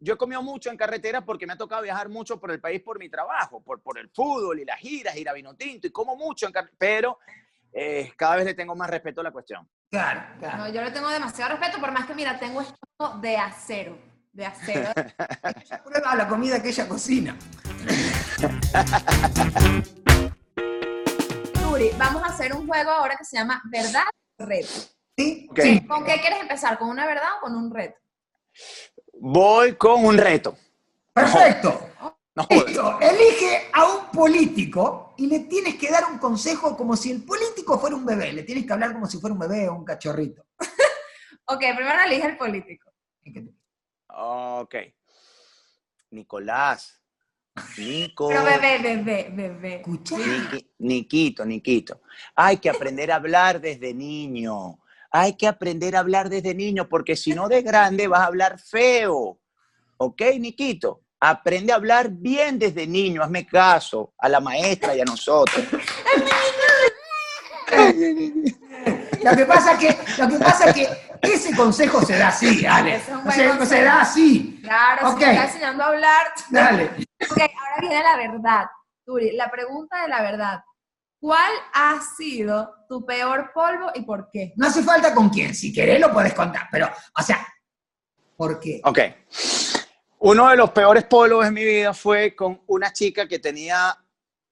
yo 0.00 0.14
he 0.14 0.16
comido 0.16 0.42
mucho 0.42 0.70
en 0.70 0.76
carretera 0.76 1.24
porque 1.24 1.46
me 1.46 1.54
ha 1.54 1.56
tocado 1.56 1.82
viajar 1.82 2.08
mucho 2.08 2.38
por 2.38 2.52
el 2.52 2.60
país 2.60 2.80
por 2.82 2.98
mi 2.98 3.08
trabajo, 3.08 3.60
por, 3.60 3.80
por 3.80 3.98
el 3.98 4.08
fútbol 4.10 4.60
y 4.60 4.64
las 4.64 4.78
giras, 4.78 5.16
ir 5.16 5.28
a 5.28 5.32
vino 5.32 5.54
tinto 5.54 5.88
y 5.88 5.90
como 5.90 6.16
mucho 6.16 6.46
en 6.46 6.52
carretera, 6.52 6.76
pero 6.78 7.18
eh, 7.72 8.12
cada 8.16 8.36
vez 8.36 8.44
le 8.44 8.54
tengo 8.54 8.76
más 8.76 8.88
respeto 8.88 9.20
a 9.20 9.24
la 9.24 9.32
cuestión. 9.32 9.68
Claro, 9.90 10.22
claro. 10.38 10.58
No, 10.58 10.68
yo 10.72 10.82
le 10.82 10.90
tengo 10.90 11.08
demasiado 11.08 11.56
respeto, 11.56 11.80
por 11.80 11.92
más 11.92 12.06
que, 12.06 12.14
mira, 12.14 12.38
tengo 12.38 12.60
esto 12.60 13.18
de 13.20 13.36
acero. 13.36 13.98
De 14.32 14.46
acero. 14.46 14.90
Prueba 15.84 16.14
la 16.14 16.28
comida 16.28 16.62
que 16.62 16.68
ella 16.68 16.86
cocina. 16.86 17.36
Turi, 21.54 21.90
vamos 21.98 22.22
a 22.22 22.26
hacer 22.26 22.54
un 22.54 22.68
juego 22.68 22.90
ahora 22.90 23.16
que 23.16 23.24
se 23.24 23.36
llama 23.36 23.60
¿Verdad 23.64 24.04
o 24.38 24.46
Reto? 24.46 24.68
¿Sí? 25.16 25.48
Ok. 25.50 25.60
Sí. 25.60 25.86
¿Con 25.86 26.04
qué 26.04 26.20
quieres 26.20 26.40
empezar? 26.40 26.78
¿Con 26.78 26.88
una 26.88 27.06
verdad 27.06 27.28
o 27.38 27.40
con 27.40 27.56
un 27.56 27.74
reto? 27.74 27.98
Voy 29.20 29.74
con 29.76 30.04
un 30.04 30.16
reto. 30.16 30.56
Perfecto. 31.12 31.90
No. 32.34 32.46
Listo. 32.48 33.00
Elige 33.00 33.68
a 33.72 33.84
un 33.92 34.06
político 34.12 35.14
y 35.16 35.26
le 35.26 35.40
tienes 35.40 35.74
que 35.74 35.90
dar 35.90 36.04
un 36.04 36.18
consejo 36.18 36.76
como 36.76 36.96
si 36.96 37.10
el 37.10 37.24
político 37.24 37.78
fuera 37.80 37.96
un 37.96 38.06
bebé. 38.06 38.32
Le 38.32 38.44
tienes 38.44 38.64
que 38.64 38.72
hablar 38.72 38.92
como 38.92 39.06
si 39.06 39.18
fuera 39.18 39.34
un 39.34 39.40
bebé 39.40 39.68
o 39.68 39.74
un 39.74 39.84
cachorrito. 39.84 40.44
Ok, 41.50 41.60
primero 41.60 41.98
elige 42.04 42.26
el 42.26 42.36
político. 42.36 42.92
Ok. 44.08 44.74
Nicolás. 46.10 47.00
Nico. 47.78 48.28
Pero 48.28 48.44
bebé, 48.44 48.78
bebé, 48.78 49.30
bebé. 49.30 49.82
Niquito, 50.78 51.46
Niquito. 51.46 52.02
Hay 52.34 52.58
que 52.58 52.68
aprender 52.68 53.10
a 53.10 53.16
hablar 53.16 53.60
desde 53.62 53.94
niño. 53.94 54.78
Hay 55.10 55.36
que 55.36 55.46
aprender 55.48 55.96
a 55.96 56.00
hablar 56.00 56.28
desde 56.28 56.54
niño, 56.54 56.88
porque 56.88 57.16
si 57.16 57.32
no 57.34 57.48
de 57.48 57.62
grande 57.62 58.08
vas 58.08 58.20
a 58.20 58.26
hablar 58.26 58.58
feo. 58.58 59.38
¿Ok, 59.96 60.20
Niquito? 60.38 61.02
Aprende 61.20 61.72
a 61.72 61.76
hablar 61.76 62.10
bien 62.10 62.58
desde 62.58 62.86
niño. 62.86 63.22
Hazme 63.22 63.46
caso 63.46 64.12
a 64.18 64.28
la 64.28 64.40
maestra 64.40 64.94
y 64.94 65.00
a 65.00 65.04
nosotros. 65.04 65.64
Lo 69.22 69.36
que 69.36 69.44
pasa 69.46 69.72
es 69.72 69.78
que, 69.78 70.22
lo 70.22 70.28
que, 70.28 70.36
pasa 70.38 70.70
es 70.70 70.74
que 70.74 70.88
ese 71.22 71.56
consejo 71.56 72.00
se 72.02 72.16
da 72.16 72.28
así, 72.28 72.62
dale. 72.62 72.96
Ese 72.96 73.02
es 73.02 73.08
un 73.08 73.16
O 73.18 73.22
buen 73.24 73.34
sea, 73.34 73.48
consejo. 73.48 73.66
se 73.74 73.82
da 73.84 74.00
así. 74.00 74.60
Claro, 74.62 75.08
Ok. 75.10 75.18
si 75.18 75.24
me 75.26 75.32
está 75.32 75.44
enseñando 75.46 75.82
a 75.82 75.86
hablar. 75.88 76.26
Dale. 76.50 76.84
Ok, 77.30 77.38
ahora 77.40 77.76
viene 77.80 78.02
la 78.02 78.16
verdad. 78.16 78.66
Turi, 79.04 79.32
la 79.32 79.50
pregunta 79.50 80.02
de 80.02 80.08
la 80.08 80.22
verdad. 80.22 80.60
¿Cuál 81.20 81.52
ha 81.74 82.00
sido 82.16 82.74
tu 82.88 83.04
peor 83.04 83.50
polvo 83.52 83.90
y 83.94 84.02
por 84.02 84.30
qué? 84.30 84.52
No 84.56 84.66
hace 84.68 84.82
falta 84.82 85.14
con 85.14 85.28
quién. 85.30 85.54
Si 85.54 85.72
querés 85.72 86.00
lo 86.00 86.12
podés 86.12 86.32
contar. 86.34 86.68
Pero, 86.70 86.88
o 87.18 87.22
sea, 87.22 87.46
¿por 88.36 88.60
qué? 88.60 88.80
Ok. 88.84 88.98
Uno 90.20 90.48
de 90.48 90.56
los 90.56 90.70
peores 90.70 91.04
polvos 91.04 91.44
de 91.44 91.50
mi 91.50 91.64
vida 91.64 91.92
fue 91.94 92.34
con 92.34 92.62
una 92.66 92.92
chica 92.92 93.26
que 93.28 93.38
tenía 93.38 93.96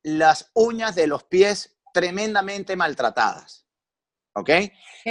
las 0.02 0.50
uñas 0.54 0.94
de 0.94 1.06
los 1.06 1.24
pies 1.24 1.76
tremendamente 1.92 2.76
maltratadas. 2.76 3.66
¿Ok? 4.34 4.50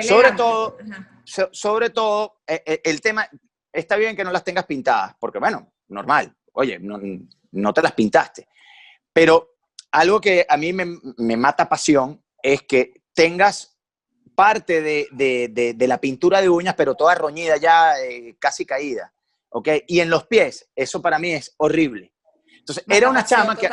Sobre 0.03 0.31
todo, 0.33 0.77
so- 1.23 1.49
sobre 1.51 1.89
todo, 1.89 2.41
eh, 2.47 2.61
eh, 2.65 2.81
el 2.83 3.01
tema, 3.01 3.27
está 3.71 3.95
bien 3.95 4.15
que 4.15 4.23
no 4.23 4.31
las 4.31 4.43
tengas 4.43 4.65
pintadas, 4.65 5.15
porque 5.19 5.39
bueno, 5.39 5.73
normal, 5.87 6.35
oye, 6.53 6.77
no, 6.79 6.99
no 7.51 7.73
te 7.73 7.81
las 7.81 7.93
pintaste, 7.93 8.47
pero 9.11 9.54
algo 9.99 10.19
que 10.21 10.45
a 10.47 10.58
mí 10.58 10.73
me, 10.73 10.86
me 11.17 11.38
mata 11.38 11.67
pasión 11.69 12.23
es 12.41 12.62
que 12.63 12.93
tengas 13.13 13.77
parte 14.36 14.81
de, 14.81 15.08
de- 15.12 15.47
de- 15.51 15.73
de 15.73 15.88
la 15.88 15.99
pintura 15.99 16.41
de 16.41 16.49
uñas, 16.49 16.75
pero 16.75 16.95
toda 16.95 17.15
roñida 17.15 17.58
ya, 17.58 17.99
eh, 18.01 18.36
casi 18.39 18.65
caída, 18.65 19.13
¿ok? 19.49 19.69
Y 19.88 20.01
en 20.01 20.10
los 20.10 20.27
pies, 20.27 20.69
eso 20.75 21.01
para 21.01 21.17
mí 21.19 21.31
es 21.31 21.53
horrible. 21.58 22.13
Entonces, 22.60 22.84
era 22.89 23.10
una 23.10 23.23
chama 23.25 23.55
que... 23.55 23.69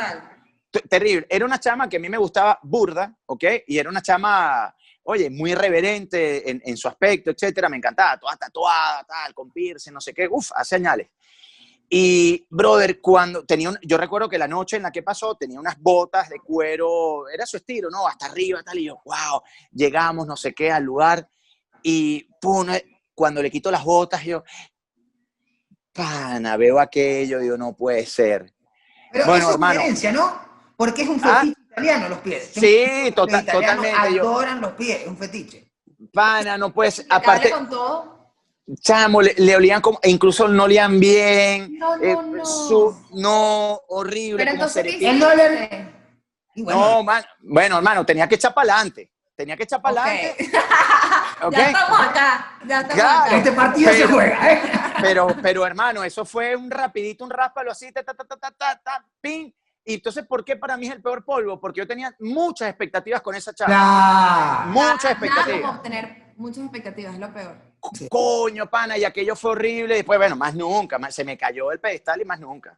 t- 0.71 0.81
Terrible. 0.89 1.27
Era 1.29 1.45
una 1.45 1.59
chama 1.59 1.89
que 1.89 1.97
a 1.97 1.99
mí 1.99 2.09
me 2.09 2.17
gustaba 2.17 2.57
burda, 2.63 3.13
¿ok? 3.25 3.43
Y 3.67 3.77
era 3.77 3.89
una 3.89 4.01
chama, 4.01 4.73
oye, 5.03 5.29
muy 5.29 5.53
reverente 5.53 6.49
en, 6.49 6.61
en 6.65 6.77
su 6.77 6.87
aspecto, 6.87 7.31
etcétera. 7.31 7.67
Me 7.69 7.77
encantaba, 7.77 8.17
toda 8.17 8.35
tatuada, 8.37 9.03
tal, 9.03 9.33
con 9.33 9.51
piercing, 9.51 9.91
no 9.93 9.99
sé 10.01 10.13
qué. 10.13 10.27
Uf, 10.31 10.51
hace 10.55 10.77
señales. 10.77 11.09
Y, 11.89 12.47
brother, 12.49 12.99
cuando 13.01 13.45
tenía 13.45 13.69
un- 13.69 13.77
yo 13.83 13.97
recuerdo 13.97 14.27
que 14.27 14.37
la 14.39 14.47
noche 14.47 14.77
en 14.77 14.83
la 14.83 14.91
que 14.91 15.03
pasó 15.03 15.35
tenía 15.35 15.59
unas 15.59 15.79
botas 15.79 16.27
de 16.29 16.39
cuero, 16.39 17.29
era 17.29 17.45
su 17.45 17.57
estilo, 17.57 17.89
¿no? 17.91 18.07
Hasta 18.07 18.25
arriba, 18.25 18.63
tal, 18.63 18.79
y 18.79 18.85
yo, 18.85 18.99
wow, 19.05 19.41
llegamos, 19.71 20.25
no 20.25 20.35
sé 20.35 20.53
qué, 20.53 20.71
al 20.71 20.83
lugar, 20.83 21.27
y 21.83 22.27
pum, 22.41 22.69
eh, 22.71 22.83
cuando 23.13 23.43
le 23.43 23.51
quito 23.51 23.69
las 23.69 23.83
botas, 23.83 24.23
yo, 24.23 24.43
pana, 25.91 26.57
veo 26.57 26.79
aquello, 26.79 27.39
digo, 27.39 27.57
no 27.57 27.73
puede 27.75 28.05
ser. 28.05 28.51
Pero 29.11 29.25
Bueno, 29.25 29.47
es 29.49 29.53
hermano. 29.53 29.73
una 29.75 29.83
herencia, 29.83 30.11
¿no? 30.11 30.39
Porque 30.75 31.03
es 31.03 31.09
un 31.09 31.19
Ah. 31.23 31.41
fetiche 31.41 31.61
italiano 31.71 32.09
los 32.09 32.19
pies. 32.19 32.51
Sí, 32.55 32.85
Los 33.05 33.15
tota- 33.15 33.41
italianos 33.41 33.53
totalmente, 33.67 34.15
yo- 34.15 34.21
adoran 34.23 34.61
los 34.61 34.71
pies, 34.71 35.01
es 35.01 35.07
un 35.07 35.17
fetiche. 35.17 35.71
Pana, 36.11 36.57
no 36.57 36.73
puedes, 36.73 37.05
aparte, 37.09 37.51
con 37.51 37.69
todo. 37.69 38.12
Chamo, 38.81 39.21
le, 39.21 39.33
le 39.37 39.55
olían 39.55 39.81
como, 39.81 39.99
e 40.01 40.09
incluso 40.09 40.47
no 40.47 40.63
olían 40.63 40.99
bien, 40.99 41.77
No, 41.77 41.97
no, 41.97 42.03
eh, 42.03 42.15
no. 42.15 42.45
su- 42.45 42.95
no, 43.13 43.81
horrible, 43.89 44.37
Pero 44.37 44.51
entonces, 44.51 44.83
¿qué 44.83 44.89
hiciste? 44.89 45.93
Bueno, 46.55 46.79
No, 46.79 47.03
man, 47.03 47.23
bueno, 47.41 47.77
hermano, 47.77 48.05
tenía 48.05 48.27
que 48.27 48.35
echar 48.35 48.53
para 48.53 48.73
adelante. 48.75 49.09
Tenía 49.35 49.57
que 49.57 49.63
echar 49.63 49.81
para 49.81 50.03
adelante. 50.03 50.35
Ok. 51.41 51.43
¿ok? 51.45 51.53
Ya 51.55 51.67
estamos 51.67 51.99
acá. 51.99 52.59
Ya 52.67 52.77
estamos 52.81 52.93
Claro. 53.03 53.23
acá. 53.25 53.37
este 53.37 53.51
partido 53.51 53.91
se 53.93 54.05
juega, 54.07 54.51
¿eh? 54.53 54.61
Pero, 55.01 55.27
pero, 55.41 55.65
hermano, 55.65 56.03
eso 56.03 56.23
fue 56.23 56.55
un 56.55 56.69
rapidito, 56.69 57.23
un 57.23 57.31
ráspalo 57.31 57.71
así, 57.71 57.91
ta, 57.91 58.03
ta, 58.03 58.13
ta, 58.13 58.23
ta, 58.25 58.37
ta, 58.37 58.51
ta, 58.51 58.81
ta, 58.83 59.05
ping. 59.19 59.51
Y 59.83 59.95
entonces, 59.95 60.25
¿por 60.27 60.45
qué 60.45 60.55
para 60.55 60.77
mí 60.77 60.85
es 60.87 60.93
el 60.93 61.01
peor 61.01 61.25
polvo? 61.25 61.59
Porque 61.59 61.79
yo 61.81 61.87
tenía 61.87 62.15
muchas 62.19 62.69
expectativas 62.69 63.21
con 63.21 63.33
esa 63.35 63.51
chava. 63.53 63.67
Claro. 63.73 64.69
Muchas 64.69 65.03
Nada 65.03 65.15
como 65.15 65.25
expectativas. 65.25 65.81
tener 65.81 66.33
muchas 66.37 66.63
expectativas, 66.63 67.13
es 67.15 67.19
lo 67.19 67.33
peor. 67.33 67.72
Coño, 68.09 68.69
pana, 68.69 68.97
y 68.97 69.03
aquello 69.03 69.35
fue 69.35 69.51
horrible. 69.51 69.95
Después, 69.95 70.17
bueno, 70.17 70.35
más 70.35 70.55
nunca, 70.55 70.97
más- 70.97 71.13
se 71.15 71.23
me 71.23 71.37
cayó 71.37 71.71
el 71.71 71.79
pedestal 71.79 72.21
y 72.21 72.25
más 72.25 72.39
nunca. 72.39 72.77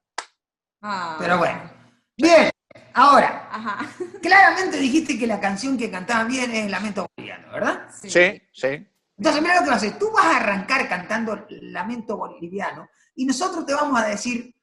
Ah. 0.82 1.16
Pero 1.20 1.38
bueno. 1.38 1.70
Bien, 2.18 2.50
ahora, 2.94 3.48
Ajá. 3.52 3.86
claramente 4.22 4.78
dijiste 4.78 5.18
que 5.20 5.28
la 5.28 5.40
canción 5.40 5.78
que 5.78 5.92
cantaban 5.92 6.28
bien 6.28 6.52
es 6.52 6.70
Lamento 6.70 7.08
Boliviano, 7.16 7.52
¿verdad? 7.52 7.88
Sí, 8.02 8.42
sí. 8.54 8.88
Entonces, 9.18 9.42
mira 9.42 9.56
lo 9.56 9.62
que 9.64 9.70
vas 9.70 9.84
a 9.84 9.88
hacer. 9.88 10.00
Tú 10.00 10.12
vas 10.12 10.26
a 10.26 10.38
arrancar 10.38 10.88
cantando 10.90 11.46
Lamento 11.50 12.18
Boliviano 12.18 12.90
y 13.16 13.26
nosotros 13.26 13.66
te 13.66 13.74
vamos 13.74 14.00
a 14.00 14.06
decir 14.08 14.55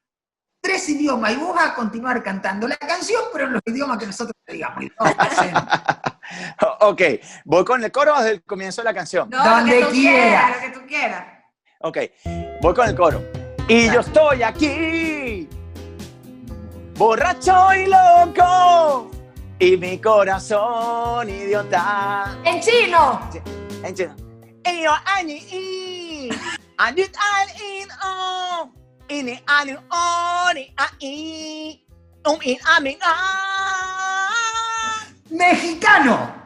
tres 0.63 0.87
idiomas 0.87 1.33
y 1.33 1.35
vos 1.35 1.53
vas 1.53 1.71
a 1.71 1.75
continuar 1.75 2.23
cantando 2.23 2.69
la 2.69 2.77
canción, 2.77 3.21
pero 3.33 3.47
en 3.47 3.53
los 3.53 3.61
idiomas 3.65 3.97
que 3.97 4.07
nosotros 4.07 4.33
te 4.45 4.53
digamos. 4.53 4.85
Ok, 6.79 7.01
voy 7.45 7.63
con 7.63 7.83
el 7.83 7.91
coro 7.91 8.15
desde 8.17 8.31
el 8.31 8.43
comienzo 8.43 8.81
de 8.81 8.85
la 8.85 8.93
canción. 8.93 9.29
No, 9.29 9.43
Donde 9.43 9.81
lo 9.81 9.87
que 9.87 9.93
tú 9.93 9.99
quiera. 9.99 10.21
quieras, 10.21 10.55
lo 10.55 10.61
que 10.61 10.79
tú 10.79 10.87
quieras. 10.87 11.25
Ok, 11.81 11.97
voy 12.61 12.73
con 12.73 12.87
el 12.87 12.95
coro. 12.95 13.21
Y 13.67 13.91
yo 13.91 13.99
estoy 13.99 14.41
aquí, 14.41 15.47
borracho 16.95 17.73
y 17.75 17.85
loco, 17.87 19.11
y 19.59 19.77
mi 19.77 19.99
corazón 19.99 21.29
idiota. 21.29 22.37
En 22.45 22.59
chino. 22.61 23.29
En 23.83 23.93
chino. 23.93 24.15
Y 24.65 24.83
yo, 24.83 24.91
ani, 25.05 25.33
y, 25.33 26.29
ani, 26.77 27.01
in, 27.01 27.87
oh, 28.03 28.71
um, 32.79 32.87
in. 32.87 32.97
Mexicano. 35.29 36.43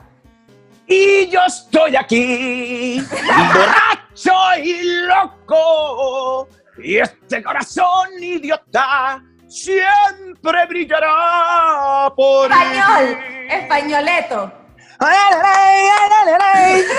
Y 0.89 1.27
yo 1.27 1.41
estoy 1.45 1.95
aquí, 1.97 3.01
borracho 3.11 4.63
y 4.63 4.83
loco, 5.05 6.47
y 6.81 6.97
este 6.97 7.43
corazón 7.43 8.07
idiota 8.21 9.21
siempre 9.47 10.65
brillará 10.67 12.09
por 12.15 12.49
Español. 12.49 13.17
mí. 13.17 13.53
Españoleto. 13.53 14.56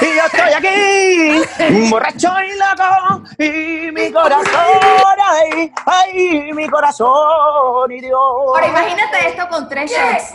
Y 0.00 0.16
yo 0.16 0.24
estoy 0.26 0.52
aquí, 0.52 1.42
borracho 1.90 2.28
y 2.40 2.56
loco, 2.56 3.22
y 3.38 3.90
mi 3.92 4.12
corazón, 4.12 5.18
ay, 5.24 5.72
ay, 5.86 6.52
mi 6.52 6.68
corazón 6.68 7.90
idiota. 7.90 8.16
Ahora 8.18 8.68
imagínate 8.68 9.28
esto 9.28 9.48
con 9.48 9.68
tres 9.68 9.90
shots. 9.90 10.32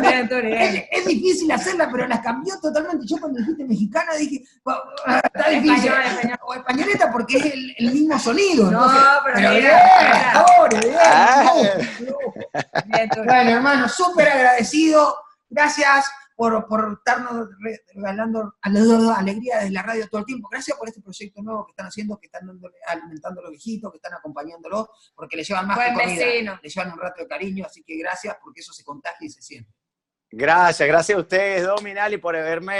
Bien, 0.00 0.28
Turi, 0.28 0.46
bien. 0.48 0.76
Es, 0.76 0.84
es 1.00 1.06
difícil 1.06 1.50
hacerla, 1.52 1.88
pero 1.90 2.06
las 2.06 2.20
cambió 2.20 2.54
totalmente. 2.60 3.06
Yo 3.06 3.16
cuando 3.18 3.38
dijiste 3.40 3.64
mexicana 3.64 4.14
dije, 4.14 4.42
"Wow, 4.64 4.74
está 5.24 5.48
difícil. 5.50 5.74
Español, 5.92 6.02
español. 6.06 6.38
O 6.46 6.54
españoleta 6.54 7.12
porque 7.12 7.36
es 7.38 7.44
el, 7.46 7.74
el 7.78 7.92
mismo 7.92 8.18
sonido. 8.18 8.70
No, 8.70 8.86
pero 9.24 9.50
mira, 9.50 10.44
Ah. 11.00 11.52
Turi. 13.12 13.26
Bueno, 13.26 13.50
hermano, 13.50 13.88
súper 13.88 14.28
agradecido. 14.28 15.16
Gracias 15.50 16.06
por, 16.36 16.66
por 16.66 16.94
estarnos 16.98 17.48
re- 17.60 17.82
regalando 17.94 18.54
ale- 18.62 18.80
alegría 19.16 19.58
desde 19.58 19.70
la 19.72 19.82
radio 19.82 20.08
todo 20.08 20.20
el 20.20 20.24
tiempo. 20.26 20.48
Gracias 20.50 20.76
por 20.76 20.88
este 20.88 21.00
proyecto 21.00 21.42
nuevo 21.42 21.64
que 21.66 21.70
están 21.72 21.86
haciendo, 21.86 22.18
que 22.18 22.26
están 22.26 22.46
dándole- 22.46 22.74
alimentando 22.86 23.40
a 23.40 23.44
los 23.44 23.50
viejitos, 23.52 23.90
que 23.92 23.98
están 23.98 24.14
acompañándolos, 24.14 24.88
porque 25.14 25.36
les 25.36 25.46
llevan 25.48 25.66
más 25.68 25.76
Buen 25.76 25.94
que 25.94 26.02
comida. 26.04 26.26
vecino. 26.26 26.60
Les 26.62 26.74
llevan 26.74 26.92
un 26.92 26.98
rato 26.98 27.22
de 27.22 27.28
cariño, 27.28 27.64
así 27.66 27.82
que 27.84 27.96
gracias 27.98 28.36
porque 28.42 28.60
eso 28.60 28.72
se 28.72 28.82
contagia 28.84 29.26
y 29.26 29.30
se 29.30 29.42
siente. 29.42 29.70
Gracias, 30.36 30.88
gracias 30.88 31.16
a 31.16 31.20
ustedes, 31.20 31.64
Dominal, 31.64 32.12
y 32.12 32.16
por 32.16 32.34
haberme 32.34 32.74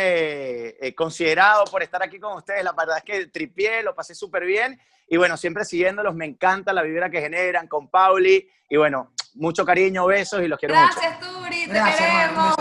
eh, 0.81 0.93
considerado, 0.97 1.65
por 1.67 1.85
estar 1.85 2.03
aquí 2.03 2.19
con 2.19 2.37
ustedes. 2.37 2.65
La 2.65 2.73
verdad 2.73 2.97
es 2.99 3.05
que 3.05 3.27
tripié, 3.29 3.83
lo 3.85 3.95
pasé 3.95 4.13
súper 4.17 4.45
bien. 4.45 4.81
Y 5.07 5.17
bueno, 5.19 5.37
siempre 5.37 5.65
siguiéndolos, 5.65 6.17
me 6.17 6.25
encanta 6.25 6.73
la 6.73 6.83
vibra 6.83 7.11
que 7.11 7.21
generan 7.21 7.69
con 7.69 7.89
Pauli. 7.89 8.49
Y 8.69 8.77
bueno, 8.77 9.13
mucho 9.35 9.65
cariño, 9.65 10.07
besos 10.07 10.43
y 10.43 10.49
los 10.49 10.59
quiero 10.59 10.75
mucho. 10.75 10.89
Gracias, 11.01 11.21
Turi. 11.21 11.44
Te 11.67 11.71
Gracias, 11.73 12.11
queremos. 12.11 12.55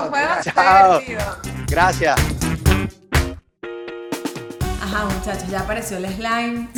Chao. 0.55 1.01
Gracias. 1.67 2.15
Ajá, 4.81 5.05
muchachos, 5.05 5.49
ya 5.49 5.61
apareció 5.61 5.97
el 5.97 6.05
slime. 6.13 6.69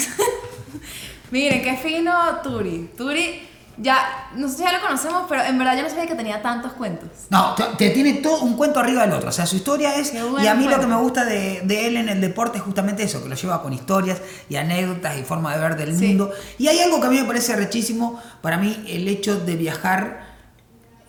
Miren, 1.31 1.61
qué 1.63 1.75
fino 1.77 2.13
Turi. 2.43 2.91
Turi, 2.97 3.47
ya, 3.77 4.29
nosotros 4.35 4.69
ya 4.71 4.77
lo 4.77 4.81
conocemos, 4.81 5.23
pero 5.27 5.43
en 5.43 5.57
verdad 5.57 5.75
yo 5.75 5.83
no 5.83 5.89
sabía 5.89 6.07
que 6.07 6.15
tenía 6.15 6.41
tantos 6.41 6.73
cuentos. 6.73 7.09
No, 7.29 7.55
te, 7.55 7.63
te 7.77 7.89
tiene 7.89 8.13
todo 8.15 8.39
un 8.41 8.55
cuento 8.55 8.79
arriba 8.79 9.01
del 9.01 9.11
otro. 9.13 9.29
O 9.29 9.33
sea, 9.33 9.45
su 9.45 9.57
historia 9.57 9.95
es. 9.95 10.11
Qué 10.11 10.23
buen 10.23 10.43
Y 10.43 10.47
a 10.47 10.55
mí 10.55 10.63
lo 10.65 10.69
que 10.71 10.75
cuento. 10.77 10.95
me 10.95 11.01
gusta 11.01 11.25
de, 11.25 11.61
de 11.63 11.87
él 11.87 11.97
en 11.97 12.07
el 12.09 12.21
deporte 12.21 12.57
es 12.59 12.63
justamente 12.63 13.03
eso, 13.03 13.21
que 13.21 13.29
lo 13.29 13.35
lleva 13.35 13.61
con 13.61 13.73
historias 13.73 14.21
y 14.49 14.55
anécdotas 14.55 15.17
y 15.17 15.23
forma 15.23 15.53
de 15.55 15.61
ver 15.61 15.75
del 15.75 15.97
Sí. 15.97 16.07
mundo. 16.07 16.31
Y 16.57 16.67
hay 16.69 16.79
algo 16.79 17.01
que 17.01 17.07
a 17.07 17.09
mí 17.09 17.19
me 17.19 17.25
parece 17.25 17.55
rechísimo. 17.55 18.21
Para 18.41 18.57
mí, 18.57 18.83
el 18.87 19.07
hecho 19.07 19.35
de 19.39 19.55
viajar 19.55 20.34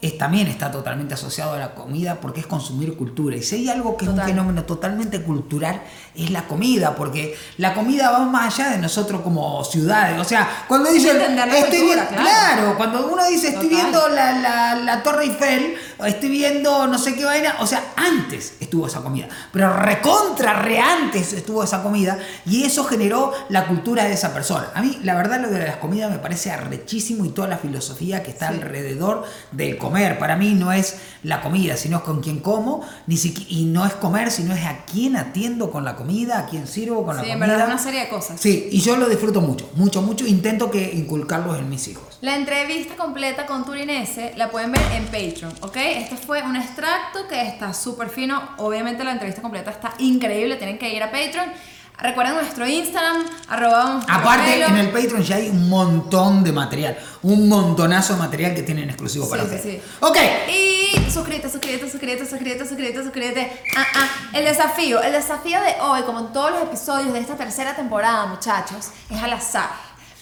es, 0.03 0.19
también 0.19 0.47
está 0.47 0.71
totalmente 0.71 1.15
asociado 1.15 1.55
a 1.55 1.59
la 1.59 1.75
comida 1.75 2.19
porque 2.21 2.41
es 2.41 2.47
consumir 2.47 2.97
cultura. 2.97 3.37
Y 3.37 3.43
si 3.43 3.57
hay 3.57 3.69
algo 3.71 3.97
que 3.97 4.05
es 4.05 4.11
un 4.11 4.21
fenómeno 4.21 4.65
totalmente 4.65 5.23
cultural, 5.23 5.83
es 6.15 6.31
la 6.31 6.47
comida, 6.47 6.95
porque 6.95 7.35
la 7.57 7.73
comida 7.75 8.11
va 8.11 8.21
más 8.27 8.55
allá 8.59 8.71
de 8.73 8.79
nosotros 8.79 9.23
como 9.23 9.65
ciudades. 9.65 10.21
O 10.21 10.25
sea, 10.25 10.65
cuando 10.69 10.91
dicen, 10.91 11.17
estoy 11.21 11.61
cultura, 11.61 11.81
viendo, 11.81 12.07
claro. 12.09 12.23
claro, 12.23 12.77
cuando 12.77 13.07
uno 13.13 13.27
dice, 13.27 13.49
estoy 13.49 13.69
viendo 13.69 14.09
la, 14.09 14.33
la- 14.39 14.75
la 14.77 15.03
Torre 15.03 15.25
Eiffel, 15.25 15.75
estoy 16.05 16.29
viendo 16.29 16.87
no 16.87 16.99
sé 16.99 17.15
qué 17.15 17.25
vaina, 17.25 17.57
o 17.61 17.67
sea, 17.67 17.93
antes 17.97 18.55
estuvo 18.61 18.87
esa 18.87 19.01
comida, 19.03 19.29
pero 19.53 19.73
recontra, 19.73 20.63
re 20.63 20.79
antes 20.79 21.33
estuvo 21.33 21.63
esa 21.63 21.83
comida, 21.83 22.19
y 22.45 22.65
eso 22.65 22.85
generó 22.85 23.33
la 23.49 23.67
cultura 23.67 24.05
de 24.05 24.13
esa 24.15 24.33
persona. 24.35 24.69
A 24.75 24.83
mí, 24.83 24.99
la 25.03 25.15
verdad, 25.15 25.41
lo 25.41 25.49
de 25.49 25.59
las 25.67 25.77
comidas 25.77 26.11
me 26.11 26.19
parece 26.19 26.51
arrechísimo 26.51 27.25
y 27.25 27.31
toda 27.31 27.49
la 27.49 27.59
filosofía 27.59 28.23
que 28.23 28.31
está 28.31 28.49
alrededor 28.49 29.25
del 29.53 29.79
comer. 29.79 30.19
Para 30.19 30.37
mí 30.37 30.55
no 30.55 30.73
es 30.73 30.97
la 31.23 31.41
comida, 31.41 31.77
sino 31.77 31.99
es 31.99 32.03
con 32.03 32.21
quién 32.23 32.41
como, 32.41 32.83
ni 33.07 33.17
y 33.49 33.65
no 33.65 33.85
es 33.87 33.95
comer, 33.95 34.31
sino 34.31 34.55
es 34.55 34.65
a 34.65 34.85
quién 34.85 35.17
atiendo 35.17 35.71
con 35.71 35.85
la 35.85 35.97
comida, 35.97 36.39
a 36.41 36.47
quién 36.47 36.67
sirvo 36.67 37.05
con 37.05 37.17
Sí, 37.19 37.23
la 37.27 37.33
en 37.33 37.39
comida. 37.39 37.53
verdad, 37.55 37.67
una 37.69 37.79
serie 37.79 38.01
de 38.01 38.09
cosas. 38.09 38.41
Sí, 38.41 38.69
y 38.71 38.81
yo 38.81 38.97
lo 38.97 39.09
disfruto 39.09 39.41
mucho, 39.41 39.69
mucho, 39.75 40.03
mucho. 40.03 40.27
Intento 40.27 40.71
que 40.71 40.93
inculcarlos 40.93 41.59
en 41.59 41.69
mis 41.69 41.89
hijos. 41.89 42.19
La 42.21 42.37
entrevista 42.37 42.95
completa 42.97 43.47
con 43.47 43.65
Turinese 43.65 44.33
la 44.37 44.51
pueden 44.51 44.73
ver 44.73 44.83
en 44.93 45.05
Patreon, 45.07 45.53
¿ok? 45.63 45.77
Este 45.95 46.17
fue 46.17 46.43
un 46.43 46.57
extracto 46.57 47.27
que 47.29 47.41
está 47.43 47.73
súper 47.75 48.09
fino. 48.11 48.43
Obviamente 48.59 49.05
la 49.05 49.13
entrevista 49.13 49.43
completa 49.43 49.71
está 49.71 49.95
increíble, 49.99 50.57
tienen 50.57 50.79
que 50.79 50.93
ir 50.95 51.03
a 51.03 51.11
Patreon. 51.11 51.51
Recuerden 51.99 52.35
nuestro 52.35 52.67
Instagram, 52.69 53.25
arroba 53.49 54.01
Aparte, 54.07 54.53
Pelo. 54.53 54.67
en 54.67 54.77
el 54.77 54.91
Patreon 54.91 55.23
ya 55.23 55.37
hay 55.37 55.49
un 55.49 55.69
montón 55.71 56.45
de 56.45 56.53
material. 56.53 56.99
Un 57.23 57.49
montonazo 57.49 58.13
de 58.15 58.19
material 58.19 58.55
que 58.55 58.63
tienen 58.63 58.91
exclusivo 58.91 59.25
Sí, 59.25 59.31
para 59.31 59.43
sí, 59.45 59.55
ustedes. 59.55 59.83
sí. 59.83 59.91
Ok. 60.01 60.17
Y 60.53 61.11
suscríbete, 61.11 61.49
suscríbete, 61.49 61.91
suscríbete, 61.91 62.27
suscríbete, 62.27 62.65
suscríbete, 62.67 63.03
suscríbete. 63.03 63.63
Ah, 63.79 63.87
ah. 63.95 64.09
El 64.35 64.45
desafío, 64.45 65.01
el 65.03 65.13
desafío 65.13 65.59
de 65.63 65.75
hoy, 65.81 66.03
como 66.03 66.21
en 66.21 66.33
todos 66.35 66.51
los 66.51 66.63
episodios 66.65 67.15
de 67.15 67.21
esta 67.21 67.35
tercera 67.37 67.75
temporada, 67.75 68.27
muchachos, 68.27 68.91
es 69.09 69.23
al 69.23 69.33
azar. 69.33 69.71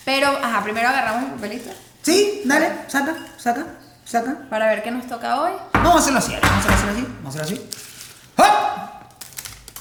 Pero, 0.05 0.29
ajá, 0.29 0.63
primero 0.63 0.89
agarramos 0.89 1.25
el 1.25 1.31
papelito 1.31 1.71
Sí, 2.03 2.43
dale, 2.45 2.69
saca, 2.87 3.17
saca, 3.37 3.67
saca. 4.05 4.37
para 4.49 4.67
ver 4.69 4.83
qué 4.83 4.91
nos 4.91 5.07
toca 5.07 5.41
hoy. 5.41 5.53
Vamos 5.73 5.97
a 5.97 5.99
hacerlo 5.99 6.19
así, 6.19 6.37
vamos 6.41 6.67
a 6.67 6.75
hacerlo 6.75 6.93
así, 6.93 7.07
vamos 7.23 7.37
a 7.37 7.43
hacerlo 7.43 7.63
así. 7.63 7.71
¡Hop! 8.37 8.75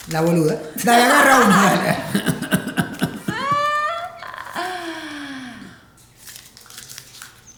La 0.08 0.22
boluda. 0.22 0.58
Dale, 0.84 1.04
agarra 1.04 1.38
uno, 1.38 1.64
dale. 1.64 1.98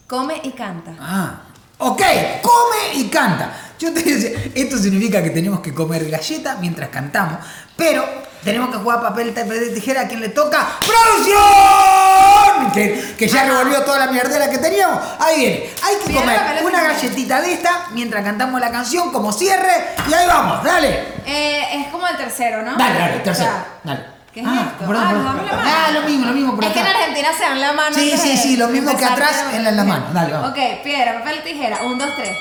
Come 0.06 0.40
y 0.44 0.52
canta. 0.52 0.92
Ah, 1.00 1.40
ok, 1.78 2.00
come 2.40 2.94
y 2.94 3.08
canta. 3.08 3.65
Yo 3.78 3.92
te 3.92 4.02
decía, 4.02 4.30
esto 4.54 4.78
significa 4.78 5.22
que 5.22 5.30
tenemos 5.30 5.60
que 5.60 5.74
comer 5.74 6.08
galleta 6.10 6.56
mientras 6.60 6.88
cantamos, 6.88 7.38
pero 7.76 8.04
tenemos 8.42 8.70
que 8.70 8.76
jugar 8.78 9.00
papel, 9.02 9.30
papel, 9.32 9.74
tijera 9.74 10.02
a 10.02 10.08
quien 10.08 10.20
le 10.20 10.30
toca. 10.30 10.66
¡Producción! 10.86 12.70
Que, 12.72 13.14
que 13.18 13.28
ya 13.28 13.44
revolvió 13.44 13.82
toda 13.82 13.98
la 14.06 14.12
mierdera 14.12 14.50
que 14.50 14.58
teníamos. 14.58 14.98
Ahí 15.18 15.36
viene. 15.40 15.70
Hay 15.82 15.96
que 16.06 16.12
comer 16.14 16.40
una 16.64 16.82
galletita 16.82 17.40
de 17.40 17.52
esta 17.52 17.86
mientras 17.92 18.24
cantamos 18.24 18.60
la 18.60 18.70
canción 18.70 19.10
como 19.12 19.32
cierre. 19.32 19.88
Y 20.08 20.14
ahí 20.14 20.26
vamos, 20.26 20.62
dale. 20.64 21.04
Eh, 21.26 21.62
es 21.80 21.86
como 21.88 22.06
el 22.06 22.16
tercero, 22.16 22.62
¿no? 22.62 22.76
Dale, 22.76 22.98
dale, 22.98 23.18
tercero. 23.20 23.50
Dale. 23.84 24.16
¿Qué 24.32 24.40
es 24.40 24.46
Ah, 24.48 24.68
esto? 24.72 24.86
perdón, 24.86 25.02
ah, 25.02 25.08
perdón. 25.10 25.24
la 25.24 25.32
mano. 25.52 25.62
Ah, 25.64 25.90
lo 25.92 26.02
mismo, 26.02 26.26
lo 26.26 26.32
mismo 26.32 26.54
por 26.56 26.64
es 26.64 26.72
que 26.72 26.80
en 26.80 26.86
acá. 26.86 26.98
Argentina 26.98 27.28
se 27.36 27.42
dan 27.44 27.60
la 27.60 27.72
mano. 27.72 27.96
Sí, 27.96 28.14
sí, 28.18 28.36
sí, 28.36 28.56
lo 28.58 28.68
mismo 28.68 28.94
que 28.96 29.04
atrás, 29.04 29.44
en 29.54 29.64
la- 29.64 29.70
en 29.70 29.76
la 29.76 29.84
mano. 29.84 30.06
Dale, 30.12 30.32
vamos. 30.32 30.50
Ok, 30.50 30.58
piedra, 30.84 31.14
papel, 31.18 31.42
tijera. 31.42 31.82
Un, 31.84 31.98
dos, 31.98 32.10
tres. 32.16 32.36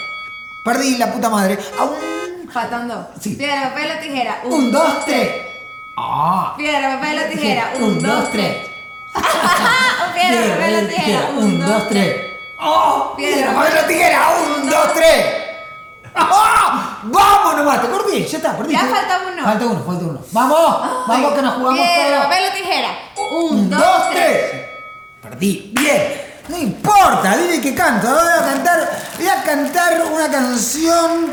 Perdí 0.65 0.97
la 0.97 1.13
puta 1.13 1.29
madre. 1.29 1.59
Aún. 1.77 2.49
Faltan 2.51 2.87
dos. 2.87 3.05
Sí. 3.21 3.35
Piedra, 3.35 3.69
papel 3.69 3.91
o 3.91 4.01
tijera. 4.01 4.41
Un, 4.45 4.71
dos, 4.71 5.05
tres. 5.05 5.29
Ah. 5.95 6.55
Piedra, 6.57 6.95
papel 6.95 7.19
o 7.19 7.29
tijera. 7.29 7.73
Un, 7.79 8.01
dos, 8.01 8.31
tres. 8.31 8.57
Piedra, 10.15 10.55
papel 10.55 10.83
o 10.83 10.87
tijera. 10.87 11.29
Un, 11.37 11.59
dos, 11.59 11.87
tres. 11.89 12.15
¡Oh! 12.59 13.13
Piedra, 13.15 13.53
papel 13.53 13.73
o 13.77 13.87
tijera. 13.87 14.27
Un, 14.41 14.69
dos, 14.69 14.93
tres. 14.95 15.25
¡Ah! 16.15 16.99
¡Vamos 17.03 17.57
nomás! 17.57 17.81
Te 17.81 17.87
perdí, 17.87 18.25
ya 18.25 18.37
está, 18.37 18.57
perdí. 18.57 18.73
Ya 18.73 18.79
falta 18.85 19.21
uno. 19.31 19.43
Falta 19.43 19.65
uno, 19.67 19.83
falta 19.85 20.05
uno. 20.05 20.19
¡Vamos! 20.31 21.07
¡Vamos 21.07 21.33
que 21.33 21.41
nos 21.43 21.53
jugamos 21.55 21.79
Piedra, 21.79 22.23
papel 22.23 22.43
o 22.49 22.53
tijera. 22.55 22.89
Un, 23.31 23.59
Un, 23.59 23.69
dos, 23.69 24.09
tres. 24.11 24.65
Perdí. 25.21 25.71
Bien. 25.75 26.34
No 26.47 26.57
importa, 26.57 27.37
dime 27.37 27.61
que 27.61 27.73
canto. 27.73 28.07
Voy 28.07 28.17
a 28.17 28.53
cantar, 28.53 29.01
voy 29.17 29.27
a 29.27 29.43
cantar 29.43 30.03
una 30.11 30.29
canción. 30.29 31.31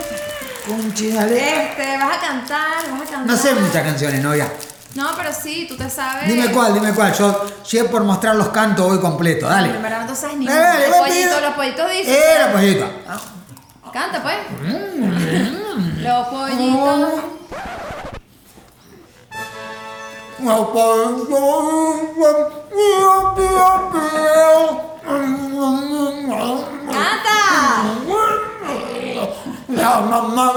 Conche, 0.66 1.12
dale. 1.12 1.64
Este, 1.64 1.98
vas 1.98 2.16
a 2.16 2.20
cantar, 2.20 2.90
vas 2.90 3.00
a 3.00 3.04
cantar. 3.04 3.26
No 3.26 3.36
sé 3.36 3.54
muchas 3.54 3.82
canciones, 3.82 4.22
novia. 4.22 4.50
No, 4.94 5.10
pero 5.16 5.30
sí, 5.32 5.66
tú 5.68 5.76
te 5.76 5.88
sabes. 5.88 6.28
Dime 6.28 6.50
cuál, 6.50 6.74
dime 6.74 6.92
cuál. 6.92 7.12
Yo, 7.14 7.44
es 7.70 7.84
por 7.84 8.04
mostrar 8.04 8.36
los 8.36 8.48
cantos, 8.48 8.86
voy 8.86 9.00
completo. 9.00 9.48
Dale. 9.48 9.72
Verdad 9.78 10.06
no 10.06 10.14
sabes 10.14 10.36
ni 10.36 10.46
Dale, 10.46 10.60
dale, 10.60 10.88
Los 10.88 10.98
pollitos, 10.98 11.42
los 11.42 11.54
pollitos 11.54 11.90
dicen. 11.90 12.14
Eh, 12.14 12.38
los 12.40 12.50
pollitos. 12.52 12.90
Canta, 13.92 14.22
pues. 14.22 14.36
Mm. 14.62 16.02
Los 16.02 16.28
pollitos. 16.28 17.32
¡Canta! 25.04 25.34
La 29.68 30.00
mamá 30.00 30.52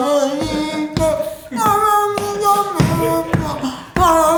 ¡Canta! 3.95 4.35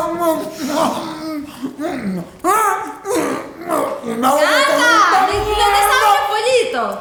¿Y 4.03 4.09
no 4.15 4.35
te 4.35 4.45
sabes 4.45 6.01
los 6.03 6.19
pollitos? 6.29 6.91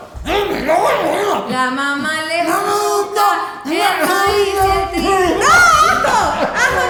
La 1.49 1.71
mamá 1.71 2.13
le 2.23 2.39
gusta 2.45 3.27
el 3.65 3.97
maíz 4.09 4.55
y 4.55 4.69
el 4.69 4.85
trigo. 4.91 5.39
¡No! 5.39 5.55
¡Ajo! 5.93 6.17
¡Ajo 6.65 6.83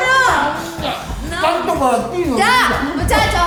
no! 0.80 1.40
Tanto 1.42 1.72
para 1.74 1.98
ti, 2.10 2.20
¡Ya! 2.36 2.56
Muchachos, 2.96 3.46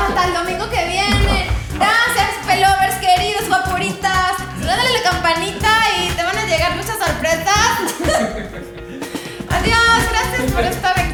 Adiós, 9.50 10.10
gracias 10.10 10.52
por 10.52 10.64
estar 10.64 11.00
aquí. 11.00 11.09